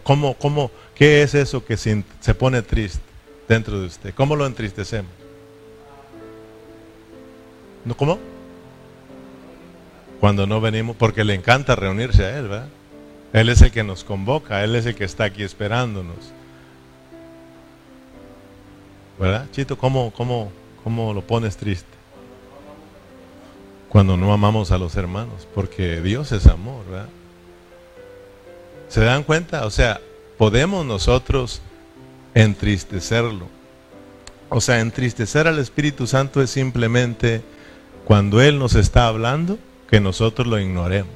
¿Cómo, 0.03 0.35
cómo, 0.35 0.70
¿Qué 0.94 1.22
es 1.22 1.35
eso 1.35 1.64
que 1.64 1.77
se, 1.77 2.03
pone 2.38 2.62
triste 2.62 3.01
dentro 3.49 3.81
de 3.81 3.87
usted? 3.87 4.14
¿Cómo 4.14 4.35
lo 4.35 4.46
entristecemos? 4.46 5.12
¿Cómo? 7.96 8.18
Cuando 10.18 10.46
no 10.46 10.61
venimos, 10.61 10.96
porque 10.96 11.22
le 11.22 11.35
encanta 11.35 11.77
reunirse 11.77 12.25
a 12.25 12.38
Él, 12.38 12.49
¿verdad? 12.49 12.68
Él 13.33 13.49
es 13.49 13.62
el 13.62 13.70
que 13.70 13.85
nos 13.85 14.03
convoca, 14.03 14.64
Él 14.64 14.75
es 14.75 14.87
el 14.87 14.96
que 14.96 15.05
está 15.05 15.25
aquí 15.25 15.44
esperándonos. 15.44 16.33
¿Verdad? 19.20 19.46
Chito, 19.53 19.79
¿cómo, 19.79 20.11
cómo, 20.12 20.51
cómo 20.83 21.14
lo 21.14 21.22
pones 21.22 21.57
triste? 21.57 21.87
Cuando 23.88 24.16
no 24.16 24.33
amamos 24.33 24.72
a 24.72 24.79
los 24.79 24.96
hermanos, 24.96 25.46
porque 25.55 26.01
Dios 26.01 26.33
es 26.33 26.46
amor, 26.46 26.85
¿verdad? 26.90 27.09
¿Se 28.88 29.01
dan 29.01 29.25
cuenta? 29.25 29.66
O 29.66 29.70
sea, 29.70 30.01
podemos 30.38 30.85
nosotros 30.87 31.61
entristecerlo. 32.35 33.49
O 34.49 34.61
sea, 34.61 34.81
entristecer 34.81 35.49
al 35.49 35.59
Espíritu 35.59 36.07
Santo 36.07 36.40
es 36.40 36.51
simplemente 36.51 37.42
cuando 38.05 38.40
Él 38.40 38.59
nos 38.59 38.75
está 38.75 39.09
hablando, 39.09 39.59
que 39.90 40.01
nosotros 40.01 40.46
lo 40.46 40.59
ignoremos. 40.59 41.14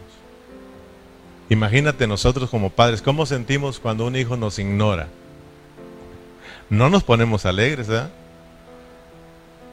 Imagínate 1.49 2.07
nosotros 2.07 2.51
como 2.51 2.71
padres, 2.71 3.03
¿cómo 3.03 3.27
sentimos 3.27 3.81
cuando 3.81 4.07
un 4.07 4.17
hijo 4.17 4.37
nos 4.37 4.59
ignora? 4.59 5.09
No 6.69 6.89
nos 6.89 7.03
ponemos 7.03 7.45
alegres, 7.47 7.89
¿verdad? 7.89 8.11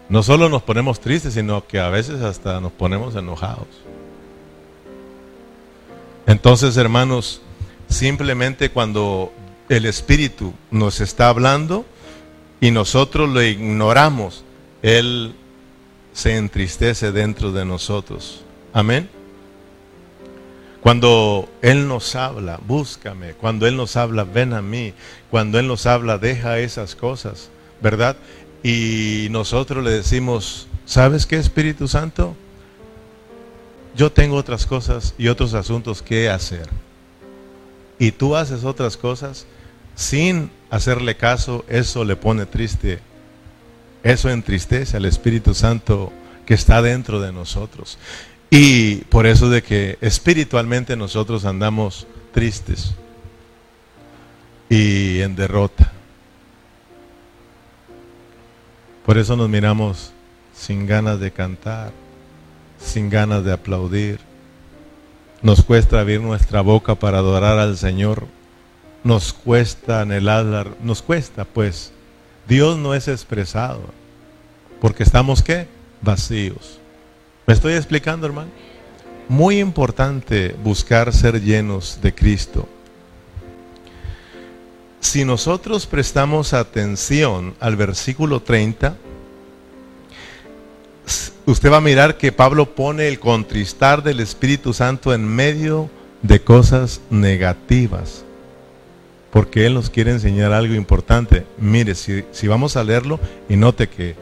No 0.10 0.24
solo 0.24 0.50
nos 0.50 0.64
ponemos 0.64 1.00
tristes, 1.00 1.34
sino 1.34 1.68
que 1.68 1.80
a 1.80 1.90
veces 1.90 2.22
hasta 2.22 2.60
nos 2.60 2.72
ponemos 2.72 3.16
enojados. 3.16 3.68
Entonces, 6.26 6.76
hermanos, 6.78 7.42
simplemente 7.90 8.70
cuando 8.70 9.34
el 9.70 9.86
Espíritu 9.86 10.54
nos 10.72 11.02
está 11.02 11.30
hablando 11.30 11.86
y 12.60 12.72
nosotros 12.72 13.30
lo 13.30 13.44
ignoramos, 13.44 14.44
Él 14.82 15.36
se 16.14 16.36
entristece 16.36 17.12
dentro 17.12 17.52
de 17.52 17.66
nosotros. 17.66 18.44
Amén. 18.74 19.10
Cuando 20.82 21.50
Él 21.62 21.88
nos 21.88 22.16
habla, 22.16 22.60
búscame. 22.66 23.34
Cuando 23.34 23.68
Él 23.68 23.76
nos 23.76 23.98
habla, 23.98 24.24
ven 24.24 24.54
a 24.54 24.62
mí. 24.62 24.94
Cuando 25.30 25.60
Él 25.60 25.68
nos 25.68 25.86
habla, 25.86 26.18
deja 26.18 26.60
esas 26.60 26.96
cosas, 26.96 27.50
¿verdad? 27.82 28.16
Y 28.64 29.28
nosotros 29.32 29.84
le 29.84 29.92
decimos, 29.92 30.68
¿sabes 30.86 31.26
qué, 31.26 31.36
Espíritu 31.36 31.88
Santo? 31.88 32.36
Yo 33.96 34.12
tengo 34.12 34.36
otras 34.36 34.66
cosas 34.66 35.14
y 35.18 35.28
otros 35.28 35.54
asuntos 35.54 36.02
que 36.02 36.30
hacer. 36.30 36.70
Y 38.00 38.12
tú 38.12 38.36
haces 38.36 38.64
otras 38.64 38.98
cosas 38.98 39.46
sin 39.96 40.52
hacerle 40.70 41.18
caso, 41.18 41.66
eso 41.68 42.04
le 42.04 42.16
pone 42.16 42.46
triste 42.46 43.00
eso 44.08 44.30
entristece 44.30 44.96
al 44.96 45.04
Espíritu 45.04 45.54
Santo 45.54 46.14
que 46.46 46.54
está 46.54 46.82
dentro 46.82 47.20
de 47.20 47.34
nosotros. 47.34 47.98
Y 48.50 48.98
por 49.06 49.26
eso 49.26 49.50
de 49.50 49.62
que 49.62 49.98
espiritualmente 50.00 50.96
nosotros 50.96 51.44
andamos 51.44 52.08
tristes 52.34 52.94
y 54.70 55.20
en 55.20 55.36
derrota. 55.36 55.92
Por 59.06 59.18
eso 59.18 59.36
nos 59.36 59.50
miramos 59.50 60.14
sin 60.54 60.86
ganas 60.86 61.20
de 61.20 61.32
cantar, 61.32 61.92
sin 62.80 63.10
ganas 63.10 63.44
de 63.44 63.52
aplaudir. 63.52 64.20
Nos 65.42 65.64
cuesta 65.64 66.00
abrir 66.00 66.22
nuestra 66.22 66.62
boca 66.62 66.96
para 66.96 67.20
adorar 67.20 67.60
al 67.60 67.78
Señor. 67.78 68.26
Nos 69.04 69.34
cuesta 69.34 70.02
anhelar, 70.02 70.76
nos 70.82 71.02
cuesta 71.02 71.46
pues 71.46 71.92
Dios 72.48 72.78
no 72.78 72.94
es 72.94 73.08
expresado. 73.08 73.82
Porque 74.82 75.04
estamos 75.04 75.44
qué? 75.44 75.68
Vacíos. 76.02 76.80
¿Me 77.46 77.54
estoy 77.54 77.74
explicando, 77.74 78.26
hermano? 78.26 78.52
Muy 79.30 79.60
importante 79.60 80.56
buscar 80.64 81.14
ser 81.14 81.42
llenos 81.42 82.00
de 82.02 82.14
Cristo. 82.16 82.68
Si 85.00 85.24
nosotros 85.24 85.86
prestamos 85.86 86.54
atención 86.54 87.56
al 87.60 87.76
versículo 87.76 88.42
30, 88.42 88.96
usted 91.46 91.72
va 91.72 91.78
a 91.78 91.82
mirar 91.82 92.18
que 92.18 92.32
Pablo 92.32 92.76
pone 92.76 93.08
el 93.08 93.20
contristar 93.20 94.04
del 94.04 94.20
Espíritu 94.20 94.74
Santo 94.74 95.14
en 95.14 95.28
medio 95.28 95.90
de 96.22 96.42
cosas 96.42 97.02
negativas 97.10 98.26
porque 99.32 99.66
Él 99.66 99.74
nos 99.74 99.90
quiere 99.90 100.12
enseñar 100.12 100.52
algo 100.52 100.74
importante. 100.74 101.46
Mire, 101.60 101.94
si, 101.94 102.48
vamos 102.48 102.76
a 102.76 102.84
leerlo 102.84 103.20
y 103.50 103.56
note 103.56 103.88
que 103.88 104.16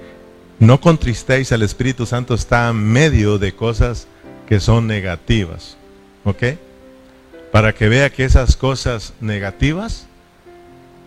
no 0.59 0.81
contristéis 0.81 1.51
al 1.51 1.61
Espíritu 1.61 2.05
Santo 2.05 2.33
está 2.33 2.69
en 2.69 2.77
medio 2.77 3.37
de 3.37 3.53
cosas 3.53 4.07
que 4.47 4.59
son 4.59 4.87
negativas. 4.87 5.77
¿Ok? 6.23 6.43
Para 7.51 7.73
que 7.73 7.87
vea 7.87 8.09
que 8.09 8.25
esas 8.25 8.57
cosas 8.57 9.13
negativas, 9.21 10.07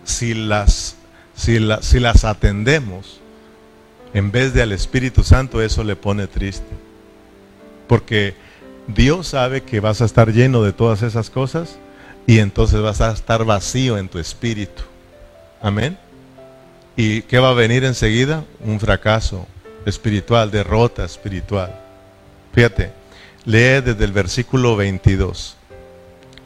si 0.05 0.33
las, 0.33 0.97
si, 1.37 1.59
si 1.83 2.01
las 2.01 2.25
atendemos, 2.25 3.21
en 4.15 4.31
vez 4.31 4.55
de 4.55 4.63
al 4.63 4.73
Espíritu 4.73 5.23
Santo, 5.23 5.63
eso 5.63 5.85
le 5.85 5.97
pone 5.97 6.27
triste. 6.27 6.67
Porque 7.87 8.35
Dios 8.87 9.29
sabe 9.29 9.63
que 9.63 9.81
vas 9.81 10.01
a 10.01 10.05
estar 10.05 10.33
lleno 10.33 10.63
de 10.63 10.73
todas 10.73 11.03
esas 11.03 11.31
cosas 11.31 11.79
y 12.27 12.39
entonces 12.39 12.81
vas 12.81 13.01
a 13.01 13.13
estar 13.13 13.45
vacío 13.45 13.99
en 13.99 14.09
tu 14.09 14.19
espíritu. 14.19 14.83
Amén. 15.61 15.99
¿Y 16.97 17.23
qué 17.23 17.39
va 17.39 17.51
a 17.51 17.55
venir 17.55 17.85
enseguida? 17.85 18.45
Un 18.61 18.81
fracaso 18.81 19.47
espiritual, 19.87 20.51
derrota 20.51 21.05
espiritual. 21.05 21.75
Fíjate, 22.53 22.93
lee 23.45 23.81
desde 23.81 24.05
el 24.05 24.13
versículo 24.13 24.77
22. 24.77 25.57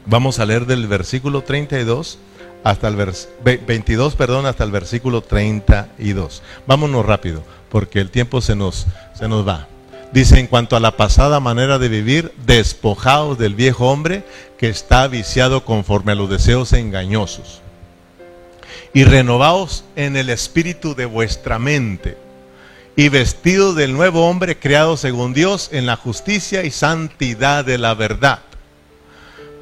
Vamos 0.05 0.39
a 0.39 0.45
leer 0.45 0.65
del 0.65 0.87
versículo 0.87 1.43
32 1.43 2.19
hasta 2.63 2.87
el 2.87 2.95
22, 2.95 4.15
perdón, 4.15 4.45
hasta 4.45 4.63
el 4.63 4.71
versículo 4.71 5.21
32. 5.21 6.41
Vámonos 6.65 7.05
rápido, 7.05 7.43
porque 7.69 7.99
el 7.99 8.09
tiempo 8.09 8.41
se 8.41 8.55
nos, 8.55 8.87
se 9.13 9.27
nos 9.27 9.47
va. 9.47 9.67
Dice, 10.13 10.39
en 10.39 10.47
cuanto 10.47 10.75
a 10.75 10.79
la 10.79 10.95
pasada 10.95 11.39
manera 11.39 11.79
de 11.79 11.89
vivir, 11.89 12.31
despojaos 12.45 13.37
del 13.37 13.55
viejo 13.55 13.89
hombre 13.89 14.23
que 14.57 14.69
está 14.69 15.07
viciado 15.07 15.65
conforme 15.65 16.11
a 16.11 16.15
los 16.15 16.29
deseos 16.29 16.71
engañosos. 16.71 17.61
Y 18.93 19.05
renovaos 19.05 19.83
en 19.95 20.15
el 20.15 20.29
espíritu 20.29 20.93
de 20.93 21.05
vuestra 21.05 21.57
mente. 21.57 22.15
Y 22.95 23.09
vestido 23.09 23.73
del 23.73 23.93
nuevo 23.93 24.29
hombre 24.29 24.57
creado 24.59 24.97
según 24.97 25.33
Dios 25.33 25.69
en 25.71 25.87
la 25.87 25.95
justicia 25.95 26.63
y 26.63 26.69
santidad 26.69 27.65
de 27.65 27.79
la 27.79 27.95
verdad. 27.95 28.39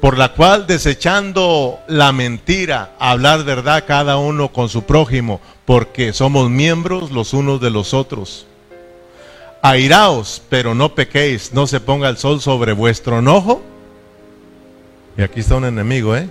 Por 0.02 0.18
la 0.18 0.32
cual 0.32 0.66
desechando 0.66 1.78
la 1.86 2.10
mentira, 2.10 2.90
hablar 2.98 3.44
verdad 3.44 3.84
cada 3.86 4.18
uno 4.18 4.48
con 4.52 4.68
su 4.68 4.82
prójimo, 4.82 5.40
porque 5.64 6.12
somos 6.12 6.50
miembros 6.50 7.12
los 7.12 7.32
unos 7.32 7.60
de 7.60 7.70
los 7.70 7.94
otros 7.94 8.46
airaos, 9.62 10.42
pero 10.48 10.74
no 10.74 10.96
pequéis, 10.96 11.52
no 11.52 11.68
se 11.68 11.78
ponga 11.78 12.08
el 12.08 12.16
sol 12.16 12.40
sobre 12.40 12.72
vuestro 12.72 13.20
enojo. 13.20 13.62
Y 15.16 15.22
aquí 15.22 15.38
está 15.38 15.54
un 15.54 15.66
enemigo, 15.66 16.16
¿eh? 16.16 16.28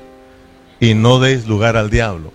Y 0.81 0.93
no 0.93 1.19
deis 1.19 1.47
lugar 1.47 1.77
al 1.77 1.89
diablo. 1.89 2.33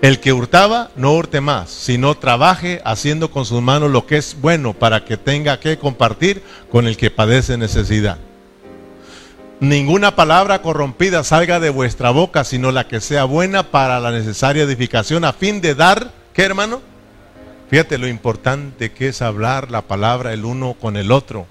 El 0.00 0.20
que 0.20 0.32
hurtaba, 0.32 0.92
no 0.94 1.12
hurte 1.14 1.40
más, 1.40 1.70
sino 1.70 2.14
trabaje 2.14 2.80
haciendo 2.84 3.32
con 3.32 3.44
sus 3.44 3.60
manos 3.60 3.90
lo 3.90 4.06
que 4.06 4.18
es 4.18 4.36
bueno 4.40 4.74
para 4.74 5.04
que 5.04 5.16
tenga 5.16 5.58
que 5.58 5.76
compartir 5.76 6.40
con 6.70 6.86
el 6.86 6.96
que 6.96 7.10
padece 7.10 7.56
necesidad. 7.56 8.18
Ninguna 9.60 10.14
palabra 10.14 10.62
corrompida 10.62 11.24
salga 11.24 11.58
de 11.58 11.70
vuestra 11.70 12.10
boca, 12.10 12.44
sino 12.44 12.70
la 12.70 12.86
que 12.86 13.00
sea 13.00 13.24
buena 13.24 13.72
para 13.72 13.98
la 13.98 14.12
necesaria 14.12 14.62
edificación, 14.62 15.24
a 15.24 15.32
fin 15.32 15.60
de 15.60 15.74
dar, 15.74 16.12
¿qué 16.32 16.42
hermano? 16.42 16.80
Fíjate 17.68 17.98
lo 17.98 18.06
importante 18.06 18.92
que 18.92 19.08
es 19.08 19.20
hablar 19.20 19.72
la 19.72 19.82
palabra 19.82 20.32
el 20.32 20.44
uno 20.44 20.74
con 20.74 20.96
el 20.96 21.10
otro. 21.10 21.48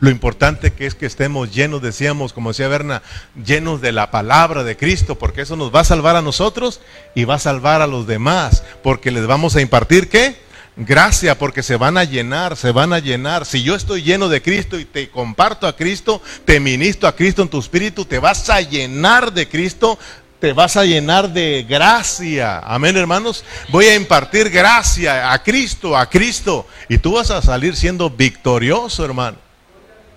Lo 0.00 0.08
importante 0.08 0.72
que 0.72 0.86
es 0.86 0.94
que 0.94 1.04
estemos 1.04 1.54
llenos, 1.54 1.82
decíamos, 1.82 2.32
como 2.32 2.50
decía 2.50 2.68
Berna, 2.68 3.02
llenos 3.44 3.82
de 3.82 3.92
la 3.92 4.10
palabra 4.10 4.64
de 4.64 4.78
Cristo, 4.78 5.16
porque 5.16 5.42
eso 5.42 5.56
nos 5.56 5.74
va 5.74 5.80
a 5.80 5.84
salvar 5.84 6.16
a 6.16 6.22
nosotros 6.22 6.80
y 7.14 7.24
va 7.24 7.34
a 7.34 7.38
salvar 7.38 7.82
a 7.82 7.86
los 7.86 8.06
demás, 8.06 8.64
porque 8.82 9.10
les 9.10 9.26
vamos 9.26 9.56
a 9.56 9.60
impartir 9.60 10.08
qué? 10.08 10.45
Gracia 10.76 11.38
porque 11.38 11.62
se 11.62 11.76
van 11.76 11.96
a 11.96 12.04
llenar, 12.04 12.56
se 12.56 12.70
van 12.70 12.92
a 12.92 12.98
llenar. 12.98 13.46
Si 13.46 13.62
yo 13.62 13.74
estoy 13.74 14.02
lleno 14.02 14.28
de 14.28 14.42
Cristo 14.42 14.78
y 14.78 14.84
te 14.84 15.08
comparto 15.08 15.66
a 15.66 15.74
Cristo, 15.74 16.22
te 16.44 16.60
ministro 16.60 17.08
a 17.08 17.16
Cristo 17.16 17.42
en 17.42 17.48
tu 17.48 17.58
espíritu, 17.58 18.04
te 18.04 18.18
vas 18.18 18.48
a 18.50 18.60
llenar 18.60 19.32
de 19.32 19.48
Cristo, 19.48 19.98
te 20.38 20.52
vas 20.52 20.76
a 20.76 20.84
llenar 20.84 21.30
de 21.32 21.64
gracia. 21.68 22.58
Amén, 22.58 22.96
hermanos. 22.96 23.44
Voy 23.70 23.86
a 23.86 23.94
impartir 23.94 24.50
gracia 24.50 25.32
a 25.32 25.42
Cristo, 25.42 25.96
a 25.96 26.08
Cristo. 26.10 26.66
Y 26.88 26.98
tú 26.98 27.12
vas 27.14 27.30
a 27.30 27.40
salir 27.40 27.74
siendo 27.74 28.10
victorioso, 28.10 29.04
hermano. 29.04 29.38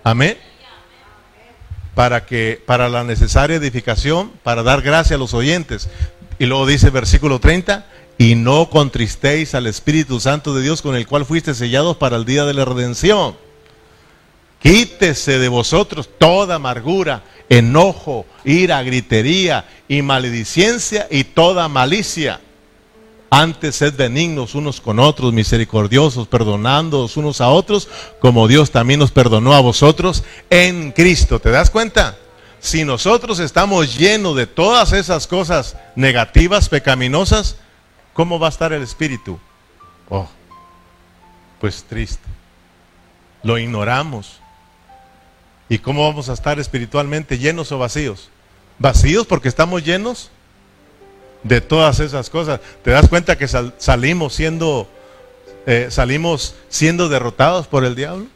Amén. 0.03 0.37
Para 1.95 2.25
que, 2.25 2.61
para 2.65 2.89
la 2.89 3.03
necesaria 3.03 3.55
edificación, 3.55 4.31
para 4.43 4.63
dar 4.63 4.81
gracia 4.81 5.15
a 5.15 5.19
los 5.19 5.33
oyentes. 5.33 5.89
Y 6.37 6.45
luego 6.45 6.65
dice 6.65 6.89
versículo 6.89 7.39
30, 7.39 7.85
y 8.19 8.35
no 8.35 8.69
contristéis 8.69 9.55
al 9.55 9.65
Espíritu 9.65 10.19
Santo 10.19 10.53
de 10.53 10.61
Dios 10.61 10.81
con 10.81 10.93
el 10.97 11.07
cual 11.07 11.25
fuiste 11.25 11.55
sellados 11.55 11.95
para 11.95 12.17
el 12.17 12.25
día 12.25 12.43
de 12.43 12.53
la 12.53 12.65
redención. 12.65 13.37
Quítese 14.61 15.39
de 15.39 15.47
vosotros 15.47 16.09
toda 16.19 16.55
amargura, 16.55 17.23
enojo, 17.47 18.25
ira, 18.43 18.83
gritería 18.83 19.65
y 19.87 20.01
maledicencia 20.01 21.07
y 21.09 21.23
toda 21.23 21.69
malicia. 21.69 22.41
Antes 23.29 23.77
sed 23.77 23.93
benignos 23.95 24.53
unos 24.53 24.81
con 24.81 24.99
otros, 24.99 25.31
misericordiosos, 25.31 26.27
perdonándoos 26.27 27.15
unos 27.15 27.39
a 27.39 27.47
otros, 27.47 27.87
como 28.19 28.49
Dios 28.49 28.71
también 28.71 28.99
nos 28.99 29.11
perdonó 29.11 29.53
a 29.53 29.61
vosotros 29.61 30.25
en 30.49 30.91
Cristo. 30.91 31.39
¿Te 31.39 31.51
das 31.51 31.69
cuenta? 31.69 32.17
Si 32.59 32.83
nosotros 32.83 33.39
estamos 33.39 33.97
llenos 33.97 34.35
de 34.35 34.45
todas 34.45 34.91
esas 34.91 35.25
cosas 35.25 35.77
negativas, 35.95 36.67
pecaminosas, 36.67 37.55
¿Cómo 38.19 38.37
va 38.37 38.47
a 38.47 38.49
estar 38.49 38.73
el 38.73 38.83
espíritu? 38.83 39.39
Oh, 40.09 40.27
pues 41.61 41.85
triste. 41.85 42.27
Lo 43.43 43.57
ignoramos. 43.57 44.41
¿Y 45.69 45.77
cómo 45.77 46.05
vamos 46.05 46.27
a 46.27 46.33
estar 46.33 46.59
espiritualmente 46.59 47.37
llenos 47.37 47.71
o 47.71 47.79
vacíos? 47.79 48.29
Vacíos 48.77 49.25
porque 49.25 49.47
estamos 49.47 49.85
llenos 49.85 50.31
de 51.43 51.61
todas 51.61 52.01
esas 52.01 52.29
cosas. 52.29 52.59
¿Te 52.83 52.91
das 52.91 53.07
cuenta 53.07 53.37
que 53.37 53.47
salimos 53.47 54.33
siendo 54.33 54.89
eh, 55.65 55.87
salimos 55.89 56.55
siendo 56.67 57.07
derrotados 57.07 57.67
por 57.67 57.85
el 57.85 57.95
diablo? 57.95 58.27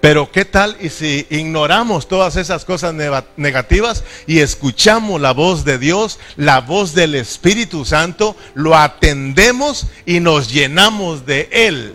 Pero 0.00 0.30
¿qué 0.32 0.44
tal 0.44 0.76
y 0.80 0.88
si 0.88 1.26
ignoramos 1.30 2.08
todas 2.08 2.36
esas 2.36 2.64
cosas 2.64 2.94
negativas 3.36 4.02
y 4.26 4.40
escuchamos 4.40 5.20
la 5.20 5.32
voz 5.32 5.64
de 5.64 5.78
Dios, 5.78 6.18
la 6.36 6.60
voz 6.60 6.94
del 6.94 7.14
Espíritu 7.14 7.84
Santo, 7.84 8.36
lo 8.54 8.76
atendemos 8.76 9.86
y 10.04 10.20
nos 10.20 10.52
llenamos 10.52 11.24
de 11.26 11.48
Él? 11.52 11.94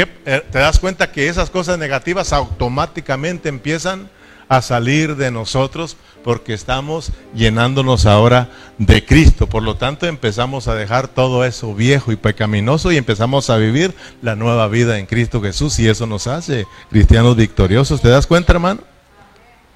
Eh, 0.00 0.44
¿Te 0.52 0.58
das 0.58 0.78
cuenta 0.78 1.10
que 1.10 1.28
esas 1.28 1.50
cosas 1.50 1.76
negativas 1.76 2.32
automáticamente 2.32 3.48
empiezan 3.48 4.08
a 4.48 4.62
salir 4.62 5.16
de 5.16 5.30
nosotros 5.30 5.96
porque 6.24 6.54
estamos 6.54 7.12
llenándonos 7.34 8.06
ahora 8.06 8.48
de 8.78 9.04
Cristo. 9.04 9.48
Por 9.48 9.62
lo 9.62 9.76
tanto, 9.76 10.06
empezamos 10.06 10.68
a 10.68 10.74
dejar 10.74 11.08
todo 11.08 11.44
eso 11.44 11.74
viejo 11.74 12.12
y 12.12 12.16
pecaminoso 12.16 12.92
y 12.92 12.96
empezamos 12.96 13.50
a 13.50 13.56
vivir 13.56 13.94
la 14.22 14.36
nueva 14.36 14.68
vida 14.68 14.98
en 14.98 15.06
Cristo 15.06 15.40
Jesús 15.40 15.78
y 15.78 15.88
eso 15.88 16.06
nos 16.06 16.26
hace 16.26 16.66
cristianos 16.90 17.36
victoriosos. 17.36 18.00
¿Te 18.00 18.08
das 18.08 18.26
cuenta, 18.26 18.52
hermano? 18.52 18.80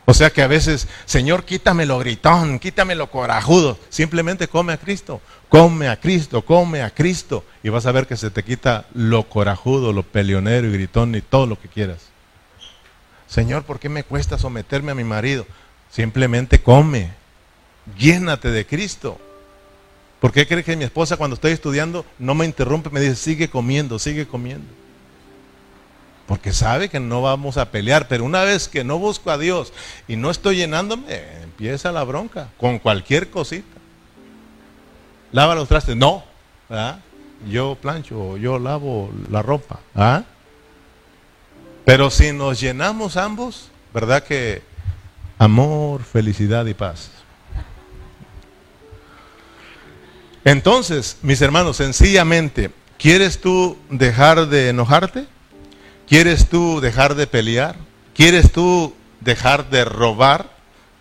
O 0.04 0.14
sea 0.14 0.30
que 0.30 0.42
a 0.42 0.48
veces, 0.48 0.88
Señor, 1.04 1.44
quítame 1.44 1.86
lo 1.86 1.98
gritón, 1.98 2.58
quítame 2.58 2.94
lo 2.94 3.10
corajudo. 3.10 3.78
Simplemente 3.88 4.48
come 4.48 4.72
a 4.72 4.76
Cristo, 4.76 5.20
come 5.48 5.88
a 5.88 6.00
Cristo, 6.00 6.42
come 6.42 6.82
a 6.82 6.90
Cristo. 6.90 7.44
Y 7.62 7.68
vas 7.68 7.86
a 7.86 7.92
ver 7.92 8.06
que 8.08 8.16
se 8.16 8.30
te 8.30 8.42
quita 8.42 8.86
lo 8.94 9.28
corajudo, 9.28 9.92
lo 9.92 10.02
peleonero 10.02 10.66
y 10.66 10.72
gritón 10.72 11.14
y 11.14 11.20
todo 11.20 11.46
lo 11.46 11.58
que 11.58 11.68
quieras. 11.68 12.08
Señor, 13.28 13.62
¿por 13.62 13.78
qué 13.78 13.88
me 13.88 14.04
cuesta 14.04 14.38
someterme 14.38 14.92
a 14.92 14.96
mi 14.96 15.04
marido? 15.04 15.46
Simplemente 15.92 16.62
come, 16.62 17.10
llénate 17.98 18.50
de 18.50 18.66
Cristo. 18.66 19.18
¿Por 20.20 20.32
qué 20.32 20.46
crees 20.46 20.64
que 20.64 20.76
mi 20.76 20.84
esposa 20.84 21.18
cuando 21.18 21.34
estoy 21.34 21.52
estudiando 21.52 22.06
no 22.18 22.34
me 22.34 22.46
interrumpe, 22.46 22.88
me 22.88 23.00
dice, 23.00 23.16
sigue 23.16 23.50
comiendo, 23.50 23.98
sigue 23.98 24.26
comiendo? 24.26 24.66
Porque 26.26 26.52
sabe 26.54 26.88
que 26.88 26.98
no 26.98 27.20
vamos 27.20 27.58
a 27.58 27.70
pelear, 27.70 28.08
pero 28.08 28.24
una 28.24 28.42
vez 28.42 28.68
que 28.68 28.84
no 28.84 28.98
busco 28.98 29.30
a 29.30 29.36
Dios 29.36 29.74
y 30.08 30.16
no 30.16 30.30
estoy 30.30 30.56
llenándome, 30.56 31.04
empieza 31.42 31.92
la 31.92 32.04
bronca 32.04 32.48
con 32.56 32.78
cualquier 32.78 33.28
cosita. 33.28 33.66
Lava 35.30 35.54
los 35.54 35.68
trastes, 35.68 35.96
no, 35.96 36.24
yo 37.50 37.74
plancho, 37.74 38.38
yo 38.38 38.58
lavo 38.58 39.10
la 39.30 39.42
ropa. 39.42 39.80
¿ah? 39.94 40.22
Pero 41.84 42.08
si 42.08 42.32
nos 42.32 42.60
llenamos 42.60 43.18
ambos, 43.18 43.68
¿verdad 43.92 44.22
que 44.22 44.62
amor, 45.42 46.04
felicidad 46.04 46.66
y 46.66 46.74
paz? 46.74 47.10
Entonces, 50.44 51.18
mis 51.22 51.40
hermanos, 51.42 51.76
sencillamente, 51.76 52.70
¿quieres 52.96 53.40
tú 53.40 53.76
dejar 53.90 54.48
de 54.48 54.68
enojarte? 54.68 55.26
¿Quieres 56.08 56.48
tú 56.48 56.80
dejar 56.80 57.14
de 57.16 57.26
pelear? 57.26 57.76
¿Quieres 58.14 58.52
tú 58.52 58.94
dejar 59.20 59.68
de 59.70 59.84
robar? 59.84 60.50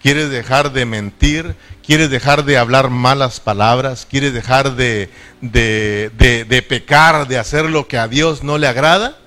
¿Quieres 0.02 0.30
dejar 0.32 0.72
de 0.74 0.86
mentir? 0.86 1.56
¿Quieres 1.86 2.10
dejar 2.10 2.44
de 2.44 2.58
hablar 2.58 2.90
malas 2.90 3.40
palabras? 3.40 4.08
¿Quieres 4.10 4.34
dejar 4.34 4.76
de, 4.76 5.10
de, 5.42 6.12
de, 6.18 6.62
pecar, 6.64 7.28
de 7.28 7.38
hacer 7.38 7.66
lo 7.66 7.88
que 7.88 7.98
a 8.00 8.08
Dios 8.08 8.44
no 8.44 8.58
le 8.58 8.68
agrada? 8.68 9.18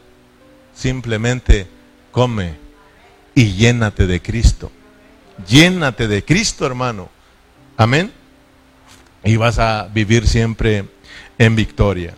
Simplemente 0.74 1.68
come 2.10 2.56
y 3.34 3.52
llénate 3.52 4.06
de 4.06 4.20
Cristo. 4.20 4.72
Llénate 5.48 6.08
de 6.08 6.24
Cristo, 6.24 6.66
hermano. 6.66 7.08
Amén. 7.76 8.12
Y 9.24 9.36
vas 9.36 9.58
a 9.58 9.88
vivir 9.92 10.26
siempre 10.26 10.84
en 11.38 11.56
victoria. 11.56 12.14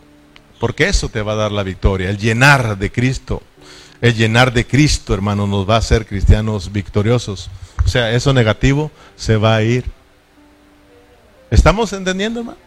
Porque 0.60 0.88
eso 0.88 1.08
te 1.08 1.22
va 1.22 1.32
a 1.32 1.36
dar 1.36 1.52
la 1.52 1.62
victoria. 1.62 2.10
El 2.10 2.18
llenar 2.18 2.78
de 2.78 2.90
Cristo. 2.90 3.42
El 4.00 4.14
llenar 4.14 4.52
de 4.52 4.66
Cristo, 4.66 5.14
hermano, 5.14 5.46
nos 5.46 5.68
va 5.68 5.76
a 5.76 5.78
hacer 5.78 6.06
cristianos 6.06 6.72
victoriosos. 6.72 7.50
O 7.84 7.88
sea, 7.88 8.12
eso 8.12 8.32
negativo 8.32 8.90
se 9.16 9.36
va 9.36 9.56
a 9.56 9.62
ir. 9.62 9.84
¿Estamos 11.50 11.92
entendiendo, 11.92 12.40
hermano? 12.40 12.58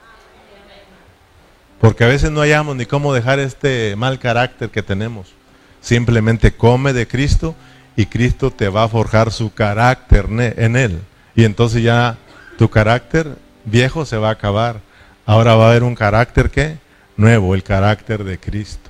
Porque 1.79 2.03
a 2.03 2.07
veces 2.07 2.31
no 2.31 2.41
hallamos 2.41 2.75
ni 2.75 2.85
cómo 2.85 3.13
dejar 3.13 3.39
este 3.39 3.95
mal 3.95 4.19
carácter 4.19 4.69
que 4.69 4.83
tenemos. 4.83 5.33
Simplemente 5.81 6.53
come 6.53 6.93
de 6.93 7.07
Cristo 7.07 7.55
y 7.99 8.05
Cristo 8.05 8.49
te 8.49 8.69
va 8.69 8.83
a 8.83 8.88
forjar 8.88 9.29
su 9.29 9.53
carácter 9.53 10.27
en 10.55 10.77
él. 10.77 11.01
Y 11.35 11.43
entonces 11.43 11.83
ya 11.83 12.17
tu 12.57 12.69
carácter 12.69 13.35
viejo 13.65 14.05
se 14.05 14.15
va 14.15 14.29
a 14.29 14.31
acabar. 14.31 14.79
Ahora 15.25 15.55
va 15.55 15.65
a 15.65 15.69
haber 15.71 15.83
un 15.83 15.95
carácter 15.95 16.49
que 16.49 16.77
nuevo, 17.17 17.55
el 17.55 17.62
carácter 17.62 18.23
de 18.23 18.39
Cristo. 18.39 18.89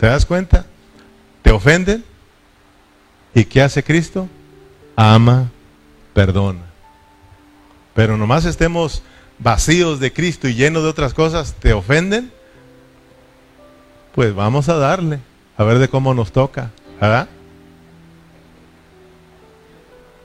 ¿Te 0.00 0.06
das 0.06 0.26
cuenta? 0.26 0.66
¿Te 1.42 1.52
ofenden? 1.52 2.04
¿Y 3.36 3.44
qué 3.44 3.62
hace 3.62 3.84
Cristo? 3.84 4.28
Ama, 4.96 5.48
perdona. 6.12 6.64
Pero 7.94 8.16
nomás 8.16 8.46
estemos 8.46 9.04
vacíos 9.38 10.00
de 10.00 10.12
Cristo 10.12 10.48
y 10.48 10.56
llenos 10.56 10.82
de 10.82 10.88
otras 10.88 11.14
cosas, 11.14 11.54
¿te 11.54 11.72
ofenden? 11.72 12.32
Pues 14.12 14.34
vamos 14.34 14.68
a 14.68 14.74
darle 14.74 15.20
a 15.56 15.62
ver 15.62 15.78
de 15.78 15.86
cómo 15.86 16.14
nos 16.14 16.32
toca. 16.32 16.72
¿verdad? 17.00 17.28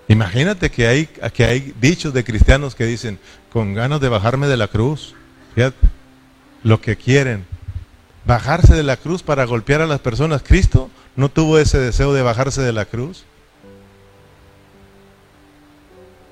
Imagínate 0.07 0.69
que 0.69 0.87
hay, 0.87 1.05
que 1.05 1.45
hay 1.45 1.73
dichos 1.81 2.13
de 2.13 2.23
cristianos 2.23 2.75
que 2.75 2.85
dicen, 2.85 3.19
con 3.51 3.73
ganas 3.73 4.01
de 4.01 4.09
bajarme 4.09 4.47
de 4.47 4.57
la 4.57 4.67
cruz, 4.67 5.15
fíjate, 5.55 5.87
lo 6.63 6.81
que 6.81 6.95
quieren, 6.95 7.45
bajarse 8.25 8.75
de 8.75 8.83
la 8.83 8.97
cruz 8.97 9.23
para 9.23 9.45
golpear 9.45 9.81
a 9.81 9.87
las 9.87 9.99
personas. 9.99 10.43
Cristo 10.43 10.89
no 11.15 11.29
tuvo 11.29 11.57
ese 11.57 11.79
deseo 11.79 12.13
de 12.13 12.21
bajarse 12.21 12.61
de 12.61 12.73
la 12.73 12.85
cruz. 12.85 13.25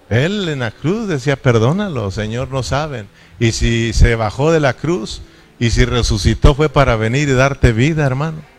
Él 0.10 0.48
en 0.50 0.60
la 0.60 0.72
cruz 0.72 1.08
decía, 1.08 1.36
perdónalo, 1.36 2.12
Señor, 2.12 2.50
no 2.50 2.62
saben. 2.62 3.08
Y 3.40 3.54
si 3.54 3.94
se 3.94 4.16
bajó 4.16 4.52
de 4.52 4.60
la 4.60 4.74
cruz 4.74 5.22
y 5.60 5.72
si 5.72 5.86
resucitó 5.86 6.54
fue 6.54 6.70
para 6.70 6.96
venir 6.96 7.30
y 7.30 7.34
darte 7.34 7.74
vida, 7.74 8.06
hermano 8.06 8.54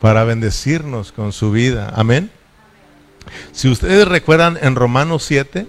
para 0.00 0.24
bendecirnos 0.24 1.12
con 1.12 1.32
su 1.32 1.52
vida. 1.52 1.92
Amén. 1.94 2.30
Si 3.52 3.68
ustedes 3.68 4.06
recuerdan 4.06 4.58
en 4.60 4.74
Romanos 4.74 5.24
7, 5.24 5.66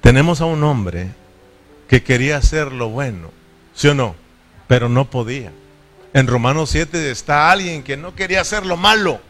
tenemos 0.00 0.40
a 0.40 0.46
un 0.46 0.62
hombre 0.64 1.08
que 1.88 2.02
quería 2.02 2.36
hacer 2.36 2.72
lo 2.72 2.88
bueno, 2.88 3.30
¿sí 3.74 3.88
o 3.88 3.94
no? 3.94 4.14
Pero 4.68 4.88
no 4.88 5.10
podía. 5.10 5.52
En 6.12 6.26
Romanos 6.26 6.70
7 6.70 7.10
está 7.10 7.50
alguien 7.50 7.82
que 7.82 7.96
no 7.96 8.14
quería 8.14 8.40
hacer 8.40 8.66
lo 8.66 8.76
malo, 8.76 9.20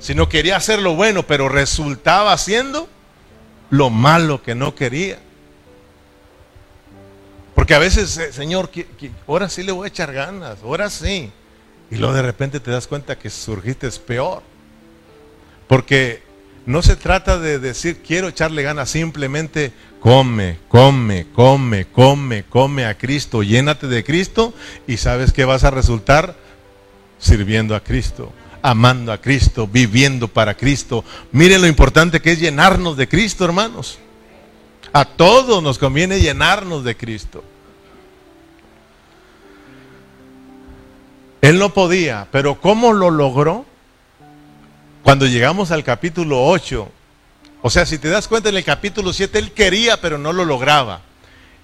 sino 0.00 0.28
quería 0.28 0.56
hacer 0.56 0.80
lo 0.80 0.94
bueno, 0.94 1.24
pero 1.24 1.48
resultaba 1.48 2.32
haciendo 2.32 2.88
lo 3.70 3.90
malo 3.90 4.42
que 4.42 4.54
no 4.54 4.74
quería. 4.74 5.18
Porque 7.54 7.74
a 7.74 7.78
veces, 7.78 8.16
eh, 8.18 8.32
Señor, 8.32 8.70
ahora 9.26 9.48
sí 9.48 9.62
le 9.62 9.72
voy 9.72 9.86
a 9.86 9.88
echar 9.88 10.12
ganas, 10.12 10.58
ahora 10.62 10.88
sí. 10.90 11.32
Y 11.90 11.96
luego 11.96 12.14
de 12.14 12.22
repente 12.22 12.60
te 12.60 12.70
das 12.70 12.86
cuenta 12.86 13.18
que 13.18 13.30
surgiste 13.30 13.86
es 13.86 13.98
peor. 13.98 14.42
Porque 15.68 16.22
no 16.66 16.82
se 16.82 16.96
trata 16.96 17.38
de 17.38 17.58
decir 17.58 18.02
quiero 18.02 18.28
echarle 18.28 18.62
ganas, 18.62 18.90
simplemente 18.90 19.72
come, 20.00 20.58
come, 20.68 21.26
come, 21.34 21.86
come, 21.86 22.44
come 22.44 22.84
a 22.84 22.96
Cristo, 22.96 23.42
llénate 23.42 23.86
de 23.86 24.04
Cristo 24.04 24.54
y 24.86 24.96
sabes 24.96 25.32
que 25.32 25.44
vas 25.44 25.64
a 25.64 25.70
resultar 25.70 26.36
sirviendo 27.18 27.74
a 27.74 27.80
Cristo, 27.80 28.32
amando 28.62 29.12
a 29.12 29.20
Cristo, 29.20 29.66
viviendo 29.66 30.28
para 30.28 30.54
Cristo. 30.54 31.04
Miren 31.32 31.60
lo 31.60 31.66
importante 31.66 32.20
que 32.20 32.32
es 32.32 32.40
llenarnos 32.40 32.96
de 32.96 33.08
Cristo, 33.08 33.44
hermanos. 33.44 33.98
A 34.92 35.04
todos 35.04 35.62
nos 35.62 35.78
conviene 35.78 36.20
llenarnos 36.20 36.82
de 36.84 36.96
Cristo. 36.96 37.44
Él 41.40 41.58
no 41.58 41.72
podía, 41.72 42.26
pero 42.32 42.60
¿cómo 42.60 42.92
lo 42.92 43.10
logró? 43.10 43.64
Cuando 45.02 45.26
llegamos 45.26 45.70
al 45.70 45.84
capítulo 45.84 46.44
8, 46.44 46.88
o 47.62 47.70
sea, 47.70 47.86
si 47.86 47.98
te 47.98 48.08
das 48.08 48.28
cuenta 48.28 48.48
en 48.48 48.56
el 48.56 48.64
capítulo 48.64 49.12
7, 49.12 49.38
él 49.38 49.52
quería, 49.52 50.00
pero 50.00 50.18
no 50.18 50.32
lo 50.32 50.44
lograba. 50.44 51.00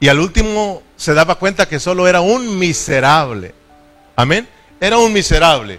Y 0.00 0.08
al 0.08 0.18
último 0.18 0.82
se 0.96 1.14
daba 1.14 1.36
cuenta 1.36 1.68
que 1.68 1.78
solo 1.80 2.08
era 2.08 2.20
un 2.20 2.58
miserable. 2.58 3.54
Amén. 4.16 4.48
Era 4.80 4.98
un 4.98 5.12
miserable. 5.12 5.78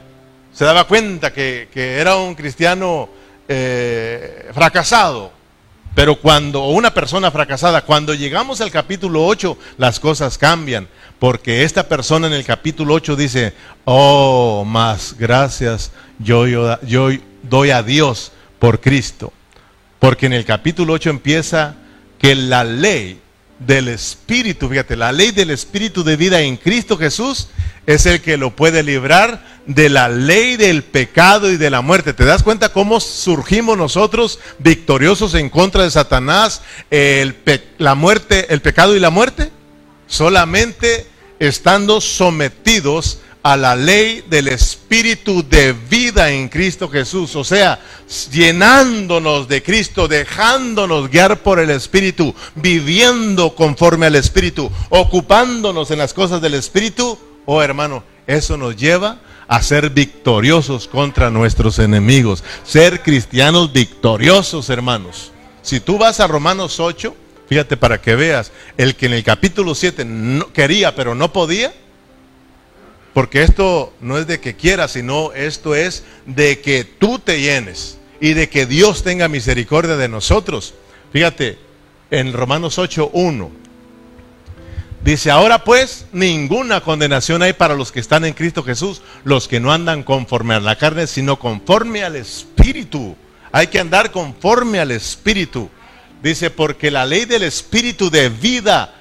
Se 0.53 0.63
daba 0.63 0.85
cuenta 0.85 1.33
que, 1.33 1.67
era 1.75 2.15
un 2.15 2.35
cristiano 2.35 3.09
eh, 3.47 4.49
fracasado. 4.53 5.31
Pero 5.93 6.17
cuando, 6.17 6.67
una 6.67 6.93
persona 6.93 7.31
fracasada, 7.31 7.81
cuando 7.83 8.13
llegamos 8.13 8.61
al 8.61 8.71
capítulo 8.71 9.25
8, 9.25 9.57
las 9.77 9.99
cosas 9.99 10.37
cambian. 10.37 10.87
Porque 11.19 11.63
esta 11.63 11.87
persona 11.87 12.27
en 12.27 12.33
el 12.33 12.45
capítulo 12.45 12.93
8 12.95 13.15
dice, 13.15 13.53
oh, 13.85 14.63
más 14.65 15.15
gracias 15.17 15.91
yo 16.19 16.45
doy 17.49 17.71
a 17.71 17.83
Dios 17.83 18.31
por 18.59 18.81
Cristo. 18.81 19.33
Porque 19.99 20.25
en 20.25 20.33
el 20.33 20.45
capítulo 20.45 20.93
8 20.93 21.09
empieza 21.09 21.75
que 22.19 22.35
la 22.35 22.63
ley 22.63 23.19
del 23.59 23.87
Espíritu, 23.87 24.67
fíjate, 24.69 24.95
la 24.95 25.11
ley 25.11 25.31
del 25.31 25.49
Espíritu 25.49 26.03
de 26.03 26.17
vida 26.17 26.41
en 26.41 26.57
Cristo 26.57 26.97
Jesús 26.97 27.47
es 27.85 28.05
el 28.05 28.21
que 28.21 28.37
lo 28.37 28.55
puede 28.55 28.83
librar 28.83 29.61
de 29.65 29.89
la 29.89 30.09
ley 30.09 30.57
del 30.57 30.83
pecado 30.83 31.51
y 31.51 31.57
de 31.57 31.69
la 31.69 31.81
muerte. 31.81 32.13
¿Te 32.13 32.25
das 32.25 32.43
cuenta 32.43 32.73
cómo 32.73 32.99
surgimos 32.99 33.77
nosotros 33.77 34.39
victoriosos 34.59 35.33
en 35.35 35.49
contra 35.49 35.83
de 35.83 35.91
Satanás, 35.91 36.61
el 36.89 37.35
la 37.77 37.95
muerte, 37.95 38.53
el 38.53 38.61
pecado 38.61 38.95
y 38.95 38.99
la 38.99 39.09
muerte? 39.09 39.51
Solamente 40.07 41.07
estando 41.39 42.01
sometidos 42.01 43.19
a 43.45 43.55
la 43.55 43.75
ley 43.75 44.23
del 44.27 44.47
Espíritu 44.47 45.47
de 45.47 45.71
vida 45.71 46.31
en 46.31 46.49
Cristo 46.49 46.89
Jesús. 46.89 47.35
O 47.35 47.43
sea, 47.43 47.79
llenándonos 48.31 49.47
de 49.47 49.61
Cristo, 49.61 50.07
dejándonos 50.07 51.11
guiar 51.11 51.43
por 51.43 51.59
el 51.59 51.69
Espíritu, 51.69 52.33
viviendo 52.55 53.53
conforme 53.53 54.07
al 54.07 54.15
Espíritu, 54.15 54.71
ocupándonos 54.89 55.91
en 55.91 55.99
las 55.99 56.11
cosas 56.11 56.41
del 56.41 56.55
Espíritu. 56.55 57.19
Oh 57.45 57.61
hermano, 57.61 58.03
eso 58.25 58.57
nos 58.57 58.75
lleva 58.75 59.19
a 59.47 59.61
ser 59.61 59.91
victoriosos 59.91 60.87
contra 60.87 61.29
nuestros 61.29 61.77
enemigos. 61.77 62.43
Ser 62.63 63.03
cristianos 63.03 63.71
victoriosos, 63.71 64.71
hermanos. 64.71 65.31
Si 65.61 65.79
tú 65.79 65.99
vas 65.99 66.19
a 66.19 66.25
Romanos 66.25 66.79
8, 66.79 67.15
fíjate 67.47 67.77
para 67.77 68.01
que 68.01 68.15
veas, 68.15 68.51
el 68.75 68.95
que 68.95 69.05
en 69.05 69.13
el 69.13 69.23
capítulo 69.23 69.75
7 69.75 70.03
no 70.03 70.51
quería 70.51 70.95
pero 70.95 71.13
no 71.13 71.31
podía, 71.31 71.75
porque 73.15 73.43
esto 73.43 73.93
no 74.01 74.17
es 74.17 74.27
de 74.27 74.41
que 74.41 74.57
quieras, 74.57 74.91
sino 74.91 75.31
esto 75.31 75.73
es 75.73 76.03
de 76.25 76.59
que 76.59 76.83
tú 76.83 77.17
te 77.17 77.39
llenes 77.39 77.97
y 78.19 78.33
de 78.33 78.49
que 78.49 78.65
Dios 78.65 79.03
tenga 79.03 79.29
misericordia 79.29 79.95
de 79.95 80.09
nosotros. 80.09 80.73
Fíjate, 81.13 81.57
en 82.11 82.33
Romanos 82.33 82.77
8.1 82.77 83.51
dice, 85.01 85.31
ahora 85.31 85.63
pues 85.63 86.07
ninguna 86.11 86.81
condenación 86.81 87.41
hay 87.41 87.53
para 87.53 87.75
los 87.75 87.93
que 87.93 88.01
están 88.01 88.25
en 88.25 88.33
Cristo 88.33 88.63
Jesús, 88.63 89.01
los 89.23 89.47
que 89.47 89.61
no 89.61 89.71
andan 89.71 90.03
conforme 90.03 90.53
a 90.53 90.59
la 90.59 90.75
carne, 90.75 91.07
sino 91.07 91.39
conforme 91.39 92.03
al 92.03 92.17
Espíritu. 92.17 93.15
Hay 93.53 93.67
que 93.67 93.79
andar 93.79 94.11
conforme 94.11 94.81
al 94.81 94.91
Espíritu. 94.91 95.69
Dice, 96.21 96.49
porque 96.49 96.91
la 96.91 97.05
ley 97.05 97.23
del 97.23 97.43
Espíritu 97.43 98.09
de 98.09 98.27
vida 98.27 98.93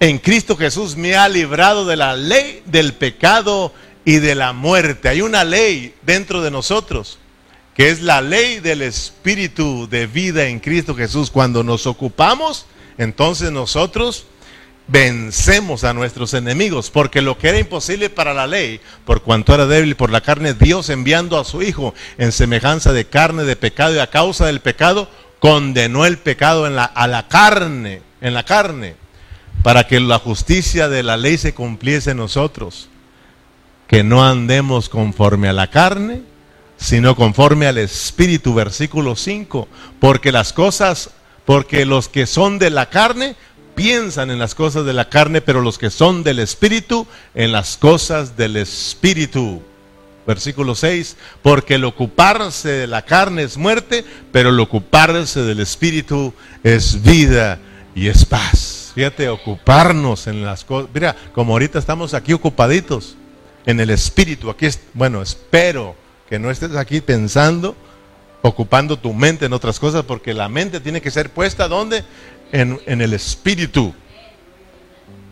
en 0.00 0.18
Cristo 0.18 0.56
Jesús 0.56 0.96
me 0.96 1.16
ha 1.16 1.28
librado 1.28 1.86
de 1.86 1.96
la 1.96 2.16
ley 2.16 2.62
del 2.66 2.92
pecado 2.92 3.72
y 4.04 4.16
de 4.16 4.34
la 4.34 4.52
muerte. 4.52 5.08
Hay 5.08 5.22
una 5.22 5.44
ley 5.44 5.94
dentro 6.02 6.42
de 6.42 6.50
nosotros, 6.50 7.18
que 7.74 7.88
es 7.88 8.02
la 8.02 8.20
ley 8.20 8.60
del 8.60 8.82
Espíritu 8.82 9.88
de 9.88 10.06
vida 10.06 10.46
en 10.46 10.60
Cristo 10.60 10.94
Jesús. 10.94 11.30
Cuando 11.30 11.64
nos 11.64 11.86
ocupamos, 11.86 12.66
entonces 12.98 13.50
nosotros 13.50 14.26
vencemos 14.88 15.82
a 15.82 15.94
nuestros 15.94 16.34
enemigos, 16.34 16.90
porque 16.90 17.22
lo 17.22 17.38
que 17.38 17.48
era 17.48 17.58
imposible 17.58 18.08
para 18.10 18.34
la 18.34 18.46
ley, 18.46 18.80
por 19.04 19.22
cuanto 19.22 19.54
era 19.54 19.66
débil 19.66 19.96
por 19.96 20.10
la 20.10 20.20
carne, 20.20 20.54
Dios 20.54 20.90
enviando 20.90 21.40
a 21.40 21.44
su 21.44 21.62
Hijo 21.62 21.92
en 22.18 22.32
semejanza 22.32 22.92
de 22.92 23.06
carne 23.06 23.44
de 23.44 23.56
pecado 23.56 23.94
y 23.96 23.98
a 23.98 24.10
causa 24.10 24.46
del 24.46 24.60
pecado, 24.60 25.08
condenó 25.40 26.06
el 26.06 26.18
pecado 26.18 26.66
en 26.66 26.76
la, 26.76 26.84
a 26.84 27.08
la 27.08 27.28
carne, 27.28 28.02
en 28.20 28.34
la 28.34 28.44
carne 28.44 29.05
para 29.66 29.88
que 29.88 29.98
la 29.98 30.20
justicia 30.20 30.88
de 30.88 31.02
la 31.02 31.16
ley 31.16 31.38
se 31.38 31.52
cumpliese 31.52 32.12
en 32.12 32.18
nosotros, 32.18 32.88
que 33.88 34.04
no 34.04 34.24
andemos 34.24 34.88
conforme 34.88 35.48
a 35.48 35.52
la 35.52 35.70
carne, 35.70 36.22
sino 36.76 37.16
conforme 37.16 37.66
al 37.66 37.78
Espíritu, 37.78 38.54
versículo 38.54 39.16
5, 39.16 39.66
porque 39.98 40.30
las 40.30 40.52
cosas, 40.52 41.10
porque 41.44 41.84
los 41.84 42.08
que 42.08 42.26
son 42.26 42.60
de 42.60 42.70
la 42.70 42.90
carne 42.90 43.34
piensan 43.74 44.30
en 44.30 44.38
las 44.38 44.54
cosas 44.54 44.86
de 44.86 44.92
la 44.92 45.08
carne, 45.08 45.40
pero 45.40 45.60
los 45.60 45.78
que 45.78 45.90
son 45.90 46.22
del 46.22 46.38
Espíritu 46.38 47.04
en 47.34 47.50
las 47.50 47.76
cosas 47.76 48.36
del 48.36 48.58
Espíritu. 48.58 49.60
Versículo 50.28 50.76
6, 50.76 51.16
porque 51.42 51.74
el 51.74 51.84
ocuparse 51.84 52.68
de 52.68 52.86
la 52.86 53.02
carne 53.02 53.42
es 53.42 53.56
muerte, 53.56 54.04
pero 54.30 54.50
el 54.50 54.60
ocuparse 54.60 55.42
del 55.42 55.58
Espíritu 55.58 56.32
es 56.62 57.02
vida 57.02 57.58
y 57.96 58.06
es 58.06 58.24
paz. 58.24 58.75
Fíjate, 58.96 59.28
ocuparnos 59.28 60.26
en 60.26 60.42
las 60.42 60.64
cosas. 60.64 60.88
Mira, 60.94 61.14
como 61.34 61.52
ahorita 61.52 61.78
estamos 61.78 62.14
aquí 62.14 62.32
ocupaditos 62.32 63.14
en 63.66 63.78
el 63.78 63.90
espíritu. 63.90 64.48
Aquí, 64.48 64.66
bueno, 64.94 65.20
espero 65.20 65.94
que 66.30 66.38
no 66.38 66.50
estés 66.50 66.74
aquí 66.76 67.02
pensando, 67.02 67.76
ocupando 68.40 68.98
tu 68.98 69.12
mente 69.12 69.44
en 69.44 69.52
otras 69.52 69.78
cosas, 69.78 70.04
porque 70.04 70.32
la 70.32 70.48
mente 70.48 70.80
tiene 70.80 71.02
que 71.02 71.10
ser 71.10 71.28
puesta 71.28 71.68
¿dónde? 71.68 72.04
En, 72.52 72.80
en 72.86 73.02
el 73.02 73.12
espíritu. 73.12 73.94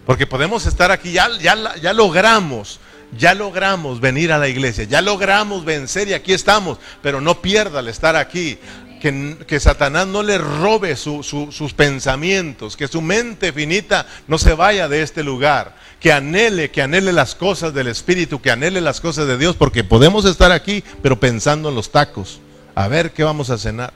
Porque 0.05 0.27
podemos 0.27 0.66
estar 0.66 0.90
aquí, 0.90 1.12
ya, 1.12 1.31
ya, 1.40 1.57
ya 1.77 1.94
logramos, 1.94 2.81
ya 3.16 3.33
logramos 3.33 3.98
venir 3.98 4.31
a 4.31 4.37
la 4.37 4.48
iglesia, 4.48 4.85
ya 4.85 5.00
logramos 5.00 5.64
vencer 5.64 6.09
y 6.09 6.12
aquí 6.12 6.35
estamos, 6.35 6.77
pero 7.00 7.18
no 7.22 7.40
pierda 7.40 7.81
el 7.81 7.88
estar 7.88 8.14
aquí 8.14 8.59
que, 9.05 9.61
Satanás 9.61 10.07
no 10.07 10.23
le 10.23 10.38
robe 10.38 10.97
sus 10.97 11.75
pensamientos, 11.77 12.75
que 12.75 12.88
su 12.88 13.03
mente 13.03 13.53
finita 13.53 14.07
no 14.29 14.38
se 14.38 14.55
vaya 14.55 14.88
de 14.88 15.03
este 15.03 15.23
lugar, 15.23 15.77
que 16.01 16.11
anhele, 16.11 16.71
que 16.71 16.81
anhele 16.81 17.12
las 17.12 17.35
cosas 17.35 17.75
del 17.75 17.88
Espíritu, 17.88 18.40
que 18.40 18.51
anhele 18.51 18.81
las 18.81 19.03
cosas 19.03 19.27
de 19.27 19.37
Dios, 19.37 19.57
porque 19.57 19.85
podemos 19.85 20.25
estar 20.25 20.53
aquí, 20.53 20.83
pero 21.03 21.21
pensando 21.21 21.69
en 21.69 21.75
los 21.75 21.90
tacos, 21.90 22.40
a 22.75 22.88
ver 22.88 23.12
qué 23.12 23.23
vamos 23.25 23.51
a 23.51 23.59
cenar. 23.59 23.93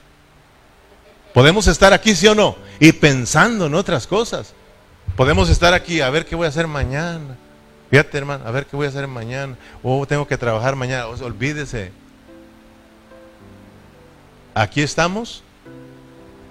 Podemos 1.33 1.65
estar 1.65 1.91
aquí, 1.91 2.15
sí 2.15 2.27
o 2.27 2.35
no, 2.35 2.55
y 2.79 2.91
pensando 2.91 3.65
en 3.65 3.73
otras 3.73 4.05
cosas. 4.05 4.53
Podemos 5.15 5.49
estar 5.49 5.73
aquí, 5.73 6.01
a 6.01 6.09
ver 6.11 6.27
qué 6.27 6.35
voy 6.35 6.45
a 6.45 6.49
hacer 6.49 6.67
mañana. 6.67 7.35
Fíjate, 7.89 8.15
hermano, 8.19 8.45
a 8.45 8.51
ver 8.51 8.67
qué 8.67 8.75
voy 8.75 8.85
a 8.85 8.89
hacer 8.89 9.07
mañana. 9.07 9.57
Oh, 9.81 10.05
tengo 10.05 10.27
que 10.27 10.37
trabajar 10.37 10.75
mañana. 10.75 11.07
olvídese 11.07 11.91
aquí 14.59 14.81
estamos 14.81 15.41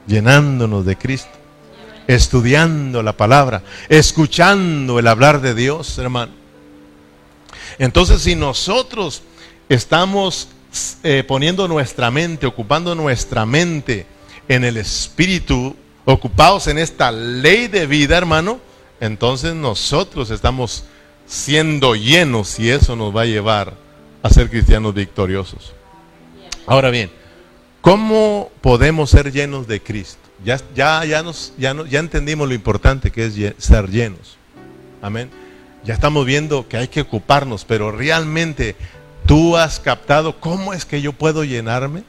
llenándonos 0.06 0.86
de 0.86 0.96
Cristo, 0.96 1.30
estudiando 2.06 3.02
la 3.02 3.12
palabra, 3.12 3.62
escuchando 3.90 4.98
el 4.98 5.06
hablar 5.06 5.42
de 5.42 5.54
Dios, 5.54 5.98
hermano. 5.98 6.32
Entonces, 7.78 8.22
si 8.22 8.34
nosotros 8.34 9.22
estamos 9.68 10.48
eh, 11.02 11.22
poniendo 11.28 11.68
nuestra 11.68 12.10
mente, 12.10 12.46
ocupando 12.46 12.94
nuestra 12.94 13.44
mente 13.44 14.06
en 14.48 14.64
el 14.64 14.78
Espíritu, 14.78 15.76
ocupados 16.06 16.66
en 16.68 16.78
esta 16.78 17.12
ley 17.12 17.68
de 17.68 17.86
vida, 17.86 18.16
hermano, 18.16 18.58
entonces 19.00 19.54
nosotros 19.54 20.30
estamos 20.30 20.84
siendo 21.26 21.94
llenos 21.94 22.58
y 22.58 22.70
eso 22.70 22.96
nos 22.96 23.14
va 23.14 23.22
a 23.22 23.26
llevar 23.26 23.74
a 24.22 24.30
ser 24.30 24.48
cristianos 24.48 24.94
victoriosos. 24.94 25.74
Ahora 26.66 26.88
bien, 26.90 27.17
¿Cómo 27.80 28.50
podemos 28.60 29.10
ser 29.10 29.32
llenos 29.32 29.66
de 29.66 29.80
Cristo? 29.80 30.18
Ya, 30.44 30.60
ya, 30.74 31.04
ya, 31.04 31.22
nos, 31.22 31.52
ya, 31.58 31.74
ya 31.88 32.00
entendimos 32.00 32.48
lo 32.48 32.54
importante 32.54 33.10
que 33.10 33.26
es 33.26 33.54
ser 33.58 33.88
llenos. 33.88 34.36
Amén. 35.00 35.30
Ya 35.84 35.94
estamos 35.94 36.26
viendo 36.26 36.68
que 36.68 36.76
hay 36.76 36.88
que 36.88 37.02
ocuparnos, 37.02 37.64
pero 37.64 37.92
realmente 37.92 38.76
tú 39.26 39.56
has 39.56 39.80
captado 39.80 40.40
cómo 40.40 40.74
es 40.74 40.84
que 40.84 41.00
yo 41.00 41.12
puedo 41.12 41.44
llenarme. 41.44 42.02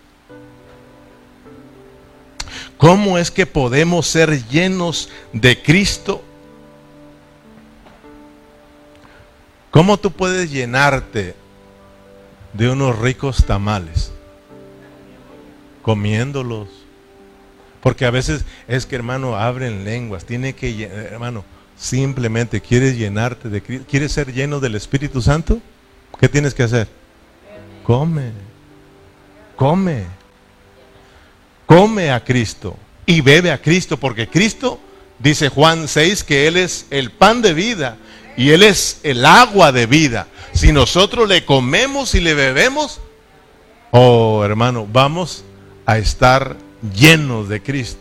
¿Cómo 2.78 3.17
es 3.17 3.30
que 3.30 3.45
podemos 3.45 4.07
ser 4.07 4.47
llenos 4.47 5.09
de 5.34 5.61
Cristo? 5.61 6.24
¿Cómo 9.70 9.97
tú 9.97 10.11
puedes 10.11 10.49
llenarte 10.49 11.36
de 12.53 12.70
unos 12.70 12.97
ricos 12.97 13.45
tamales? 13.45 14.11
Comiéndolos. 15.89 16.67
Porque 17.81 18.05
a 18.05 18.11
veces 18.11 18.45
es 18.67 18.85
que 18.85 18.95
hermano 18.95 19.35
abren 19.35 19.85
lenguas, 19.85 20.23
tiene 20.23 20.53
que, 20.53 20.83
hermano, 20.83 21.43
simplemente 21.75 22.61
quieres 22.61 22.95
llenarte 22.95 23.49
de 23.49 23.63
Cristo, 23.63 23.87
quieres 23.89 24.11
ser 24.11 24.31
lleno 24.31 24.59
del 24.59 24.75
Espíritu 24.75 25.19
Santo, 25.19 25.59
¿qué 26.19 26.29
tienes 26.29 26.53
que 26.53 26.61
hacer? 26.61 26.87
Come, 27.81 28.33
come, 29.55 30.03
come 31.65 32.11
a 32.11 32.23
Cristo 32.23 32.77
y 33.07 33.21
bebe 33.21 33.51
a 33.51 33.59
Cristo, 33.59 33.97
porque 33.97 34.27
Cristo, 34.27 34.79
dice 35.17 35.49
Juan 35.49 35.87
6, 35.87 36.23
que 36.23 36.45
Él 36.45 36.57
es 36.57 36.85
el 36.91 37.09
pan 37.09 37.41
de 37.41 37.55
vida 37.55 37.97
y 38.37 38.51
Él 38.51 38.61
es 38.61 38.99
el 39.01 39.25
agua 39.25 39.71
de 39.71 39.87
vida. 39.87 40.27
Si 40.53 40.71
nosotros 40.71 41.27
le 41.27 41.45
comemos 41.45 42.13
y 42.13 42.19
le 42.19 42.35
bebemos, 42.35 43.01
oh 43.89 44.45
hermano, 44.45 44.87
vamos 44.87 45.45
a 45.89 45.97
estar 45.97 46.55
llenos 46.95 47.49
de 47.49 47.63
Cristo. 47.63 47.99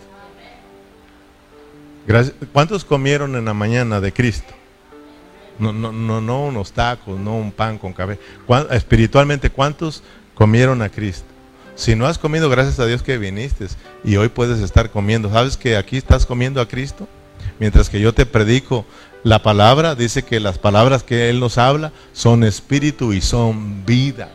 ¿Cuántos 2.52 2.84
comieron 2.84 3.34
en 3.34 3.46
la 3.46 3.54
mañana 3.54 3.98
de 3.98 4.12
Cristo? 4.12 4.52
No, 5.58 5.72
no, 5.72 5.90
no, 5.90 6.20
no 6.20 6.44
unos 6.44 6.72
tacos, 6.72 7.18
no 7.18 7.38
un 7.38 7.50
pan 7.50 7.78
con 7.78 7.94
cabeza. 7.94 8.20
Espiritualmente, 8.72 9.48
¿cuántos 9.48 10.02
comieron 10.34 10.82
a 10.82 10.90
Cristo? 10.90 11.24
Si 11.76 11.96
no 11.96 12.06
has 12.06 12.18
comido, 12.18 12.50
gracias 12.50 12.78
a 12.78 12.84
Dios 12.84 13.02
que 13.02 13.16
viniste 13.16 13.68
y 14.04 14.16
hoy 14.16 14.28
puedes 14.28 14.58
estar 14.58 14.90
comiendo. 14.90 15.30
¿Sabes 15.30 15.56
que 15.56 15.78
aquí 15.78 15.96
estás 15.96 16.26
comiendo 16.26 16.60
a 16.60 16.68
Cristo? 16.68 17.08
Mientras 17.58 17.88
que 17.88 18.00
yo 18.00 18.12
te 18.12 18.26
predico 18.26 18.84
la 19.24 19.42
palabra 19.42 19.94
dice 19.94 20.22
que 20.24 20.40
las 20.40 20.58
palabras 20.58 21.02
que 21.02 21.30
Él 21.30 21.40
nos 21.40 21.56
habla 21.56 21.92
son 22.12 22.44
espíritu 22.44 23.14
y 23.14 23.22
son 23.22 23.86
vida. 23.86 24.30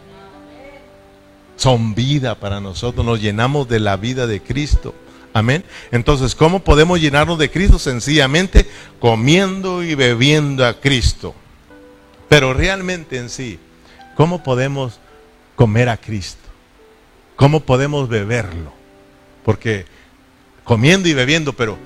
Son 1.56 1.96
vida 1.96 2.36
para 2.36 2.60
nosotros. 2.60 3.06
Nos 3.06 3.22
llenamos 3.22 3.68
de 3.68 3.80
la 3.80 3.98
vida 3.98 4.28
de 4.28 4.42
Cristo. 4.42 4.94
Amén. 5.34 5.64
Entonces, 5.92 6.36
¿cómo 6.36 6.64
podemos 6.64 7.00
llenarnos 7.00 7.40
de 7.40 7.50
Cristo? 7.50 7.80
Sencillamente 7.80 8.68
comiendo 9.00 9.84
y 9.84 9.96
bebiendo 9.96 10.66
a 10.66 10.80
Cristo. 10.80 11.34
Pero 12.30 12.54
realmente 12.54 13.18
en 13.18 13.30
sí, 13.30 13.60
¿cómo 14.16 14.44
podemos 14.44 15.00
comer 15.56 15.90
a 15.90 15.98
Cristo? 15.98 16.42
¿Cómo 17.36 17.62
podemos 17.62 18.10
beberlo? 18.10 18.74
Porque 19.44 19.86
comiendo 20.64 21.10
y 21.10 21.14
bebiendo, 21.14 21.54
pero 21.54 21.78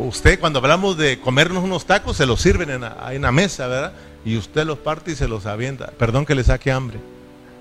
Usted 0.00 0.40
cuando 0.40 0.60
hablamos 0.60 0.96
de 0.96 1.20
comernos 1.20 1.62
unos 1.62 1.84
tacos, 1.84 2.16
se 2.16 2.24
los 2.24 2.40
sirven 2.40 2.70
en 2.70 2.80
la, 2.80 3.32
mesa, 3.32 3.66
¿verdad? 3.66 3.92
Y 4.24 4.38
usted 4.38 4.64
los 4.64 4.78
parte 4.78 5.10
y 5.10 5.14
se 5.14 5.28
los 5.28 5.44
avienta. 5.44 5.90
Perdón 5.90 6.24
que 6.24 6.34
le 6.34 6.42
saque 6.42 6.72
hambre. 6.72 6.98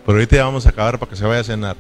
Pero 0.10 0.18
ahorita 0.18 0.38
ya 0.38 0.46
vamos 0.46 0.66
a 0.66 0.70
acabar 0.70 0.98
para 0.98 1.08
que 1.12 1.16
se 1.16 1.24
vaya 1.24 1.42
a 1.42 1.44
cenar. 1.44 1.78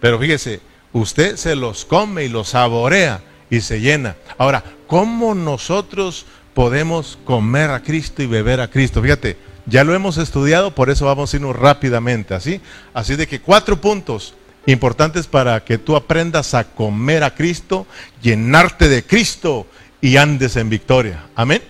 Pero 0.00 0.18
fíjese, 0.18 0.60
usted 0.92 1.36
se 1.36 1.54
los 1.54 1.84
come 1.84 2.24
y 2.24 2.28
los 2.28 2.48
saborea 2.48 3.20
y 3.50 3.60
se 3.60 3.80
llena. 3.80 4.16
Ahora, 4.36 4.64
¿cómo 4.88 5.32
nosotros 5.32 6.26
podemos 6.54 7.20
comer 7.24 7.70
a 7.70 7.80
Cristo 7.84 8.20
y 8.20 8.26
beber 8.26 8.60
a 8.60 8.68
Cristo? 8.68 9.00
Fíjate, 9.00 9.36
ya 9.66 9.84
lo 9.84 9.94
hemos 9.94 10.16
estudiado, 10.18 10.74
por 10.74 10.90
eso 10.90 11.06
vamos 11.06 11.32
a 11.32 11.36
irnos 11.36 11.54
rápidamente, 11.54 12.34
¿así? 12.34 12.60
Así 12.94 13.14
de 13.14 13.28
que 13.28 13.40
cuatro 13.40 13.80
puntos 13.80 14.34
importantes 14.66 15.28
para 15.28 15.64
que 15.64 15.78
tú 15.78 15.94
aprendas 15.94 16.54
a 16.54 16.64
comer 16.64 17.22
a 17.22 17.32
Cristo, 17.36 17.86
llenarte 18.20 18.88
de 18.88 19.04
Cristo 19.04 19.68
y 20.00 20.16
andes 20.16 20.56
en 20.56 20.68
victoria. 20.68 21.26
Amén. 21.36 21.62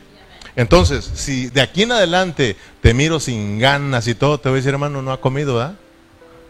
Entonces, 0.56 1.04
si 1.04 1.50
de 1.50 1.60
aquí 1.60 1.82
en 1.82 1.92
adelante 1.92 2.56
te 2.80 2.94
miro 2.94 3.20
sin 3.20 3.58
ganas 3.58 4.08
y 4.08 4.14
todo, 4.14 4.40
te 4.40 4.48
voy 4.48 4.56
a 4.56 4.60
decir, 4.60 4.72
hermano, 4.72 5.02
no 5.02 5.12
ha 5.12 5.20
comido, 5.20 5.60
¿ah? 5.60 5.74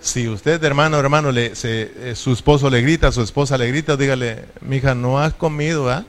Si 0.01 0.29
usted, 0.29 0.63
hermano, 0.63 0.99
hermano, 0.99 1.33
le, 1.33 1.53
eh, 1.63 2.13
su 2.15 2.33
esposo 2.33 2.71
le 2.71 2.83
grita, 2.83 3.11
su 3.11 3.21
esposa 3.23 3.59
le 3.59 3.69
grita, 3.69 3.97
dígale, 3.97 4.45
mija, 4.61 4.95
no 4.95 5.19
has 5.19 5.35
comido, 5.35 5.91
¿ah? 5.91 6.05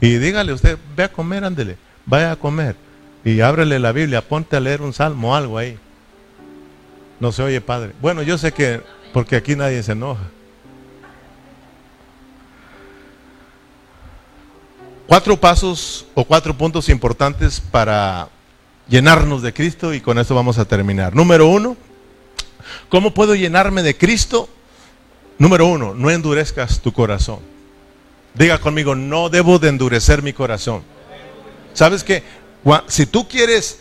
Y 0.00 0.16
dígale 0.16 0.52
usted, 0.52 0.78
ve 0.96 1.04
a 1.04 1.12
comer, 1.12 1.44
ándele, 1.44 1.76
vaya 2.06 2.32
a 2.32 2.36
comer. 2.36 2.76
Y 3.24 3.40
ábrele 3.40 3.78
la 3.78 3.92
Biblia, 3.92 4.26
ponte 4.26 4.56
a 4.56 4.60
leer 4.60 4.80
un 4.80 4.92
salmo, 4.92 5.34
algo 5.34 5.58
ahí. 5.58 5.78
No 7.18 7.32
se 7.32 7.42
oye, 7.42 7.60
padre. 7.60 7.92
Bueno, 8.00 8.22
yo 8.22 8.38
sé 8.38 8.52
que, 8.52 8.80
porque 9.12 9.36
aquí 9.36 9.56
nadie 9.56 9.82
se 9.82 9.92
enoja. 9.92 10.22
Cuatro 15.06 15.36
pasos 15.38 16.06
o 16.14 16.24
cuatro 16.24 16.56
puntos 16.56 16.88
importantes 16.88 17.60
para 17.60 18.28
llenarnos 18.88 19.42
de 19.42 19.52
Cristo 19.52 19.92
y 19.92 20.00
con 20.00 20.18
eso 20.18 20.34
vamos 20.34 20.56
a 20.58 20.64
terminar. 20.64 21.14
Número 21.14 21.48
uno, 21.48 21.76
¿cómo 22.88 23.12
puedo 23.12 23.34
llenarme 23.34 23.82
de 23.82 23.96
Cristo? 23.96 24.48
Número 25.38 25.66
uno, 25.66 25.94
no 25.94 26.10
endurezcas 26.10 26.80
tu 26.80 26.92
corazón. 26.92 27.40
Diga 28.34 28.58
conmigo, 28.58 28.94
no 28.94 29.28
debo 29.28 29.58
de 29.58 29.68
endurecer 29.68 30.22
mi 30.22 30.32
corazón. 30.32 30.82
¿Sabes 31.72 32.04
qué? 32.04 32.22
Si 32.86 33.06
tú 33.06 33.28
quieres 33.28 33.78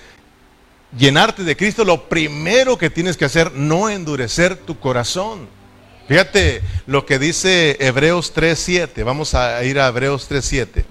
llenarte 0.97 1.43
de 1.43 1.57
Cristo, 1.57 1.83
lo 1.83 2.07
primero 2.09 2.77
que 2.77 2.89
tienes 2.89 3.17
que 3.17 3.25
hacer, 3.25 3.51
no 3.51 3.89
endurecer 3.89 4.55
tu 4.55 4.79
corazón. 4.79 5.47
Fíjate 6.07 6.61
lo 6.87 7.05
que 7.05 7.19
dice 7.19 7.77
Hebreos 7.79 8.33
3.7. 8.33 9.03
Vamos 9.03 9.35
a 9.35 9.63
ir 9.63 9.79
a 9.79 9.87
Hebreos 9.87 10.29
3.7. 10.29 10.85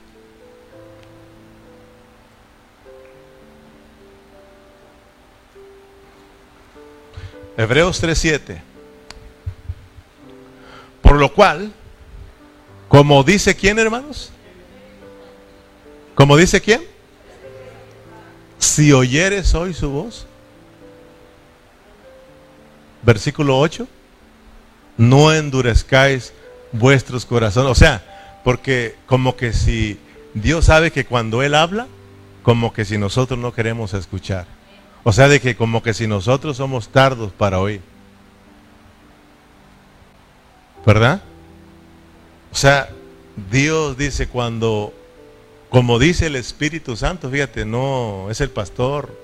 Hebreos 7.58 8.00
3:7. 8.00 8.62
Por 11.02 11.16
lo 11.16 11.34
cual, 11.34 11.72
como 12.86 13.24
dice 13.24 13.56
quién, 13.56 13.80
hermanos? 13.80 14.30
Como 16.14 16.36
dice 16.36 16.60
quién? 16.60 16.82
Si 18.60 18.92
oyeres 18.92 19.54
hoy 19.54 19.74
su 19.74 19.90
voz. 19.90 20.26
Versículo 23.02 23.58
8. 23.58 23.88
No 24.96 25.32
endurezcáis 25.32 26.32
vuestros 26.70 27.26
corazones. 27.26 27.72
O 27.72 27.74
sea, 27.74 28.40
porque 28.44 28.94
como 29.06 29.36
que 29.36 29.52
si 29.52 29.98
Dios 30.32 30.66
sabe 30.66 30.92
que 30.92 31.06
cuando 31.06 31.42
Él 31.42 31.56
habla, 31.56 31.88
como 32.44 32.72
que 32.72 32.84
si 32.84 32.98
nosotros 32.98 33.36
no 33.36 33.52
queremos 33.52 33.94
escuchar. 33.94 34.57
O 35.04 35.12
sea, 35.12 35.28
de 35.28 35.40
que 35.40 35.56
como 35.56 35.82
que 35.82 35.94
si 35.94 36.06
nosotros 36.06 36.56
somos 36.56 36.88
tardos 36.88 37.32
para 37.32 37.60
oír. 37.60 37.80
¿Verdad? 40.84 41.22
O 42.52 42.56
sea, 42.56 42.88
Dios 43.50 43.96
dice 43.96 44.28
cuando, 44.28 44.92
como 45.70 45.98
dice 45.98 46.26
el 46.26 46.36
Espíritu 46.36 46.96
Santo, 46.96 47.30
fíjate, 47.30 47.64
no 47.64 48.28
es 48.30 48.40
el 48.40 48.50
pastor. 48.50 49.16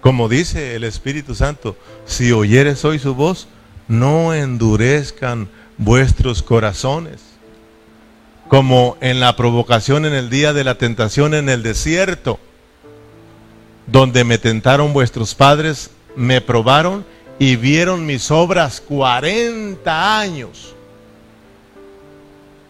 Como 0.00 0.28
dice 0.28 0.76
el 0.76 0.84
Espíritu 0.84 1.34
Santo, 1.34 1.76
si 2.04 2.32
oyeres 2.32 2.84
hoy 2.84 2.98
su 2.98 3.14
voz, 3.14 3.48
no 3.88 4.34
endurezcan 4.34 5.48
vuestros 5.78 6.42
corazones. 6.42 7.22
Como 8.48 8.96
en 9.00 9.20
la 9.20 9.36
provocación 9.36 10.06
en 10.06 10.14
el 10.14 10.30
día 10.30 10.52
de 10.52 10.64
la 10.64 10.78
tentación 10.78 11.34
en 11.34 11.48
el 11.48 11.62
desierto 11.62 12.38
donde 13.86 14.24
me 14.24 14.38
tentaron 14.38 14.92
vuestros 14.92 15.34
padres, 15.34 15.90
me 16.16 16.40
probaron 16.40 17.04
y 17.38 17.56
vieron 17.56 18.06
mis 18.06 18.30
obras 18.30 18.80
40 18.80 20.18
años. 20.18 20.74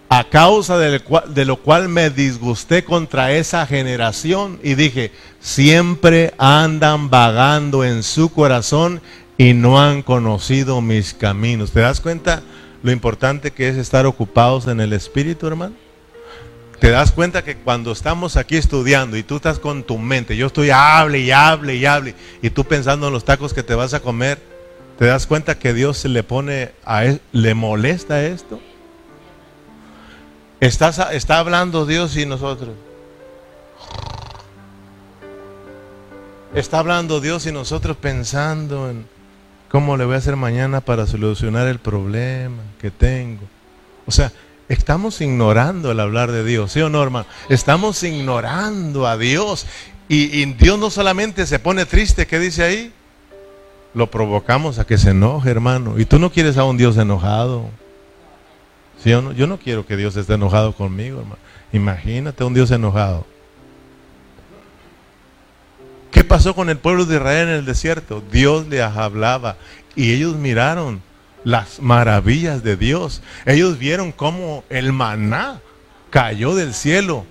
A 0.08 0.24
causa 0.24 0.78
de, 0.78 1.44
lo 1.44 1.56
cual 1.56 1.88
me 1.88 2.10
disgusté 2.10 2.84
contra 2.84 3.32
esa 3.32 3.66
generación 3.66 4.60
y 4.62 4.74
dije, 4.74 5.10
siempre 5.40 6.32
andan 6.38 7.10
vagando 7.10 7.84
en 7.84 8.04
su 8.04 8.32
corazón 8.32 9.00
y 9.36 9.52
no 9.52 9.80
han 9.80 10.02
conocido 10.02 10.80
mis 10.80 11.12
caminos. 11.12 11.72
¿Te 11.72 11.80
das 11.80 12.00
cuenta 12.00 12.42
lo 12.84 12.92
importante 12.92 13.50
que 13.50 13.68
es 13.68 13.76
estar 13.76 14.06
ocupados 14.06 14.68
en 14.68 14.80
el 14.80 14.92
Espíritu, 14.92 15.48
hermano? 15.48 15.74
Te 16.78 16.90
das 16.90 17.12
cuenta 17.12 17.42
que 17.42 17.56
cuando 17.56 17.92
estamos 17.92 18.36
aquí 18.36 18.56
estudiando 18.56 19.16
y 19.16 19.22
tú 19.22 19.36
estás 19.36 19.58
con 19.58 19.82
tu 19.82 19.98
mente, 19.98 20.36
yo 20.36 20.46
estoy 20.46 20.70
hable 20.70 21.20
y 21.20 21.30
hable 21.30 21.74
y 21.74 21.86
hable, 21.86 22.14
y 22.42 22.50
tú 22.50 22.64
pensando 22.64 23.06
en 23.06 23.12
los 23.12 23.24
tacos 23.24 23.54
que 23.54 23.62
te 23.62 23.74
vas 23.74 23.94
a 23.94 24.00
comer, 24.00 24.38
te 24.98 25.06
das 25.06 25.26
cuenta 25.26 25.58
que 25.58 25.72
Dios 25.72 26.04
le 26.04 26.22
pone 26.22 26.72
a 26.84 27.04
le 27.32 27.54
molesta 27.54 28.24
esto. 28.24 28.60
Estás, 30.60 30.98
está 31.12 31.38
hablando 31.38 31.86
Dios 31.86 32.16
y 32.16 32.24
nosotros. 32.24 32.70
Está 36.54 36.78
hablando 36.78 37.20
Dios 37.20 37.46
y 37.46 37.52
nosotros 37.52 37.98
pensando 37.98 38.88
en 38.88 39.06
cómo 39.70 39.96
le 39.98 40.06
voy 40.06 40.14
a 40.14 40.18
hacer 40.18 40.36
mañana 40.36 40.80
para 40.80 41.06
solucionar 41.06 41.68
el 41.68 41.78
problema 41.78 42.62
que 42.80 42.90
tengo. 42.90 43.42
O 44.06 44.10
sea, 44.10 44.32
estamos 44.68 45.20
ignorando 45.20 45.90
el 45.90 46.00
hablar 46.00 46.32
de 46.32 46.44
Dios, 46.44 46.72
¿sí 46.72 46.80
o 46.80 46.88
no, 46.88 47.02
hermano? 47.02 47.26
Estamos 47.48 48.02
ignorando 48.02 49.06
a 49.06 49.16
Dios. 49.16 49.66
Y, 50.08 50.44
Dios 50.54 50.78
no 50.78 50.90
solamente 50.90 51.46
se 51.46 51.58
pone 51.58 51.84
triste, 51.84 52.26
¿qué 52.26 52.38
dice 52.38 52.62
ahí? 52.62 52.92
Lo 53.94 54.10
provocamos 54.10 54.78
a 54.78 54.86
que 54.86 54.98
se 54.98 55.10
enoje, 55.10 55.50
hermano. 55.50 55.98
Y 55.98 56.04
tú 56.04 56.18
no 56.18 56.30
quieres 56.30 56.58
a 56.58 56.64
un 56.64 56.76
Dios 56.76 56.96
enojado. 56.96 57.70
¿Sí 59.02 59.12
o 59.12 59.22
no? 59.22 59.32
Yo 59.32 59.46
no 59.46 59.58
quiero 59.58 59.86
que 59.86 59.96
Dios 59.96 60.16
esté 60.16 60.34
enojado 60.34 60.72
conmigo, 60.72 61.20
hermano. 61.20 61.38
Imagínate 61.72 62.44
un 62.44 62.54
Dios 62.54 62.70
enojado. 62.70 63.26
¿Qué 66.10 66.24
pasó 66.24 66.54
con 66.54 66.70
el 66.70 66.78
pueblo 66.78 67.04
de 67.04 67.16
Israel 67.16 67.48
en 67.48 67.54
el 67.56 67.64
desierto? 67.64 68.22
Dios 68.30 68.66
les 68.68 68.82
hablaba 68.82 69.56
y 69.94 70.12
ellos 70.12 70.36
miraron 70.36 71.02
las 71.46 71.80
maravillas 71.80 72.64
de 72.64 72.76
Dios. 72.76 73.22
Ellos 73.44 73.78
vieron 73.78 74.10
cómo 74.10 74.64
el 74.68 74.92
maná 74.92 75.60
cayó 76.10 76.56
del 76.56 76.74
cielo. 76.74 77.24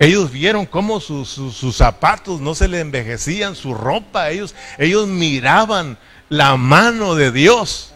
Ellos 0.00 0.32
vieron 0.32 0.66
cómo 0.66 0.98
sus, 0.98 1.38
zapatos 1.72 2.40
no 2.40 2.56
se 2.56 2.66
le 2.66 2.80
envejecían, 2.80 3.54
su 3.54 3.74
ropa. 3.74 4.30
Ellos, 4.30 4.56
ellos 4.76 5.06
miraban 5.06 5.98
la 6.28 6.56
mano 6.56 7.14
de 7.14 7.30
Dios. 7.30 7.94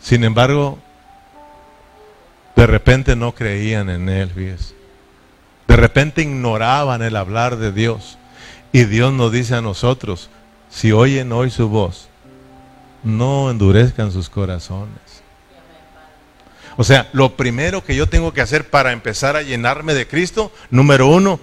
Sin 0.00 0.22
embargo, 0.22 0.78
de 2.54 2.68
repente 2.68 3.16
no 3.16 3.34
creían 3.34 3.90
en 3.90 4.08
Él, 4.08 4.30
De 5.66 5.76
repente 5.76 6.22
ignoraban 6.22 7.02
el 7.02 7.16
hablar 7.16 7.56
de 7.56 7.72
Dios. 7.72 8.18
Y 8.70 8.84
Dios 8.84 9.12
nos 9.12 9.32
dice 9.32 9.56
a 9.56 9.62
nosotros, 9.62 10.30
si 10.68 10.92
oyen 10.92 11.32
hoy 11.32 11.50
su 11.50 11.68
voz, 11.68 12.09
no 13.02 13.50
endurezcan 13.50 14.12
sus 14.12 14.28
corazones. 14.28 14.98
O 16.76 16.84
sea, 16.84 17.08
lo 17.12 17.36
primero 17.36 17.84
que 17.84 17.96
yo 17.96 18.08
tengo 18.08 18.32
que 18.32 18.40
hacer 18.40 18.70
para 18.70 18.92
empezar 18.92 19.36
a 19.36 19.42
llenarme 19.42 19.92
de 19.94 20.06
Cristo, 20.06 20.52
número 20.70 21.08
uno, 21.08 21.40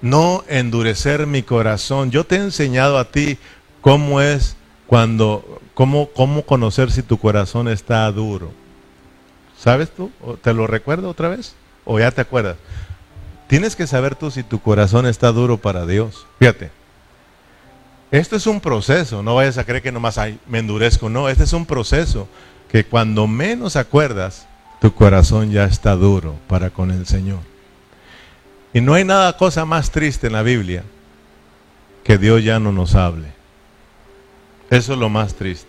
no 0.00 0.44
endurecer 0.48 1.26
mi 1.26 1.42
corazón. 1.42 2.10
Yo 2.10 2.24
te 2.24 2.36
he 2.36 2.38
enseñado 2.38 2.98
a 2.98 3.10
ti 3.10 3.38
cómo 3.80 4.20
es 4.20 4.56
cuando, 4.86 5.60
cómo, 5.74 6.08
cómo 6.08 6.42
conocer 6.42 6.90
si 6.90 7.02
tu 7.02 7.18
corazón 7.18 7.68
está 7.68 8.10
duro. 8.12 8.50
¿Sabes 9.58 9.90
tú? 9.90 10.10
¿Te 10.42 10.54
lo 10.54 10.66
recuerdo 10.66 11.10
otra 11.10 11.28
vez? 11.28 11.54
¿O 11.84 11.98
ya 11.98 12.10
te 12.10 12.20
acuerdas? 12.20 12.56
Tienes 13.48 13.76
que 13.76 13.86
saber 13.86 14.14
tú 14.14 14.30
si 14.30 14.42
tu 14.42 14.60
corazón 14.60 15.06
está 15.06 15.32
duro 15.32 15.58
para 15.58 15.84
Dios. 15.84 16.26
Fíjate. 16.38 16.77
Esto 18.10 18.36
es 18.36 18.46
un 18.46 18.60
proceso, 18.60 19.22
no 19.22 19.34
vayas 19.34 19.58
a 19.58 19.64
creer 19.64 19.82
que 19.82 19.92
nomás 19.92 20.16
hay, 20.16 20.38
me 20.46 20.60
endurezco, 20.60 21.10
no, 21.10 21.28
este 21.28 21.44
es 21.44 21.52
un 21.52 21.66
proceso 21.66 22.28
que 22.70 22.84
cuando 22.84 23.26
menos 23.26 23.76
acuerdas, 23.76 24.46
tu 24.80 24.94
corazón 24.94 25.50
ya 25.50 25.64
está 25.64 25.94
duro 25.94 26.36
para 26.46 26.70
con 26.70 26.90
el 26.90 27.06
Señor. 27.06 27.40
Y 28.72 28.80
no 28.80 28.94
hay 28.94 29.04
nada 29.04 29.36
cosa 29.36 29.64
más 29.64 29.90
triste 29.90 30.28
en 30.28 30.34
la 30.34 30.42
Biblia 30.42 30.84
que 32.04 32.16
Dios 32.16 32.42
ya 32.44 32.58
no 32.58 32.72
nos 32.72 32.94
hable. 32.94 33.28
Eso 34.70 34.92
es 34.92 34.98
lo 34.98 35.08
más 35.08 35.34
triste. 35.34 35.68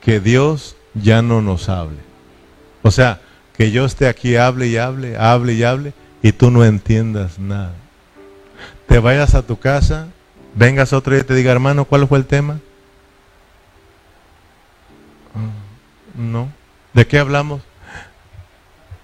Que 0.00 0.20
Dios 0.20 0.76
ya 0.94 1.22
no 1.22 1.42
nos 1.42 1.68
hable. 1.68 1.98
O 2.82 2.90
sea, 2.90 3.20
que 3.56 3.70
yo 3.70 3.84
esté 3.84 4.06
aquí, 4.06 4.36
hable 4.36 4.68
y 4.68 4.76
hable, 4.76 5.16
hable 5.16 5.54
y 5.54 5.64
hable, 5.64 5.92
y 6.22 6.32
tú 6.32 6.50
no 6.50 6.64
entiendas 6.64 7.38
nada. 7.38 7.74
Te 8.88 8.98
vayas 8.98 9.34
a 9.34 9.42
tu 9.42 9.58
casa, 9.58 10.08
vengas 10.54 10.92
otro 10.92 11.12
día 11.12 11.22
y 11.22 11.26
te 11.26 11.34
diga, 11.34 11.52
hermano, 11.52 11.84
¿cuál 11.84 12.08
fue 12.08 12.18
el 12.18 12.26
tema? 12.26 12.58
Ah, 15.34 15.50
no. 16.14 16.50
¿De 16.94 17.06
qué 17.06 17.18
hablamos? 17.18 17.62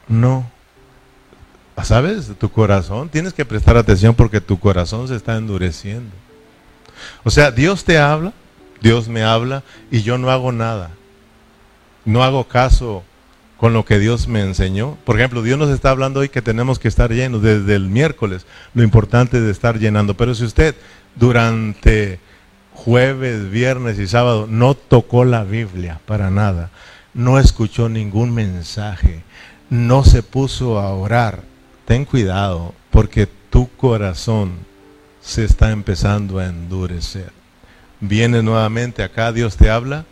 No. 0.09 0.51
¿Sabes? 1.82 2.32
Tu 2.39 2.51
corazón, 2.51 3.11
tienes 3.11 3.35
que 3.35 3.45
prestar 3.45 3.76
atención 3.76 4.14
porque 4.14 4.41
tu 4.41 4.59
corazón 4.59 5.07
se 5.07 5.16
está 5.16 5.37
endureciendo. 5.37 6.14
O 7.24 7.30
sea, 7.30 7.51
Dios 7.51 7.85
te 7.85 7.99
habla, 7.99 8.32
Dios 8.80 9.09
me 9.09 9.22
habla 9.22 9.62
y 9.91 10.03
yo 10.03 10.16
no 10.16 10.30
hago 10.30 10.51
nada. 10.51 10.91
No 12.07 12.24
hago 12.24 12.45
caso 12.45 13.03
con 13.64 13.72
lo 13.72 13.86
que 13.86 13.98
Dios 13.98 14.28
me 14.28 14.42
enseñó. 14.42 14.98
Por 15.06 15.16
ejemplo, 15.16 15.40
Dios 15.40 15.58
nos 15.58 15.70
está 15.70 15.88
hablando 15.88 16.20
hoy 16.20 16.28
que 16.28 16.42
tenemos 16.42 16.78
que 16.78 16.86
estar 16.86 17.10
llenos 17.10 17.40
desde 17.40 17.74
el 17.74 17.88
miércoles. 17.88 18.44
Lo 18.74 18.82
importante 18.82 19.38
es 19.38 19.44
estar 19.44 19.78
llenando. 19.78 20.12
Pero 20.18 20.34
si 20.34 20.44
usted 20.44 20.74
durante 21.14 22.20
jueves, 22.74 23.50
viernes 23.50 23.98
y 23.98 24.06
sábado 24.06 24.46
no 24.46 24.74
tocó 24.74 25.24
la 25.24 25.44
Biblia 25.44 25.98
para 26.04 26.28
nada, 26.28 26.72
no 27.14 27.38
escuchó 27.38 27.88
ningún 27.88 28.34
mensaje, 28.34 29.22
no 29.70 30.04
se 30.04 30.22
puso 30.22 30.78
a 30.78 30.92
orar, 30.92 31.40
ten 31.86 32.04
cuidado 32.04 32.74
porque 32.90 33.26
tu 33.48 33.70
corazón 33.78 34.58
se 35.22 35.42
está 35.42 35.70
empezando 35.70 36.38
a 36.38 36.48
endurecer. 36.48 37.32
Vienes 37.98 38.44
nuevamente 38.44 39.02
acá, 39.02 39.32
Dios 39.32 39.56
te 39.56 39.70
habla 39.70 40.04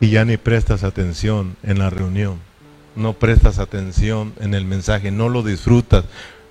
y 0.00 0.10
ya 0.10 0.24
ni 0.24 0.38
prestas 0.38 0.82
atención 0.82 1.56
en 1.62 1.78
la 1.78 1.88
reunión 1.88 2.40
no 2.96 3.14
prestas 3.14 3.58
atención 3.58 4.34
en 4.40 4.54
el 4.54 4.64
mensaje, 4.64 5.10
no 5.10 5.28
lo 5.28 5.42
disfrutas, 5.42 6.04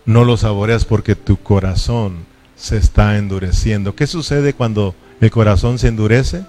no 0.05 0.23
lo 0.25 0.37
saboreas 0.37 0.85
porque 0.85 1.15
tu 1.15 1.37
corazón 1.37 2.25
se 2.55 2.77
está 2.77 3.17
endureciendo. 3.17 3.95
¿Qué 3.95 4.07
sucede 4.07 4.53
cuando 4.53 4.95
el 5.21 5.31
corazón 5.31 5.79
se 5.79 5.87
endurece? 5.87 6.43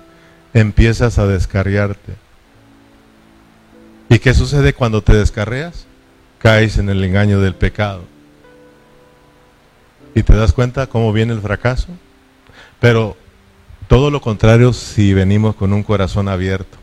Empiezas 0.53 1.19
a 1.19 1.27
descarriarte. 1.27 2.15
¿Y 4.09 4.19
qué 4.19 4.35
sucede 4.35 4.75
cuando 4.75 5.03
te 5.03 5.15
descarreas? 5.15 5.87
Caes 6.39 6.79
en 6.79 6.89
el 6.89 7.03
engaño 7.03 7.41
del 7.41 7.55
pecado. 7.55 8.03
¿Y 10.15 10.23
te 10.23 10.37
das 10.37 10.53
cuenta 10.53 10.87
cómo 10.87 11.13
viene 11.13 11.33
el 11.33 11.41
fracaso? 11.41 11.89
Pero 12.81 13.17
todo 13.89 14.11
lo 14.11 14.21
contrario 14.21 14.73
si 14.73 15.15
venimos 15.15 15.57
con 15.57 15.73
un 15.73 15.83
corazón 15.83 16.29
abierto. 16.29 16.79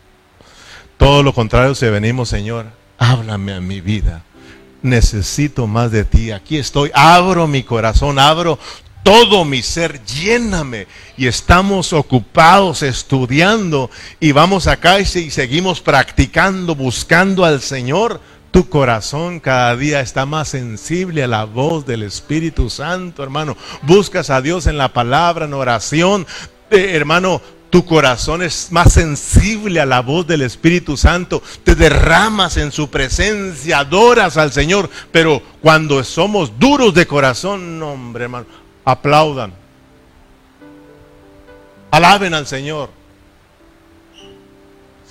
Todo 0.98 1.24
lo 1.24 1.34
contrario 1.34 1.74
si 1.74 1.88
venimos, 1.88 2.30
Señor, 2.30 2.68
háblame 3.02 3.54
a 3.54 3.62
mi 3.62 3.82
vida. 3.82 4.24
Necesito 4.84 5.68
más 5.68 5.92
de 5.92 6.06
ti. 6.06 6.32
Aquí 6.32 6.58
estoy. 6.58 6.92
Abro 6.94 7.48
mi 7.48 7.64
corazón, 7.64 8.20
abro 8.20 8.60
todo 9.04 9.44
mi 9.44 9.64
ser, 9.64 10.04
lléname. 10.06 10.88
Y 11.18 11.26
estamos 11.26 11.94
ocupados 11.94 12.84
estudiando 12.84 13.90
y 14.20 14.32
vamos 14.32 14.68
acá 14.68 15.00
y 15.00 15.06
seguimos 15.06 15.82
practicando, 15.82 16.76
buscando 16.76 17.44
al 17.44 17.62
Señor. 17.62 18.22
Tu 18.52 18.70
corazón 18.70 19.40
cada 19.40 19.76
día 19.78 20.02
está 20.02 20.26
más 20.26 20.50
sensible 20.50 21.24
a 21.24 21.28
la 21.28 21.46
voz 21.46 21.86
del 21.86 22.04
Espíritu 22.04 22.70
Santo, 22.70 23.24
hermano. 23.24 23.58
Buscas 23.82 24.30
a 24.30 24.42
Dios 24.42 24.68
en 24.68 24.78
la 24.78 24.94
palabra, 24.94 25.46
en 25.46 25.54
oración. 25.54 26.28
Eh, 26.70 26.92
hermano, 26.94 27.42
tu 27.72 27.86
corazón 27.86 28.44
es 28.44 28.72
más 28.72 28.94
sensible 28.94 29.80
a 29.80 29.86
la 29.86 30.02
voz 30.02 30.28
del 30.28 30.42
Espíritu 30.42 30.98
Santo, 30.98 31.42
te 31.64 31.74
derramas 31.74 32.58
en 32.58 32.72
su 32.72 32.90
presencia, 32.90 33.80
adoras 33.80 34.36
al 34.38 34.52
Señor, 34.52 34.90
pero 35.12 35.42
cuando 35.62 36.04
somos 36.04 36.60
duros 36.60 36.94
de 36.94 37.08
corazón, 37.08 37.80
no, 37.80 37.94
hombre, 37.94 38.26
hermano, 38.26 38.46
aplaudan. 38.84 39.54
Alaben 41.90 42.34
al 42.34 42.46
Señor. 42.46 42.90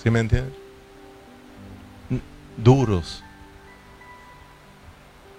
¿Sí 0.03 0.11
me 0.11 0.21
entiendes? 0.21 0.55
Duros. 2.59 3.23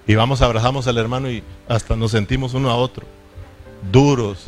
Y 0.08 0.16
vamos, 0.16 0.42
abrazamos 0.42 0.88
al 0.88 0.98
hermano 0.98 1.30
y 1.30 1.44
hasta 1.70 1.96
nos 1.96 2.12
sentimos 2.12 2.56
uno 2.56 2.72
a 2.72 2.76
otro. 2.76 3.06
Duros 3.92 4.48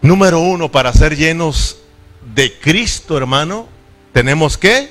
Número 0.00 0.40
uno, 0.40 0.70
para 0.70 0.92
ser 0.92 1.16
llenos 1.16 1.78
de 2.34 2.58
Cristo, 2.58 3.16
hermano, 3.16 3.68
tenemos 4.12 4.56
que 4.56 4.90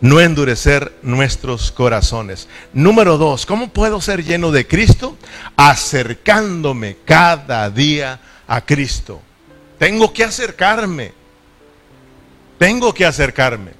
no 0.00 0.20
endurecer 0.20 0.92
nuestros 1.02 1.72
corazones. 1.72 2.48
Número 2.72 3.18
dos, 3.18 3.46
¿cómo 3.46 3.68
puedo 3.68 4.00
ser 4.00 4.24
lleno 4.24 4.52
de 4.52 4.66
Cristo? 4.66 5.16
Acercándome 5.56 6.98
cada 7.04 7.68
día 7.70 8.20
a 8.46 8.60
Cristo. 8.60 9.20
Tengo 9.78 10.12
que 10.12 10.24
acercarme. 10.24 11.12
Tengo 12.58 12.94
que 12.94 13.06
acercarme. 13.06 13.72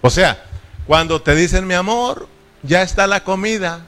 O 0.00 0.10
sea, 0.10 0.44
cuando 0.86 1.20
te 1.20 1.34
dicen, 1.34 1.66
mi 1.66 1.74
amor, 1.74 2.28
ya 2.62 2.82
está 2.82 3.06
la 3.06 3.24
comida, 3.24 3.86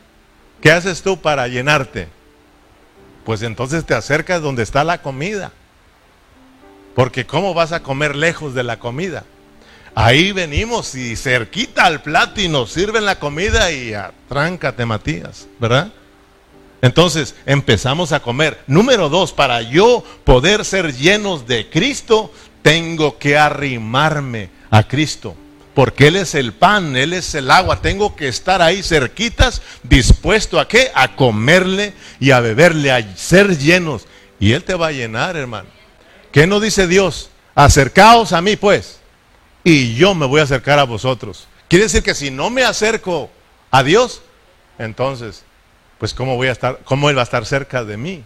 ¿qué 0.61 0.71
haces 0.71 1.03
tú 1.03 1.21
para 1.21 1.49
llenarte? 1.49 2.09
Pues 3.27 3.43
entonces 3.43 3.85
te 3.85 3.93
acercas 3.93 4.41
donde 4.41 4.63
está 4.63 4.85
la 4.85 5.03
comida. 5.03 5.51
Porque 6.95 7.27
¿cómo 7.27 7.55
vas 7.55 7.73
a 7.73 7.83
comer 7.83 8.15
lejos 8.15 8.55
de 8.55 8.63
la 8.63 8.79
comida? 8.79 9.25
Ahí 9.97 10.31
venimos 10.31 10.95
y 10.95 11.17
cerquita 11.17 11.87
al 11.87 12.03
plato 12.03 12.41
y 12.41 12.49
nos 12.49 12.71
sirven 12.71 13.05
la 13.05 13.19
comida 13.19 13.73
y 13.73 13.95
atráncate 13.95 14.87
Matías, 14.87 15.49
¿verdad? 15.59 15.93
Entonces 16.81 17.35
empezamos 17.47 18.13
a 18.13 18.21
comer. 18.21 18.63
Número 18.69 19.09
dos, 19.09 19.33
para 19.33 19.61
yo 19.61 20.05
poder 20.23 20.65
ser 20.65 20.95
llenos 20.95 21.49
de 21.49 21.69
Cristo, 21.69 22.33
tengo 22.63 23.19
que 23.19 23.37
arrimarme 23.37 24.51
a 24.71 24.85
Cristo. 24.85 25.35
Porque 25.77 26.07
Él 26.07 26.17
es 26.17 26.35
el 26.35 26.55
pan, 26.55 26.97
Él 26.97 27.13
es 27.13 27.35
el 27.35 27.51
agua. 27.51 27.83
Tengo 27.83 28.17
que 28.17 28.29
estar 28.29 28.63
ahí 28.63 28.83
cerquitas, 28.83 29.61
dispuesto 29.83 30.59
a 30.59 30.67
qué? 30.67 30.91
A 30.95 31.17
comerle 31.17 31.93
y 32.19 32.31
a 32.31 32.41
beberle, 32.41 32.91
a 32.91 33.15
ser 33.15 33.59
llenos. 33.59 34.07
Y 34.41 34.55
Él 34.55 34.65
te 34.65 34.75
va 34.75 34.87
a 34.87 34.93
llenar, 34.93 35.37
hermano. 35.37 35.69
¿Qué 36.33 36.47
no 36.47 36.61
dice 36.61 36.87
Dios? 36.87 37.29
Acercaos 37.55 38.33
a 38.33 38.41
mí, 38.41 38.57
pues, 38.57 39.01
y 39.65 39.95
yo 39.97 40.15
me 40.15 40.25
voy 40.25 40.41
a 40.41 40.45
acercar 40.45 40.79
a 40.79 40.85
vosotros. 40.85 41.47
Quiere 41.69 41.85
decir 41.85 42.03
que 42.03 42.15
si 42.15 42.31
no 42.31 42.49
me 42.49 42.65
acerco 42.65 43.31
a 43.71 43.83
Dios, 43.83 44.23
entonces, 44.79 45.45
pues 45.99 46.15
cómo 46.15 46.37
voy 46.37 46.49
a 46.49 46.53
estar, 46.53 46.81
cómo 46.85 47.11
él 47.11 47.19
va 47.19 47.21
a 47.21 47.25
estar 47.25 47.45
cerca 47.45 47.85
de 47.85 47.99
mí. 47.99 48.25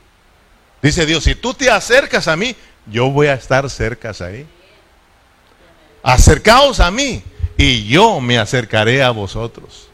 Dice 0.82 1.05
Dios, 1.05 1.24
si 1.24 1.34
tú 1.34 1.53
te 1.53 1.68
acercas 1.68 2.28
a 2.28 2.36
mí, 2.36 2.55
yo 2.86 3.11
voy 3.11 3.26
a 3.26 3.34
estar 3.34 3.68
cerca 3.68 4.12
ahí. 4.20 4.46
Acercaos 6.05 6.78
a 6.78 6.92
mí 6.92 7.24
y 7.63 7.85
yo 7.85 8.23
me 8.23 8.39
acercaré 8.39 9.03
a 9.03 9.11
vosotros. 9.11 9.91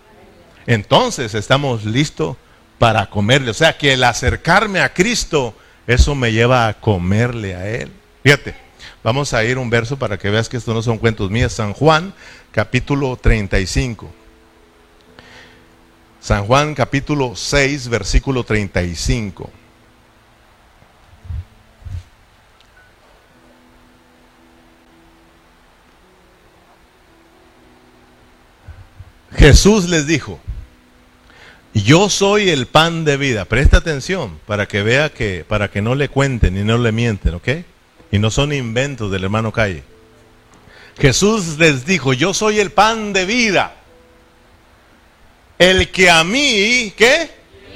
Entonces 0.68 1.34
estamos 1.34 1.84
listos 1.84 2.36
para 2.78 3.10
comerle. 3.10 3.50
O 3.50 3.54
sea 3.54 3.76
que 3.76 3.94
el 3.94 4.04
acercarme 4.04 4.80
a 4.80 4.94
Cristo, 4.94 5.52
eso 5.88 6.14
me 6.14 6.30
lleva 6.30 6.68
a 6.68 6.74
comerle 6.74 7.56
a 7.56 7.68
Él. 7.68 7.90
Fíjate, 8.22 8.54
vamos 9.02 9.34
a 9.34 9.42
ir 9.42 9.58
un 9.58 9.68
verso 9.68 9.98
para 9.98 10.16
que 10.16 10.30
veas 10.30 10.48
que 10.48 10.58
esto 10.58 10.74
no 10.74 10.80
son 10.80 10.98
cuentos 10.98 11.28
míos. 11.28 11.54
San 11.54 11.72
Juan, 11.72 12.14
capítulo 12.52 13.16
35. 13.16 14.12
San 16.20 16.46
Juan 16.46 16.72
capítulo 16.72 17.34
6, 17.34 17.88
versículo 17.88 18.44
35. 18.44 19.50
Jesús 29.46 29.88
les 29.88 30.08
dijo, 30.08 30.40
yo 31.72 32.10
soy 32.10 32.50
el 32.50 32.66
pan 32.66 33.04
de 33.04 33.16
vida. 33.16 33.44
Presta 33.44 33.76
atención 33.76 34.40
para 34.44 34.66
que 34.66 34.82
vea 34.82 35.08
que, 35.10 35.44
para 35.46 35.70
que 35.70 35.80
no 35.80 35.94
le 35.94 36.08
cuenten 36.08 36.58
y 36.58 36.64
no 36.64 36.78
le 36.78 36.90
mienten, 36.90 37.34
¿ok? 37.34 37.48
Y 38.10 38.18
no 38.18 38.32
son 38.32 38.52
inventos 38.52 39.08
del 39.12 39.22
hermano 39.22 39.52
Calle. 39.52 39.84
Jesús 40.98 41.58
les 41.58 41.86
dijo, 41.86 42.12
yo 42.12 42.34
soy 42.34 42.58
el 42.58 42.72
pan 42.72 43.12
de 43.12 43.24
vida. 43.24 43.76
El 45.60 45.92
que 45.92 46.10
a 46.10 46.24
mí, 46.24 46.92
¿qué? 46.96 47.30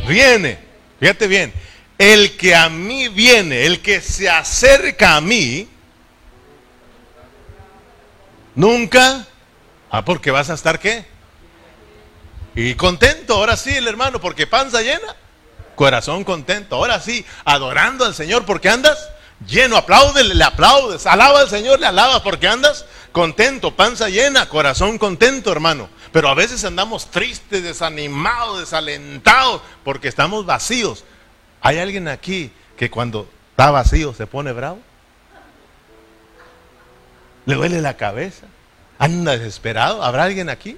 Viene. 0.08 0.58
Fíjate 0.98 1.28
bien. 1.28 1.52
El 1.98 2.36
que 2.36 2.52
a 2.52 2.68
mí 2.68 3.06
viene, 3.06 3.64
el 3.64 3.80
que 3.80 4.00
se 4.00 4.28
acerca 4.28 5.14
a 5.14 5.20
mí, 5.20 5.68
nunca. 8.56 9.24
Ah, 9.88 10.04
porque 10.04 10.32
vas 10.32 10.50
a 10.50 10.54
estar 10.54 10.80
qué? 10.80 11.19
Y 12.54 12.74
contento, 12.74 13.34
ahora 13.34 13.56
sí, 13.56 13.76
el 13.76 13.86
hermano, 13.86 14.20
porque 14.20 14.46
panza 14.46 14.82
llena, 14.82 15.16
corazón 15.76 16.24
contento. 16.24 16.76
Ahora 16.76 17.00
sí, 17.00 17.24
adorando 17.44 18.04
al 18.04 18.14
Señor 18.14 18.44
porque 18.44 18.68
andas 18.68 19.10
lleno. 19.46 19.76
Aplaude, 19.76 20.24
le 20.24 20.44
aplaudes. 20.44 21.06
Alaba 21.06 21.40
al 21.40 21.48
Señor, 21.48 21.80
le 21.80 21.86
alabas 21.86 22.20
porque 22.20 22.48
andas 22.48 22.84
contento, 23.12 23.74
panza 23.74 24.08
llena, 24.08 24.48
corazón 24.48 24.98
contento, 24.98 25.50
hermano. 25.50 25.88
Pero 26.12 26.28
a 26.28 26.34
veces 26.34 26.64
andamos 26.64 27.10
tristes, 27.10 27.62
desanimados, 27.62 28.60
desalentados, 28.60 29.62
porque 29.84 30.08
estamos 30.08 30.44
vacíos. 30.44 31.04
¿Hay 31.60 31.78
alguien 31.78 32.08
aquí 32.08 32.52
que 32.76 32.90
cuando 32.90 33.28
está 33.50 33.70
vacío 33.70 34.12
se 34.14 34.26
pone 34.26 34.52
bravo? 34.52 34.80
¿Le 37.46 37.54
duele 37.54 37.80
la 37.80 37.96
cabeza? 37.96 38.46
¿Anda 38.98 39.36
desesperado? 39.36 40.02
¿Habrá 40.02 40.24
alguien 40.24 40.50
aquí? 40.50 40.76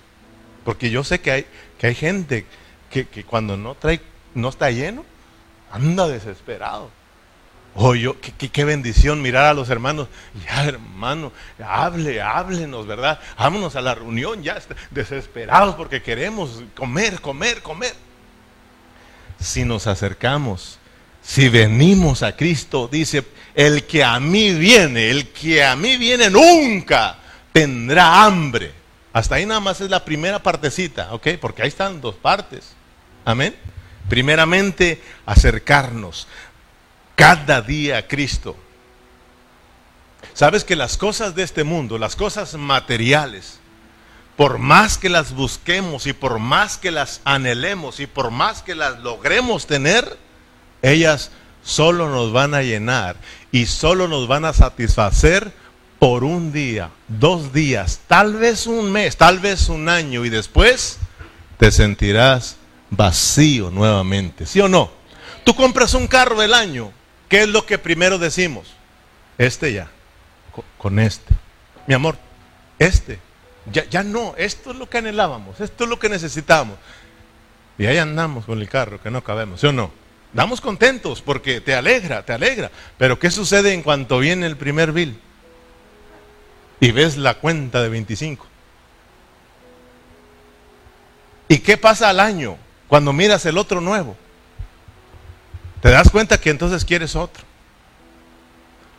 Porque 0.65 0.91
yo 0.91 1.05
sé 1.05 1.21
que 1.21 1.31
hay, 1.31 1.47
que 1.79 1.89
hay 1.89 1.95
gente 1.95 2.47
que, 2.91 3.07
que 3.07 3.25
cuando 3.25 3.57
no, 3.57 3.75
trae, 3.75 4.01
no 4.35 4.49
está 4.49 4.71
lleno, 4.71 5.05
anda 5.71 6.09
desesperado. 6.09 6.91
Oh, 7.75 7.95
yo, 7.95 8.17
qué, 8.21 8.65
bendición 8.65 9.23
mirar 9.23 9.47
a 9.47 9.55
los 9.55 9.71
hermanos. 9.71 10.09
Ya, 10.47 10.67
hermano, 10.67 11.33
hable, 11.65 12.21
háblenos, 12.21 12.87
¿verdad? 12.87 13.19
Vámonos 13.39 13.77
a 13.77 13.81
la 13.81 13.95
reunión, 13.95 14.43
ya 14.43 14.59
desesperados 14.91 15.75
porque 15.75 16.03
queremos 16.03 16.63
comer, 16.77 17.21
comer, 17.21 17.63
comer. 17.63 17.95
Si 19.41 19.65
nos 19.65 19.87
acercamos, 19.87 20.79
si 21.23 21.49
venimos 21.49 22.23
a 22.23 22.37
Cristo, 22.37 22.89
dice, 22.93 23.25
el 23.55 23.85
que 23.85 24.05
a 24.05 24.21
mí 24.21 24.53
viene, 24.53 25.11
el 25.11 25.29
que 25.29 25.65
a 25.65 25.75
mí 25.75 25.97
viene 25.97 26.29
nunca 26.29 27.17
tendrá 27.53 28.25
hambre. 28.25 28.82
Hasta 29.13 29.35
ahí 29.35 29.47
nada 29.47 29.61
más 29.61 29.81
es 29.81 29.91
la 29.91 30.05
primera 30.05 30.43
partecita, 30.43 31.13
¿ok? 31.13 31.29
Porque 31.41 31.63
ahí 31.63 31.69
están 31.69 32.01
dos 32.01 32.15
partes. 32.15 32.73
Amén. 33.25 33.55
Primeramente, 34.09 35.03
acercarnos 35.27 36.27
cada 37.15 37.61
día 37.61 37.99
a 37.99 38.09
Cristo. 38.09 38.57
Sabes 40.35 40.65
que 40.65 40.77
las 40.77 40.97
cosas 40.97 41.35
de 41.35 41.43
este 41.43 41.63
mundo, 41.63 41.99
las 41.99 42.17
cosas 42.17 42.55
materiales, 42.55 43.61
por 44.37 44.59
más 44.59 44.97
que 44.97 45.09
las 45.09 45.33
busquemos 45.35 46.07
y 46.07 46.15
por 46.15 46.39
más 46.39 46.79
que 46.79 46.91
las 46.91 47.21
anhelemos 47.25 48.01
y 48.01 48.07
por 48.07 48.31
más 48.31 48.63
que 48.63 48.75
las 48.75 49.01
logremos 49.01 49.67
tener, 49.67 50.17
ellas 50.81 51.31
solo 51.63 52.09
nos 52.09 52.33
van 52.33 52.55
a 52.55 52.63
llenar 52.63 53.17
y 53.53 53.67
solo 53.67 54.09
nos 54.09 54.27
van 54.27 54.45
a 54.45 54.53
satisfacer 54.53 55.53
por 56.03 56.25
un 56.25 56.51
día, 56.51 56.91
dos 57.07 57.53
días, 57.53 58.01
tal 58.09 58.35
vez 58.35 58.67
un 58.67 58.91
mes, 58.91 59.17
tal 59.17 59.39
vez 59.39 59.69
un 59.69 59.89
año 59.89 60.25
y 60.25 60.31
después 60.31 60.99
te 61.59 61.71
sentirás 61.71 62.57
vacío 62.91 63.71
nuevamente, 63.71 64.45
¿sí 64.45 64.59
o 64.59 64.69
no? 64.69 64.91
Tú 65.45 65.55
compras 65.55 65.95
un 65.95 66.09
carro 66.09 66.41
del 66.41 66.55
año 66.55 66.91
¿Qué 67.29 67.43
es 67.43 67.49
lo 67.49 67.65
que 67.65 67.79
primero 67.79 68.19
decimos? 68.19 68.67
Este 69.39 69.73
ya, 69.73 69.89
con 70.77 70.99
este. 70.99 71.33
Mi 71.87 71.95
amor, 71.95 72.19
este. 72.81 73.21
Ya, 73.73 73.89
ya 73.89 74.03
no, 74.03 74.35
esto 74.37 74.73
es 74.73 74.77
lo 74.77 74.91
que 74.91 74.99
anhelábamos, 74.99 75.61
esto 75.61 75.85
es 75.85 75.91
lo 75.91 76.01
que 76.01 76.09
necesitábamos. 76.09 76.79
Y 77.79 77.87
ahí 77.87 77.99
andamos 77.99 78.45
con 78.45 78.61
el 78.61 78.69
carro, 78.69 79.01
que 79.01 79.13
no 79.13 79.23
cabemos, 79.23 79.61
¿sí 79.61 79.69
o 79.69 79.73
no? 79.73 79.93
Damos 80.33 80.61
contentos 80.61 81.23
porque 81.23 81.61
te 81.61 81.77
alegra, 81.77 82.25
te 82.27 82.33
alegra. 82.33 82.73
Pero 82.99 83.21
¿qué 83.21 83.31
sucede 83.31 83.73
en 83.73 83.83
cuanto 83.83 84.19
viene 84.19 84.47
el 84.47 84.57
primer 84.57 84.91
bill? 84.91 85.17
Y 86.83 86.91
ves 86.91 87.17
la 87.17 87.35
cuenta 87.35 87.81
de 87.81 87.89
25. 87.89 88.45
¿Y 91.47 91.59
qué 91.59 91.77
pasa 91.77 92.09
al 92.09 92.19
año 92.19 92.57
cuando 92.89 93.13
miras 93.13 93.47
el 93.47 93.57
otro 93.57 93.81
nuevo? 93.81 94.17
Te 95.81 95.91
das 95.91 96.11
cuenta 96.11 96.41
que 96.41 96.51
entonces 96.51 96.85
quieres 96.85 97.15
otro. 97.15 97.45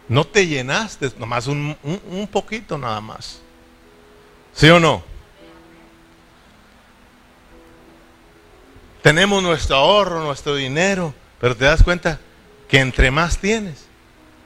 No 0.07 0.23
te 0.23 0.47
llenaste, 0.47 1.11
nomás 1.17 1.47
un, 1.47 1.75
un, 1.83 2.27
poquito 2.27 2.77
nada 2.77 3.01
más. 3.01 3.41
¿Sí 4.53 4.69
o 4.69 4.79
no? 4.79 5.03
Tenemos 9.01 9.43
nuestro 9.43 9.75
ahorro, 9.75 10.23
nuestro 10.23 10.55
dinero, 10.55 11.13
pero 11.37 11.57
te 11.57 11.65
das 11.65 11.83
cuenta 11.83 12.17
que 12.69 12.79
entre 12.79 13.11
más 13.11 13.39
tienes, 13.39 13.87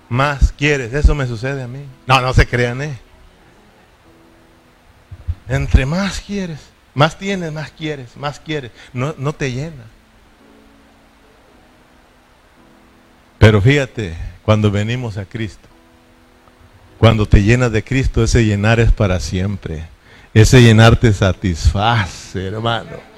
más 0.09 0.51
quieres. 0.53 0.91
Eso 0.91 1.13
me 1.13 1.27
sucede 1.27 1.61
a 1.61 1.67
mí. 1.67 1.85
No, 2.07 2.19
no 2.19 2.33
se 2.33 2.47
crean, 2.47 2.81
¿eh? 2.81 3.06
Entre 5.49 5.85
más 5.85 6.19
quieres, 6.19 6.59
más 6.93 7.17
tienes, 7.17 7.51
más 7.51 7.71
quieres, 7.71 8.17
más 8.17 8.39
quieres. 8.39 8.71
No, 8.93 9.15
no 9.17 9.33
te 9.33 9.51
llena. 9.51 9.85
Pero 13.37 13.61
fíjate, 13.61 14.15
cuando 14.43 14.71
venimos 14.71 15.17
a 15.17 15.25
Cristo, 15.25 15.67
cuando 16.97 17.25
te 17.25 17.43
llenas 17.43 17.71
de 17.71 17.83
Cristo, 17.83 18.23
ese 18.23 18.43
llenar 18.43 18.79
es 18.79 18.91
para 18.91 19.19
siempre. 19.19 19.85
Ese 20.33 20.61
llenar 20.61 20.95
te 20.97 21.13
satisface, 21.13 22.47
hermano. 22.47 23.17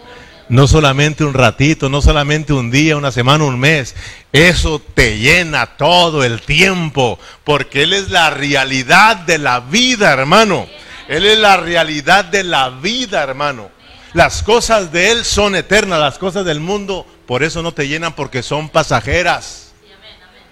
No 0.49 0.67
solamente 0.67 1.23
un 1.23 1.33
ratito, 1.33 1.89
no 1.89 2.01
solamente 2.01 2.53
un 2.53 2.71
día, 2.71 2.97
una 2.97 3.11
semana, 3.11 3.43
un 3.43 3.59
mes. 3.59 3.95
Eso 4.33 4.79
te 4.79 5.17
llena 5.19 5.65
todo 5.65 6.23
el 6.23 6.41
tiempo, 6.41 7.19
porque 7.43 7.83
Él 7.83 7.93
es 7.93 8.09
la 8.09 8.29
realidad 8.29 9.17
de 9.17 9.37
la 9.37 9.59
vida, 9.59 10.11
hermano. 10.11 10.67
Él 11.09 11.25
es 11.25 11.37
la 11.37 11.57
realidad 11.57 12.23
de 12.23 12.45
la 12.45 12.69
vida, 12.69 13.21
hermano. 13.21 13.69
Las 14.13 14.43
cosas 14.43 14.93
de 14.93 15.11
Él 15.11 15.25
son 15.25 15.55
eternas, 15.55 15.99
las 15.99 16.17
cosas 16.17 16.45
del 16.45 16.61
mundo 16.61 17.05
por 17.27 17.43
eso 17.43 17.61
no 17.61 17.73
te 17.73 17.89
llenan 17.89 18.13
porque 18.13 18.41
son 18.41 18.69
pasajeras 18.69 19.69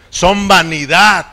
son 0.10 0.47
vanidad. 0.47 1.26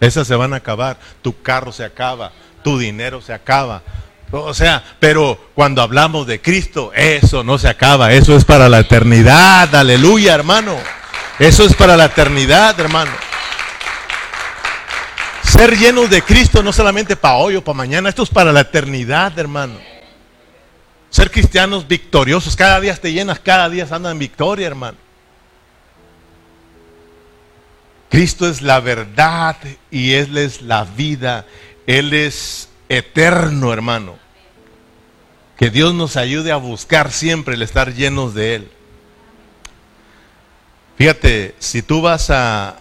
Esas 0.00 0.26
se 0.26 0.34
van 0.34 0.52
a 0.52 0.56
acabar. 0.56 0.98
Tu 1.22 1.42
carro 1.42 1.72
se 1.72 1.84
acaba, 1.84 2.32
tu 2.62 2.78
dinero 2.78 3.20
se 3.20 3.32
acaba, 3.32 3.82
O 4.30 4.54
sea, 4.54 4.82
pero 4.98 5.50
cuando 5.54 5.82
hablamos 5.82 6.26
de 6.26 6.40
Cristo, 6.40 6.90
eso 6.94 7.44
no 7.44 7.58
se 7.58 7.68
acaba, 7.68 8.12
eso 8.12 8.34
es 8.34 8.46
para 8.46 8.68
la 8.70 8.78
eternidad, 8.78 9.74
aleluya 9.74 10.34
hermano. 10.34 10.78
Eso 11.38 11.64
es 11.64 11.74
para 11.74 11.96
la 11.96 12.06
eternidad, 12.06 12.78
hermano. 12.80 13.10
Ser 15.52 15.76
llenos 15.76 16.08
de 16.08 16.22
Cristo 16.22 16.62
no 16.62 16.72
solamente 16.72 17.14
para 17.14 17.34
hoy 17.34 17.56
o 17.56 17.62
para 17.62 17.76
mañana, 17.76 18.08
esto 18.08 18.22
es 18.22 18.30
para 18.30 18.52
la 18.52 18.62
eternidad, 18.62 19.38
hermano. 19.38 19.74
Ser 21.10 21.30
cristianos 21.30 21.86
victoriosos, 21.86 22.56
cada 22.56 22.80
día 22.80 22.96
te 22.96 23.12
llenas, 23.12 23.38
cada 23.38 23.68
día 23.68 23.86
andan 23.90 24.12
en 24.12 24.18
victoria, 24.18 24.66
hermano. 24.66 24.96
Cristo 28.08 28.48
es 28.48 28.62
la 28.62 28.80
verdad 28.80 29.58
y 29.90 30.14
Él 30.14 30.38
es 30.38 30.62
la 30.62 30.84
vida. 30.84 31.44
Él 31.86 32.14
es 32.14 32.70
eterno, 32.88 33.74
hermano. 33.74 34.16
Que 35.58 35.68
Dios 35.68 35.92
nos 35.92 36.16
ayude 36.16 36.50
a 36.50 36.56
buscar 36.56 37.12
siempre 37.12 37.56
el 37.56 37.62
estar 37.62 37.92
llenos 37.92 38.32
de 38.32 38.54
Él. 38.54 38.70
Fíjate, 40.96 41.54
si 41.58 41.82
tú 41.82 42.00
vas 42.00 42.30
a 42.30 42.78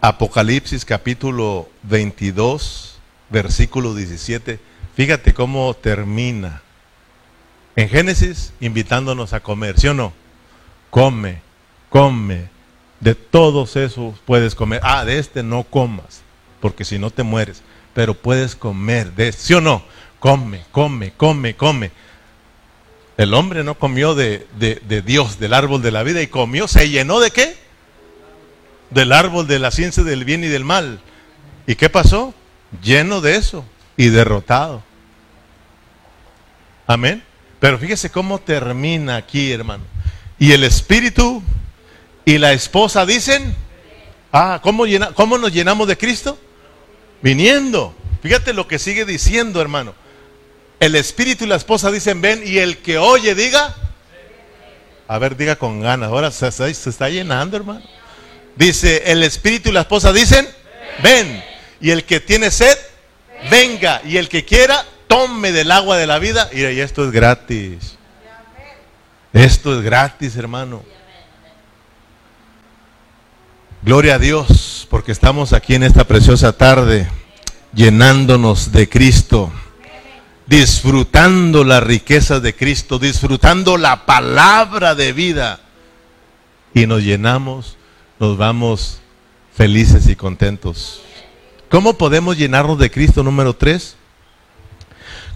Apocalipsis 0.00 0.84
capítulo 0.84 1.68
22, 1.82 2.98
versículo 3.30 3.96
17, 3.96 4.60
fíjate 4.94 5.34
cómo 5.34 5.74
termina. 5.74 6.62
En 7.74 7.88
Génesis, 7.88 8.52
invitándonos 8.60 9.32
a 9.32 9.40
comer, 9.40 9.78
¿sí 9.78 9.88
o 9.88 9.94
no? 9.94 10.12
Come, 10.90 11.42
come, 11.90 12.48
de 13.00 13.16
todos 13.16 13.74
esos 13.74 14.14
puedes 14.24 14.54
comer. 14.54 14.80
Ah, 14.84 15.04
de 15.04 15.18
este 15.18 15.42
no 15.42 15.64
comas, 15.64 16.22
porque 16.60 16.84
si 16.84 17.00
no 17.00 17.10
te 17.10 17.24
mueres, 17.24 17.62
pero 17.92 18.14
puedes 18.14 18.54
comer 18.54 19.12
de 19.14 19.28
este, 19.28 19.42
¿sí 19.42 19.54
o 19.54 19.60
no? 19.60 19.82
Come, 20.20 20.64
come, 20.70 21.12
come, 21.16 21.56
come. 21.56 21.90
El 23.16 23.34
hombre 23.34 23.64
no 23.64 23.74
comió 23.74 24.14
de, 24.14 24.46
de, 24.56 25.02
Dios, 25.02 25.40
del 25.40 25.54
árbol 25.54 25.82
de 25.82 25.90
la 25.90 26.04
vida, 26.04 26.22
y 26.22 26.28
comió, 26.28 26.68
se 26.68 26.88
llenó 26.88 27.18
de 27.18 27.32
qué? 27.32 27.67
Del 28.90 29.12
árbol 29.12 29.46
de 29.46 29.58
la 29.58 29.70
ciencia 29.70 30.02
del 30.02 30.24
bien 30.24 30.44
y 30.44 30.48
del 30.48 30.64
mal. 30.64 31.00
¿Y 31.66 31.74
qué 31.74 31.90
pasó? 31.90 32.34
Lleno 32.82 33.20
de 33.20 33.36
eso 33.36 33.64
y 33.96 34.08
derrotado. 34.08 34.82
Amén. 36.86 37.22
Pero 37.60 37.78
fíjese 37.78 38.10
cómo 38.10 38.38
termina 38.38 39.16
aquí, 39.16 39.52
hermano. 39.52 39.84
Y 40.38 40.52
el 40.52 40.64
espíritu 40.64 41.42
y 42.24 42.38
la 42.38 42.52
esposa 42.52 43.04
dicen, 43.04 43.54
ah, 44.32 44.60
¿cómo, 44.62 44.84
¿cómo 45.14 45.38
nos 45.38 45.52
llenamos 45.52 45.88
de 45.88 45.96
Cristo? 45.96 46.38
Viniendo. 47.20 47.94
Fíjate 48.22 48.52
lo 48.52 48.68
que 48.68 48.78
sigue 48.78 49.04
diciendo, 49.04 49.60
hermano. 49.60 49.94
El 50.80 50.94
espíritu 50.94 51.44
y 51.44 51.48
la 51.48 51.56
esposa 51.56 51.90
dicen, 51.90 52.20
ven, 52.20 52.42
y 52.44 52.58
el 52.58 52.78
que 52.78 52.98
oye 52.98 53.34
diga, 53.34 53.74
a 55.08 55.18
ver, 55.18 55.36
diga 55.36 55.56
con 55.56 55.80
ganas, 55.80 56.10
ahora 56.10 56.30
se, 56.30 56.48
está 56.68 57.08
llenando, 57.08 57.56
hermano. 57.56 57.82
Dice, 58.58 59.04
el 59.06 59.22
espíritu 59.22 59.70
y 59.70 59.72
la 59.72 59.80
esposa 59.80 60.12
dicen, 60.12 60.46
ven, 61.02 61.42
y 61.80 61.90
el 61.90 62.04
que 62.04 62.20
tiene 62.20 62.50
sed, 62.50 62.76
venga, 63.50 64.02
y 64.04 64.16
el 64.16 64.28
que 64.28 64.44
quiera, 64.44 64.84
tome 65.06 65.52
del 65.52 65.70
agua 65.70 65.96
de 65.96 66.06
la 66.06 66.18
vida. 66.18 66.50
Y 66.52 66.62
esto 66.62 67.04
es 67.04 67.12
gratis. 67.12 67.96
Esto 69.32 69.78
es 69.78 69.82
gratis, 69.82 70.36
hermano. 70.36 70.82
Gloria 73.82 74.16
a 74.16 74.18
Dios, 74.18 74.86
porque 74.90 75.12
estamos 75.12 75.52
aquí 75.52 75.76
en 75.76 75.84
esta 75.84 76.04
preciosa 76.04 76.52
tarde, 76.52 77.08
llenándonos 77.72 78.72
de 78.72 78.88
Cristo 78.88 79.52
disfrutando 80.48 81.62
la 81.62 81.80
riqueza 81.80 82.40
de 82.40 82.56
Cristo, 82.56 82.98
disfrutando 82.98 83.76
la 83.76 84.06
palabra 84.06 84.94
de 84.94 85.12
vida. 85.12 85.60
Y 86.74 86.86
nos 86.86 87.02
llenamos, 87.02 87.77
nos 88.18 88.36
vamos 88.36 89.00
felices 89.54 90.08
y 90.08 90.16
contentos. 90.16 91.02
¿Cómo 91.70 91.94
podemos 91.94 92.36
llenarnos 92.36 92.78
de 92.78 92.90
Cristo 92.90 93.22
número 93.22 93.54
tres? 93.54 93.96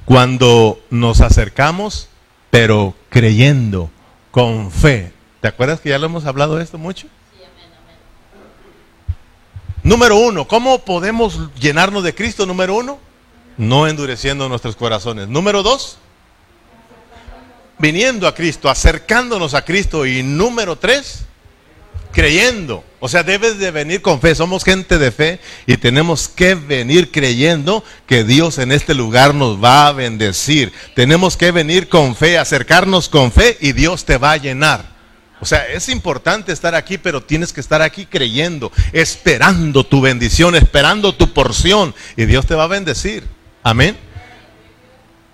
Cuando 0.05 0.80
nos 0.91 1.20
acercamos, 1.20 2.09
pero 2.51 2.95
creyendo, 3.09 3.91
con 4.30 4.70
fe. 4.70 5.12
¿Te 5.41 5.49
acuerdas 5.49 5.80
que 5.80 5.91
ya 5.91 5.99
lo 5.99 6.07
hemos 6.07 6.24
hablado 6.24 6.57
de 6.57 6.64
esto 6.64 6.78
mucho? 6.78 7.07
Número 9.83 10.16
uno, 10.16 10.47
¿cómo 10.47 10.78
podemos 10.78 11.53
llenarnos 11.59 12.05
de 12.05 12.14
Cristo? 12.14 12.47
Número 12.47 12.76
uno, 12.76 12.99
no 13.57 13.87
endureciendo 13.89 14.49
nuestros 14.49 14.76
corazones. 14.76 15.28
Número 15.28 15.62
dos, 15.62 15.99
viniendo 17.78 18.28
a 18.28 18.35
Cristo, 18.35 18.70
acercándonos 18.70 19.55
a 19.55 19.64
Cristo. 19.64 20.07
Y 20.07 20.22
número 20.22 20.76
tres, 20.76 21.26
creyendo. 22.12 22.84
O 23.00 23.08
sea, 23.08 23.22
debes 23.22 23.58
de 23.58 23.70
venir 23.70 24.02
con 24.02 24.20
fe. 24.20 24.34
Somos 24.34 24.62
gente 24.64 24.98
de 24.98 25.10
fe 25.10 25.40
y 25.66 25.76
tenemos 25.76 26.28
que 26.28 26.54
venir 26.54 27.10
creyendo 27.10 27.82
que 28.06 28.22
Dios 28.22 28.58
en 28.58 28.70
este 28.70 28.94
lugar 28.94 29.34
nos 29.34 29.62
va 29.62 29.88
a 29.88 29.92
bendecir. 29.92 30.72
Tenemos 30.94 31.36
que 31.36 31.50
venir 31.50 31.88
con 31.88 32.14
fe, 32.14 32.38
acercarnos 32.38 33.08
con 33.08 33.32
fe 33.32 33.56
y 33.60 33.72
Dios 33.72 34.04
te 34.04 34.18
va 34.18 34.32
a 34.32 34.36
llenar. 34.36 34.92
O 35.40 35.44
sea, 35.44 35.66
es 35.66 35.88
importante 35.88 36.52
estar 36.52 36.76
aquí, 36.76 36.98
pero 36.98 37.20
tienes 37.20 37.52
que 37.52 37.60
estar 37.60 37.82
aquí 37.82 38.06
creyendo, 38.06 38.70
esperando 38.92 39.84
tu 39.84 40.00
bendición, 40.00 40.54
esperando 40.54 41.16
tu 41.16 41.32
porción 41.32 41.92
y 42.16 42.26
Dios 42.26 42.46
te 42.46 42.54
va 42.54 42.64
a 42.64 42.68
bendecir. 42.68 43.24
Amén. 43.64 43.96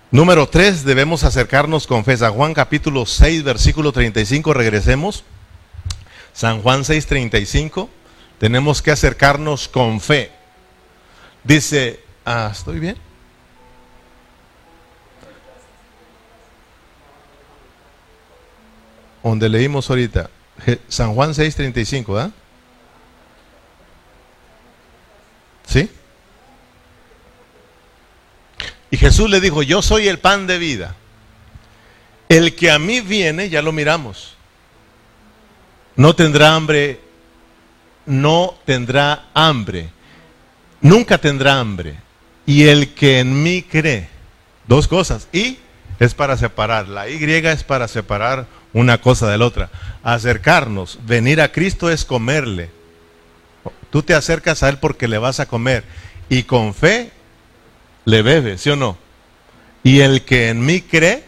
Número 0.09 0.49
3, 0.49 0.85
debemos 0.85 1.23
acercarnos 1.23 1.85
con 1.85 2.03
fe. 2.03 2.17
San 2.17 2.33
Juan 2.33 2.55
capítulo 2.55 3.05
6, 3.05 3.43
versículo 3.43 3.91
35, 3.91 4.55
regresemos. 4.55 5.23
San 6.39 6.61
Juan 6.61 6.85
6, 6.85 7.05
35, 7.05 7.89
tenemos 8.37 8.81
que 8.81 8.91
acercarnos 8.91 9.67
con 9.67 9.99
fe. 9.99 10.31
Dice, 11.43 11.99
ah, 12.23 12.49
¿estoy 12.53 12.79
bien? 12.79 12.95
Donde 19.21 19.49
leímos 19.49 19.89
ahorita, 19.89 20.29
San 20.87 21.13
Juan 21.13 21.35
6, 21.35 21.55
35, 21.55 22.17
¿ah? 22.17 22.31
¿Sí? 25.67 25.91
Y 28.91 28.95
Jesús 28.95 29.29
le 29.29 29.41
dijo, 29.41 29.61
yo 29.61 29.81
soy 29.81 30.07
el 30.07 30.19
pan 30.19 30.47
de 30.47 30.57
vida. 30.57 30.95
El 32.29 32.55
que 32.55 32.71
a 32.71 32.79
mí 32.79 33.01
viene, 33.01 33.49
ya 33.49 33.61
lo 33.61 33.73
miramos, 33.73 34.38
no 35.99 36.15
tendrá 36.15 36.55
hambre, 36.55 36.97
no 38.05 38.55
tendrá 38.65 39.25
hambre, 39.33 39.89
nunca 40.79 41.17
tendrá 41.17 41.59
hambre. 41.59 41.97
Y 42.45 42.67
el 42.67 42.93
que 42.93 43.19
en 43.19 43.43
mí 43.43 43.63
cree, 43.63 44.07
dos 44.65 44.87
cosas, 44.87 45.27
y 45.33 45.59
es 45.99 46.13
para 46.13 46.37
separar, 46.37 46.87
la 46.87 47.09
Y 47.09 47.21
es 47.21 47.65
para 47.65 47.89
separar 47.89 48.47
una 48.71 49.01
cosa 49.01 49.29
de 49.29 49.37
la 49.37 49.45
otra. 49.45 49.71
Acercarnos, 50.01 50.99
venir 51.05 51.41
a 51.41 51.51
Cristo 51.51 51.91
es 51.91 52.05
comerle. 52.05 52.69
Tú 53.89 54.01
te 54.01 54.13
acercas 54.13 54.63
a 54.63 54.69
Él 54.69 54.77
porque 54.77 55.09
le 55.09 55.17
vas 55.17 55.41
a 55.41 55.47
comer. 55.47 55.83
Y 56.29 56.43
con 56.43 56.73
fe 56.73 57.11
le 58.05 58.21
bebe, 58.21 58.57
¿sí 58.57 58.69
o 58.69 58.77
no? 58.77 58.97
Y 59.83 59.99
el 59.99 60.23
que 60.23 60.47
en 60.47 60.65
mí 60.65 60.79
cree, 60.79 61.25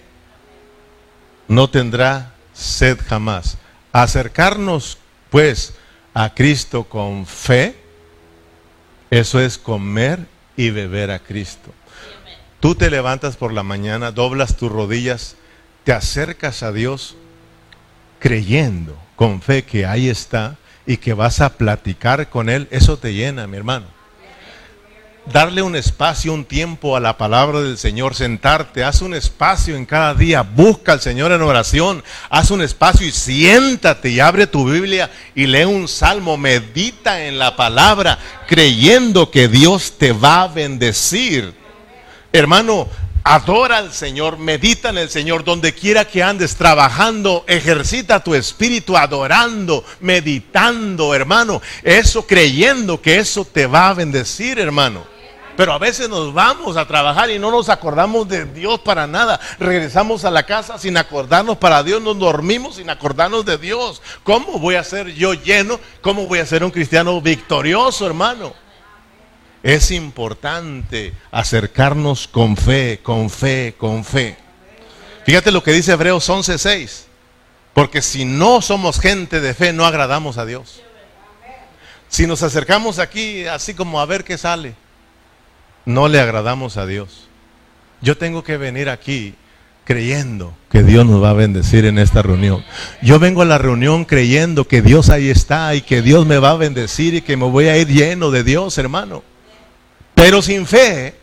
no 1.49 1.69
tendrá 1.69 2.35
sed 2.53 2.97
jamás. 3.05 3.57
Acercarnos, 3.91 4.97
pues, 5.29 5.73
a 6.13 6.33
Cristo 6.33 6.85
con 6.85 7.25
fe, 7.25 7.75
eso 9.09 9.39
es 9.39 9.57
comer 9.57 10.19
y 10.55 10.69
beber 10.69 11.11
a 11.11 11.19
Cristo. 11.19 11.71
Tú 12.59 12.75
te 12.75 12.89
levantas 12.89 13.37
por 13.37 13.53
la 13.53 13.63
mañana, 13.63 14.11
doblas 14.11 14.57
tus 14.57 14.71
rodillas, 14.71 15.35
te 15.83 15.93
acercas 15.93 16.63
a 16.63 16.71
Dios 16.71 17.15
creyendo 18.19 18.97
con 19.15 19.41
fe 19.41 19.63
que 19.63 19.85
ahí 19.85 20.09
está 20.09 20.57
y 20.85 20.97
que 20.97 21.13
vas 21.13 21.41
a 21.41 21.57
platicar 21.57 22.29
con 22.29 22.49
Él, 22.49 22.67
eso 22.71 22.97
te 22.97 23.13
llena, 23.13 23.47
mi 23.47 23.57
hermano 23.57 24.00
darle 25.25 25.61
un 25.61 25.75
espacio, 25.75 26.33
un 26.33 26.45
tiempo 26.45 26.95
a 26.95 26.99
la 26.99 27.17
palabra 27.17 27.61
del 27.61 27.77
Señor, 27.77 28.15
sentarte, 28.15 28.83
haz 28.83 29.01
un 29.01 29.13
espacio 29.13 29.75
en 29.75 29.85
cada 29.85 30.13
día, 30.13 30.41
busca 30.41 30.93
al 30.93 31.01
Señor 31.01 31.31
en 31.31 31.41
oración, 31.41 32.03
haz 32.29 32.51
un 32.51 32.61
espacio 32.61 33.07
y 33.07 33.11
siéntate 33.11 34.09
y 34.09 34.19
abre 34.19 34.47
tu 34.47 34.69
Biblia 34.69 35.11
y 35.35 35.45
lee 35.45 35.65
un 35.65 35.87
salmo, 35.87 36.37
medita 36.37 37.25
en 37.25 37.37
la 37.37 37.55
palabra, 37.55 38.17
creyendo 38.47 39.29
que 39.29 39.47
Dios 39.47 39.93
te 39.97 40.11
va 40.11 40.43
a 40.43 40.47
bendecir. 40.47 41.53
Hermano, 42.33 42.87
Adora 43.23 43.77
al 43.77 43.93
Señor, 43.93 44.39
medita 44.39 44.89
en 44.89 44.97
el 44.97 45.07
Señor, 45.07 45.43
donde 45.43 45.75
quiera 45.75 46.05
que 46.05 46.23
andes 46.23 46.55
trabajando, 46.55 47.45
ejercita 47.47 48.23
tu 48.23 48.33
espíritu 48.33 48.97
adorando, 48.97 49.85
meditando, 49.99 51.13
hermano. 51.13 51.61
Eso 51.83 52.25
creyendo 52.25 52.99
que 52.99 53.19
eso 53.19 53.45
te 53.45 53.67
va 53.67 53.89
a 53.89 53.93
bendecir, 53.93 54.57
hermano. 54.57 55.10
Pero 55.61 55.73
a 55.73 55.77
veces 55.77 56.09
nos 56.09 56.33
vamos 56.33 56.75
a 56.75 56.87
trabajar 56.87 57.29
y 57.29 57.37
no 57.37 57.51
nos 57.51 57.69
acordamos 57.69 58.27
de 58.27 58.45
Dios 58.45 58.79
para 58.79 59.05
nada. 59.05 59.39
Regresamos 59.59 60.25
a 60.25 60.31
la 60.31 60.43
casa 60.43 60.79
sin 60.79 60.97
acordarnos 60.97 61.55
para 61.59 61.83
Dios, 61.83 62.01
nos 62.01 62.17
dormimos 62.17 62.77
sin 62.77 62.89
acordarnos 62.89 63.45
de 63.45 63.59
Dios. 63.59 64.01
¿Cómo 64.23 64.57
voy 64.57 64.73
a 64.73 64.83
ser 64.83 65.13
yo 65.13 65.35
lleno? 65.35 65.79
¿Cómo 66.01 66.25
voy 66.25 66.39
a 66.39 66.47
ser 66.47 66.63
un 66.63 66.71
cristiano 66.71 67.21
victorioso, 67.21 68.07
hermano? 68.07 68.55
Es 69.61 69.91
importante 69.91 71.13
acercarnos 71.29 72.27
con 72.27 72.57
fe, 72.57 72.99
con 73.03 73.29
fe, 73.29 73.75
con 73.77 74.03
fe. 74.03 74.37
Fíjate 75.27 75.51
lo 75.51 75.61
que 75.61 75.73
dice 75.73 75.91
Hebreos 75.91 76.27
11:6. 76.27 77.05
Porque 77.75 78.01
si 78.01 78.25
no 78.25 78.63
somos 78.63 78.99
gente 78.99 79.39
de 79.39 79.53
fe, 79.53 79.73
no 79.73 79.85
agradamos 79.85 80.39
a 80.39 80.45
Dios. 80.47 80.81
Si 82.09 82.25
nos 82.25 82.41
acercamos 82.41 82.97
aquí 82.97 83.45
así 83.45 83.75
como 83.75 84.01
a 84.01 84.07
ver 84.07 84.23
qué 84.23 84.39
sale, 84.39 84.73
no 85.85 86.07
le 86.07 86.19
agradamos 86.19 86.77
a 86.77 86.85
Dios. 86.85 87.27
Yo 88.01 88.17
tengo 88.17 88.43
que 88.43 88.57
venir 88.57 88.89
aquí 88.89 89.35
creyendo 89.83 90.55
que 90.69 90.83
Dios 90.83 91.05
nos 91.05 91.21
va 91.21 91.31
a 91.31 91.33
bendecir 91.33 91.85
en 91.85 91.97
esta 91.97 92.21
reunión. 92.21 92.63
Yo 93.01 93.19
vengo 93.19 93.41
a 93.41 93.45
la 93.45 93.57
reunión 93.57 94.05
creyendo 94.05 94.67
que 94.67 94.81
Dios 94.81 95.09
ahí 95.09 95.29
está 95.29 95.75
y 95.75 95.81
que 95.81 96.01
Dios 96.01 96.25
me 96.25 96.37
va 96.37 96.51
a 96.51 96.55
bendecir 96.55 97.13
y 97.15 97.21
que 97.21 97.37
me 97.37 97.45
voy 97.45 97.67
a 97.67 97.77
ir 97.77 97.87
lleno 97.87 98.31
de 98.31 98.43
Dios, 98.43 98.77
hermano. 98.77 99.23
Pero 100.15 100.41
sin 100.41 100.65
fe 100.65 101.15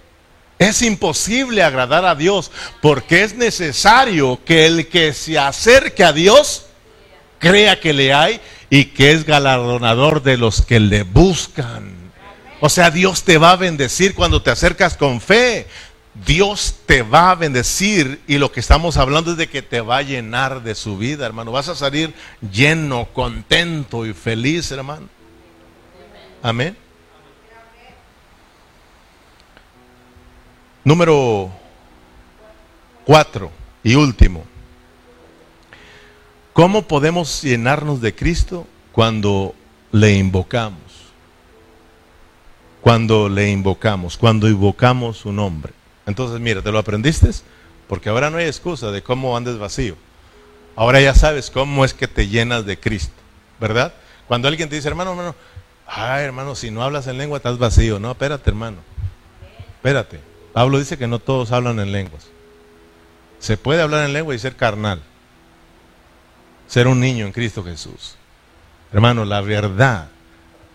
es 0.58 0.82
imposible 0.82 1.62
agradar 1.62 2.04
a 2.04 2.14
Dios 2.14 2.50
porque 2.82 3.22
es 3.22 3.36
necesario 3.36 4.40
que 4.44 4.66
el 4.66 4.88
que 4.88 5.12
se 5.12 5.38
acerque 5.38 6.04
a 6.04 6.12
Dios 6.12 6.66
crea 7.38 7.78
que 7.80 7.92
le 7.92 8.12
hay 8.12 8.40
y 8.70 8.86
que 8.86 9.12
es 9.12 9.24
galardonador 9.24 10.22
de 10.22 10.36
los 10.36 10.62
que 10.62 10.80
le 10.80 11.04
buscan. 11.04 11.97
O 12.60 12.68
sea, 12.68 12.90
Dios 12.90 13.22
te 13.22 13.38
va 13.38 13.52
a 13.52 13.56
bendecir 13.56 14.14
cuando 14.14 14.42
te 14.42 14.50
acercas 14.50 14.96
con 14.96 15.20
fe. 15.20 15.66
Dios 16.26 16.74
te 16.86 17.02
va 17.02 17.30
a 17.30 17.34
bendecir 17.36 18.20
y 18.26 18.38
lo 18.38 18.50
que 18.50 18.58
estamos 18.60 18.96
hablando 18.96 19.32
es 19.32 19.36
de 19.36 19.48
que 19.48 19.62
te 19.62 19.80
va 19.80 19.98
a 19.98 20.02
llenar 20.02 20.62
de 20.64 20.74
su 20.74 20.98
vida, 20.98 21.24
hermano. 21.26 21.52
Vas 21.52 21.68
a 21.68 21.76
salir 21.76 22.12
lleno, 22.52 23.06
contento 23.12 24.04
y 24.04 24.12
feliz, 24.14 24.72
hermano. 24.72 25.08
Amén. 26.42 26.76
Número 30.82 31.50
cuatro 33.04 33.52
y 33.84 33.94
último. 33.94 34.44
¿Cómo 36.52 36.88
podemos 36.88 37.42
llenarnos 37.42 38.00
de 38.00 38.14
Cristo 38.14 38.66
cuando 38.90 39.54
le 39.92 40.14
invocamos? 40.14 40.87
Cuando 42.88 43.28
le 43.28 43.50
invocamos, 43.50 44.16
cuando 44.16 44.48
invocamos 44.48 45.18
su 45.18 45.30
nombre. 45.30 45.74
Entonces, 46.06 46.40
mira, 46.40 46.62
¿te 46.62 46.72
lo 46.72 46.78
aprendiste? 46.78 47.28
Porque 47.86 48.08
ahora 48.08 48.30
no 48.30 48.38
hay 48.38 48.46
excusa 48.46 48.90
de 48.90 49.02
cómo 49.02 49.36
andes 49.36 49.58
vacío. 49.58 49.94
Ahora 50.74 50.98
ya 50.98 51.14
sabes 51.14 51.50
cómo 51.50 51.84
es 51.84 51.92
que 51.92 52.08
te 52.08 52.28
llenas 52.28 52.64
de 52.64 52.80
Cristo, 52.80 53.12
¿verdad? 53.60 53.92
Cuando 54.26 54.48
alguien 54.48 54.70
te 54.70 54.76
dice, 54.76 54.88
hermano, 54.88 55.10
hermano, 55.10 55.34
ay, 55.86 56.24
hermano, 56.24 56.54
si 56.54 56.70
no 56.70 56.82
hablas 56.82 57.06
en 57.08 57.18
lengua 57.18 57.36
estás 57.36 57.58
vacío. 57.58 58.00
No, 58.00 58.12
espérate, 58.12 58.48
hermano. 58.48 58.78
Espérate. 59.74 60.20
Pablo 60.54 60.78
dice 60.78 60.96
que 60.96 61.06
no 61.06 61.18
todos 61.18 61.52
hablan 61.52 61.80
en 61.80 61.92
lenguas. 61.92 62.28
Se 63.38 63.58
puede 63.58 63.82
hablar 63.82 64.06
en 64.06 64.14
lengua 64.14 64.34
y 64.34 64.38
ser 64.38 64.56
carnal. 64.56 65.02
Ser 66.66 66.88
un 66.88 67.00
niño 67.00 67.26
en 67.26 67.32
Cristo 67.32 67.62
Jesús. 67.62 68.14
Hermano, 68.94 69.26
la 69.26 69.42
verdad, 69.42 70.08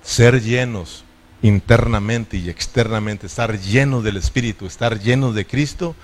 ser 0.03 0.43
llenos 0.43 1.03
internamente 1.43 2.37
y 2.37 2.49
externamente, 2.49 3.27
estar 3.27 3.59
llenos 3.59 4.03
del 4.03 4.17
Espíritu, 4.17 4.65
estar 4.65 4.99
llenos 4.99 5.35
de 5.35 5.45
Cristo, 5.45 5.95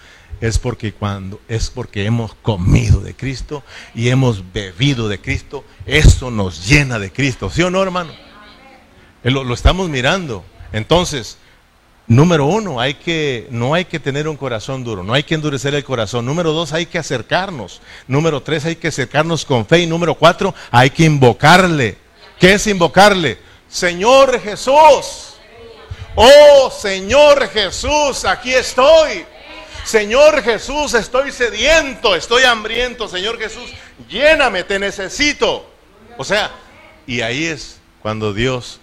es 0.41 0.59
porque 0.59 0.93
cuando 0.93 1.41
es 1.47 1.71
porque 1.71 2.05
hemos 2.05 2.35
comido 2.35 2.99
de 3.01 3.15
Cristo 3.15 3.63
y 3.95 4.09
hemos 4.09 4.53
bebido 4.53 5.09
de 5.09 5.19
Cristo, 5.19 5.63
eso 5.87 6.29
nos 6.29 6.67
llena 6.67 6.99
de 6.99 7.11
Cristo, 7.11 7.49
¿sí 7.49 7.63
o 7.63 7.71
no, 7.71 7.81
hermano? 7.81 8.13
Lo, 9.23 9.43
lo 9.43 9.53
estamos 9.53 9.89
mirando. 9.89 10.45
Entonces, 10.71 11.37
Número 12.09 12.47
uno, 12.47 12.79
hay 12.79 12.95
que, 12.95 13.47
no 13.51 13.75
hay 13.75 13.85
que 13.85 13.99
tener 13.99 14.27
un 14.27 14.35
corazón 14.35 14.83
duro, 14.83 15.03
no 15.03 15.13
hay 15.13 15.21
que 15.21 15.35
endurecer 15.35 15.75
el 15.75 15.83
corazón. 15.83 16.25
Número 16.25 16.53
dos, 16.53 16.73
hay 16.73 16.87
que 16.87 16.97
acercarnos. 16.97 17.81
Número 18.07 18.41
tres, 18.41 18.65
hay 18.65 18.77
que 18.77 18.87
acercarnos 18.87 19.45
con 19.45 19.63
fe. 19.63 19.81
Y 19.81 19.85
número 19.85 20.15
cuatro, 20.15 20.55
hay 20.71 20.89
que 20.89 21.05
invocarle. 21.05 21.97
¿Qué 22.39 22.53
es 22.53 22.65
invocarle? 22.65 23.37
Señor 23.67 24.41
Jesús. 24.41 25.28
Oh 26.21 26.69
Señor 26.69 27.47
Jesús, 27.47 28.25
aquí 28.25 28.53
estoy. 28.53 29.23
Señor 29.85 30.43
Jesús, 30.43 30.93
estoy 30.93 31.31
sediento, 31.31 32.13
estoy 32.13 32.43
hambriento. 32.43 33.07
Señor 33.07 33.39
Jesús, 33.39 33.71
lléname, 34.09 34.65
te 34.65 34.79
necesito. 34.79 35.65
O 36.17 36.25
sea, 36.25 36.51
y 37.07 37.21
ahí 37.21 37.45
es 37.45 37.79
cuando 38.01 38.33
Dios 38.33 38.81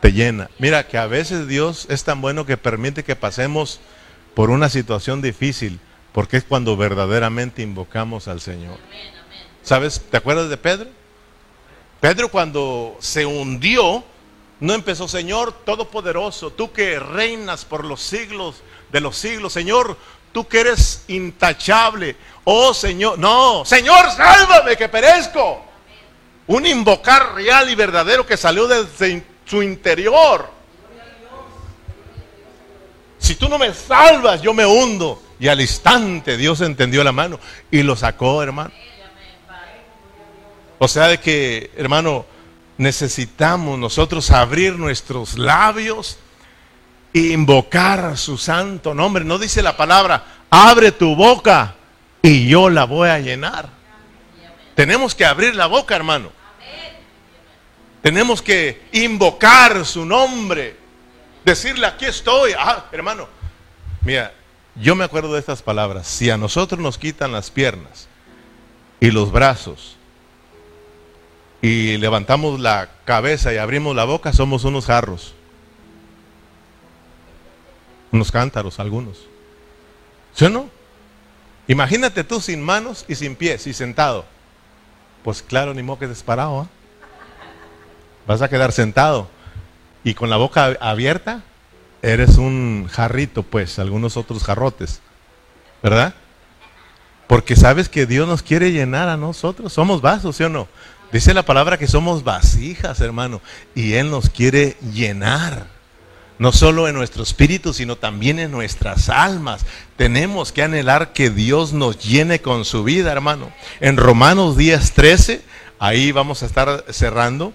te 0.00 0.12
llena. 0.12 0.50
Mira 0.58 0.88
que 0.88 0.98
a 0.98 1.06
veces 1.06 1.46
Dios 1.46 1.86
es 1.88 2.02
tan 2.02 2.20
bueno 2.20 2.44
que 2.44 2.56
permite 2.56 3.04
que 3.04 3.14
pasemos 3.14 3.78
por 4.34 4.50
una 4.50 4.68
situación 4.68 5.22
difícil, 5.22 5.78
porque 6.12 6.38
es 6.38 6.42
cuando 6.42 6.76
verdaderamente 6.76 7.62
invocamos 7.62 8.26
al 8.26 8.40
Señor. 8.40 8.78
¿Sabes? 9.62 10.02
¿Te 10.10 10.16
acuerdas 10.16 10.50
de 10.50 10.56
Pedro? 10.56 10.90
Pedro 12.00 12.30
cuando 12.30 12.96
se 12.98 13.26
hundió, 13.26 14.02
no 14.62 14.74
empezó, 14.74 15.08
Señor 15.08 15.52
Todopoderoso, 15.64 16.52
tú 16.52 16.72
que 16.72 17.00
reinas 17.00 17.64
por 17.64 17.84
los 17.84 18.00
siglos 18.00 18.62
de 18.92 19.00
los 19.00 19.16
siglos, 19.16 19.52
Señor, 19.52 19.96
tú 20.30 20.46
que 20.46 20.60
eres 20.60 21.02
intachable, 21.08 22.14
oh 22.44 22.72
Señor, 22.72 23.18
no, 23.18 23.64
Señor, 23.64 24.08
sálvame 24.12 24.76
que 24.76 24.88
perezco. 24.88 25.64
Un 26.46 26.64
invocar 26.64 27.34
real 27.34 27.70
y 27.70 27.74
verdadero 27.74 28.24
que 28.24 28.36
salió 28.36 28.68
desde 28.68 29.24
su 29.44 29.64
interior. 29.64 30.48
Si 33.18 33.34
tú 33.34 33.48
no 33.48 33.58
me 33.58 33.74
salvas, 33.74 34.42
yo 34.42 34.54
me 34.54 34.64
hundo. 34.64 35.20
Y 35.40 35.48
al 35.48 35.60
instante 35.60 36.36
Dios 36.36 36.60
entendió 36.60 37.02
la 37.02 37.10
mano 37.10 37.40
y 37.68 37.82
lo 37.82 37.96
sacó, 37.96 38.44
hermano. 38.44 38.70
O 40.78 40.86
sea 40.86 41.08
de 41.08 41.18
que, 41.18 41.72
hermano, 41.76 42.26
necesitamos 42.78 43.78
nosotros 43.78 44.30
abrir 44.30 44.78
nuestros 44.78 45.38
labios 45.38 46.18
e 47.14 47.18
invocar 47.32 48.16
su 48.16 48.38
santo 48.38 48.94
nombre. 48.94 49.24
No 49.24 49.38
dice 49.38 49.62
la 49.62 49.76
palabra, 49.76 50.24
abre 50.50 50.92
tu 50.92 51.14
boca 51.14 51.74
y 52.22 52.48
yo 52.48 52.70
la 52.70 52.84
voy 52.84 53.08
a 53.08 53.18
llenar. 53.18 53.68
Tenemos 54.74 55.14
que 55.14 55.24
abrir 55.24 55.54
la 55.54 55.66
boca, 55.66 55.94
hermano. 55.94 56.30
Tenemos 58.00 58.42
que 58.42 58.82
invocar 58.92 59.84
su 59.84 60.04
nombre. 60.04 60.76
Decirle, 61.44 61.86
aquí 61.86 62.06
estoy. 62.06 62.52
Ah, 62.58 62.86
hermano, 62.90 63.28
mira, 64.00 64.32
yo 64.74 64.94
me 64.96 65.04
acuerdo 65.04 65.34
de 65.34 65.40
estas 65.40 65.62
palabras. 65.62 66.06
Si 66.06 66.30
a 66.30 66.36
nosotros 66.36 66.80
nos 66.80 66.98
quitan 66.98 67.32
las 67.32 67.50
piernas 67.50 68.08
y 68.98 69.10
los 69.10 69.30
brazos 69.30 69.96
y 71.62 71.96
levantamos 71.96 72.60
la 72.60 72.90
cabeza 73.06 73.54
y 73.54 73.56
abrimos 73.56 73.96
la 73.96 74.04
boca, 74.04 74.34
somos 74.34 74.64
unos 74.64 74.84
jarros. 74.84 75.34
Unos 78.10 78.30
cántaros, 78.30 78.78
algunos. 78.78 79.26
¿Sí 80.34 80.44
o 80.44 80.50
no? 80.50 80.68
Imagínate 81.66 82.24
tú 82.24 82.40
sin 82.40 82.60
manos 82.60 83.06
y 83.08 83.14
sin 83.14 83.36
pies 83.36 83.66
y 83.66 83.72
sentado. 83.72 84.26
Pues 85.24 85.40
claro, 85.40 85.72
ni 85.72 85.82
modo 85.82 86.00
que 86.00 86.08
disparado. 86.08 86.64
¿eh? 86.64 86.82
vas 88.26 88.42
a 88.42 88.48
quedar 88.48 88.72
sentado 88.72 89.28
y 90.04 90.14
con 90.14 90.30
la 90.30 90.36
boca 90.36 90.76
abierta, 90.80 91.42
eres 92.02 92.36
un 92.36 92.88
jarrito, 92.90 93.42
pues, 93.44 93.78
algunos 93.78 94.16
otros 94.16 94.42
jarrotes, 94.42 95.00
¿verdad? 95.82 96.14
Porque 97.28 97.54
sabes 97.54 97.88
que 97.88 98.06
Dios 98.06 98.26
nos 98.26 98.42
quiere 98.42 98.72
llenar 98.72 99.08
a 99.08 99.16
nosotros, 99.16 99.72
somos 99.72 100.00
vasos, 100.00 100.36
¿sí 100.36 100.42
o 100.42 100.48
no? 100.48 100.66
Dice 101.12 101.34
la 101.34 101.42
palabra 101.42 101.76
que 101.76 101.86
somos 101.86 102.24
vasijas, 102.24 103.02
hermano, 103.02 103.42
y 103.74 103.92
Él 103.94 104.10
nos 104.10 104.30
quiere 104.30 104.78
llenar. 104.94 105.66
No 106.38 106.52
solo 106.52 106.88
en 106.88 106.94
nuestro 106.94 107.22
espíritu, 107.22 107.74
sino 107.74 107.96
también 107.96 108.38
en 108.38 108.50
nuestras 108.50 109.10
almas. 109.10 109.66
Tenemos 109.98 110.52
que 110.52 110.62
anhelar 110.62 111.12
que 111.12 111.28
Dios 111.28 111.74
nos 111.74 112.02
llene 112.02 112.40
con 112.40 112.64
su 112.64 112.82
vida, 112.82 113.12
hermano. 113.12 113.52
En 113.80 113.98
Romanos 113.98 114.56
10, 114.56 114.92
13, 114.92 115.42
ahí 115.78 116.12
vamos 116.12 116.42
a 116.42 116.46
estar 116.46 116.86
cerrando. 116.88 117.52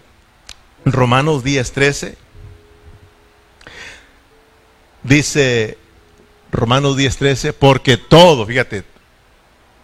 Romanos 0.85 1.43
10, 1.43 1.71
13. 1.71 2.17
Dice 5.01 5.79
Romanos 6.51 6.95
10, 6.95 7.17
13, 7.17 7.53
porque 7.53 7.97
todo, 7.97 8.45
fíjate, 8.45 8.83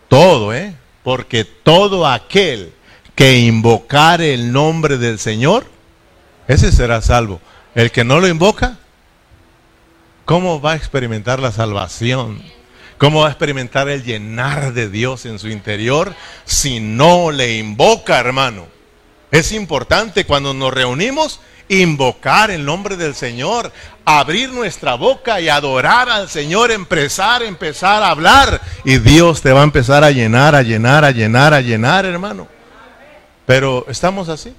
todo, 0.07 0.53
¿eh? 0.53 0.75
Porque 1.03 1.43
todo 1.43 2.07
aquel 2.07 2.71
que 3.15 3.39
invocare 3.39 4.33
el 4.33 4.51
nombre 4.51 4.97
del 4.97 5.19
Señor, 5.19 5.65
ese 6.47 6.71
será 6.71 7.01
salvo. 7.01 7.39
El 7.75 7.91
que 7.91 8.03
no 8.03 8.19
lo 8.19 8.27
invoca, 8.27 8.77
¿cómo 10.25 10.61
va 10.61 10.73
a 10.73 10.75
experimentar 10.75 11.39
la 11.39 11.51
salvación? 11.51 12.41
¿Cómo 12.97 13.21
va 13.21 13.27
a 13.27 13.31
experimentar 13.31 13.89
el 13.89 14.03
llenar 14.03 14.73
de 14.73 14.89
Dios 14.89 15.25
en 15.25 15.39
su 15.39 15.49
interior 15.49 16.13
si 16.45 16.79
no 16.79 17.31
le 17.31 17.57
invoca, 17.57 18.19
hermano? 18.19 18.67
Es 19.31 19.51
importante 19.51 20.25
cuando 20.25 20.53
nos 20.53 20.73
reunimos 20.73 21.39
invocar 21.67 22.51
el 22.51 22.65
nombre 22.65 22.97
del 22.97 23.15
Señor, 23.15 23.71
abrir 24.05 24.51
nuestra 24.51 24.95
boca 24.95 25.41
y 25.41 25.49
adorar 25.49 26.09
al 26.09 26.29
Señor, 26.29 26.71
empezar, 26.71 27.41
empezar 27.41 28.03
a 28.03 28.09
hablar. 28.09 28.61
Y 28.85 28.99
Dios 28.99 29.41
te 29.41 29.51
va 29.51 29.61
a 29.61 29.65
empezar 29.65 30.03
a 30.03 30.11
llenar, 30.11 30.55
a 30.55 30.61
llenar, 30.61 31.03
a 31.03 31.11
llenar, 31.11 31.53
a 31.53 31.61
llenar, 31.61 32.05
hermano. 32.05 32.47
Pero 33.45 33.85
estamos 33.87 34.29
así. 34.29 34.55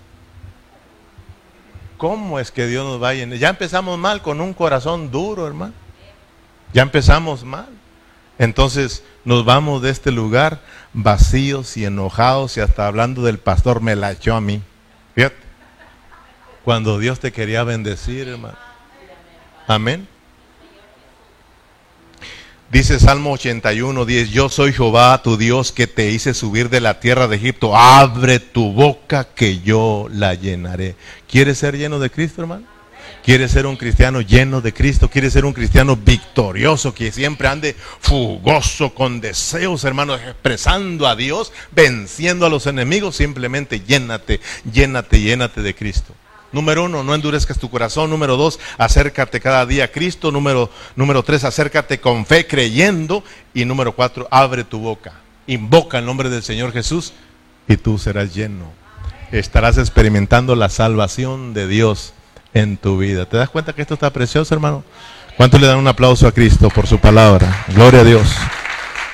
¿Cómo 1.97 2.39
es 2.39 2.51
que 2.51 2.67
Dios 2.67 2.85
nos 2.85 3.03
va 3.03 3.11
a 3.11 3.15
llenar? 3.15 3.39
Ya 3.39 3.49
empezamos 3.49 3.99
mal 3.99 4.21
con 4.21 4.41
un 4.41 4.53
corazón 4.53 5.11
duro, 5.11 5.47
hermano. 5.47 5.73
Ya 6.73 6.83
empezamos 6.83 7.45
mal. 7.45 7.69
Entonces 8.39 9.05
nos 9.25 9.45
vamos 9.45 9.81
de 9.81 9.91
este 9.91 10.11
lugar 10.11 10.61
vacíos 10.93 11.77
y 11.77 11.85
enojados 11.85 12.57
y 12.57 12.61
hasta 12.61 12.87
hablando 12.87 13.23
del 13.23 13.39
pastor 13.39 13.81
me 13.81 13.97
la 13.97 14.13
echó 14.13 14.35
a 14.35 14.41
mí. 14.41 14.61
Fíjate. 15.15 15.37
Cuando 16.65 16.99
Dios 16.99 17.21
te 17.21 17.31
quería 17.31 17.63
bendecir, 17.63 18.29
hermano. 18.29 18.59
Amén. 19.67 20.09
Dice 22.75 22.99
Salmo 22.99 23.31
81, 23.31 24.05
10, 24.05 24.31
yo 24.31 24.49
soy 24.49 24.73
Jehová 24.73 25.23
tu 25.23 25.37
Dios 25.37 25.71
que 25.71 25.87
te 25.87 26.11
hice 26.11 26.35
subir 26.35 26.71
de 26.71 26.81
la 26.81 26.99
tierra 26.99 27.29
de 27.29 27.37
Egipto. 27.37 27.77
Abre 27.77 28.41
tu 28.41 28.73
boca 28.73 29.29
que 29.33 29.61
yo 29.61 30.09
la 30.11 30.35
llenaré. 30.35 30.97
¿Quieres 31.31 31.59
ser 31.59 31.79
lleno 31.79 32.01
de 32.01 32.11
Cristo, 32.11 32.43
hermano? 32.43 32.67
¿Quieres 33.25 33.53
ser 33.53 33.67
un 33.67 33.77
cristiano 33.77 34.23
lleno 34.23 34.61
de 34.61 34.73
Cristo? 34.73 35.09
¿Quieres 35.09 35.35
ser 35.35 35.45
un 35.45 35.53
cristiano 35.53 35.95
victorioso 35.95 36.93
que 36.93 37.13
siempre 37.13 37.47
ande 37.47 37.77
fugoso 38.01 38.93
con 38.93 39.21
deseos, 39.21 39.85
hermanos, 39.85 40.21
expresando 40.21 41.07
a 41.07 41.15
Dios, 41.15 41.53
venciendo 41.71 42.45
a 42.45 42.51
los 42.51 42.67
enemigos? 42.67 43.15
Simplemente 43.15 43.83
llénate, 43.87 44.41
llénate, 44.73 45.21
llénate 45.21 45.63
de 45.63 45.77
Cristo. 45.77 46.13
Número 46.55 46.85
uno, 46.85 47.03
no 47.03 47.15
endurezcas 47.15 47.59
tu 47.59 47.69
corazón. 47.69 48.11
Número 48.11 48.37
dos, 48.37 48.61
acércate 48.79 49.41
cada 49.41 49.67
día 49.67 49.85
a 49.85 49.89
Cristo. 49.89 50.31
Número, 50.31 50.71
número 50.95 51.25
tres, 51.25 51.43
acércate 51.43 51.99
con 52.01 52.25
fe 52.25 52.47
creyendo. 52.47 53.25
Y 53.53 53.65
número 53.65 53.93
cuatro, 53.97 54.29
abre 54.31 54.63
tu 54.63 54.79
boca. 54.79 55.15
Invoca 55.49 55.99
el 55.99 56.07
nombre 56.07 56.31
del 56.31 56.45
Señor 56.45 56.73
Jesús 56.73 57.13
y 57.69 57.77
tú 57.77 57.99
serás 57.99 58.35
lleno. 58.35 58.73
Estarás 59.33 59.79
experimentando 59.79 60.55
la 60.55 60.69
salvación 60.69 61.55
de 61.55 61.67
Dios 61.67 62.15
en 62.55 62.77
tu 62.77 62.99
vida. 62.99 63.27
¿Te 63.27 63.37
das 63.37 63.51
cuenta 63.51 63.73
que 63.73 63.83
esto 63.83 63.95
está 63.95 64.11
precioso, 64.13 64.55
hermano? 64.55 64.85
¿Cuánto 65.37 65.59
le 65.59 65.67
dan 65.67 65.79
un 65.79 65.89
aplauso 65.89 66.29
a 66.29 66.33
Cristo 66.33 66.71
por 66.71 66.87
su 66.87 67.01
palabra? 67.01 67.65
Gloria 67.75 68.01
a 68.01 68.05
Dios. 68.05 68.29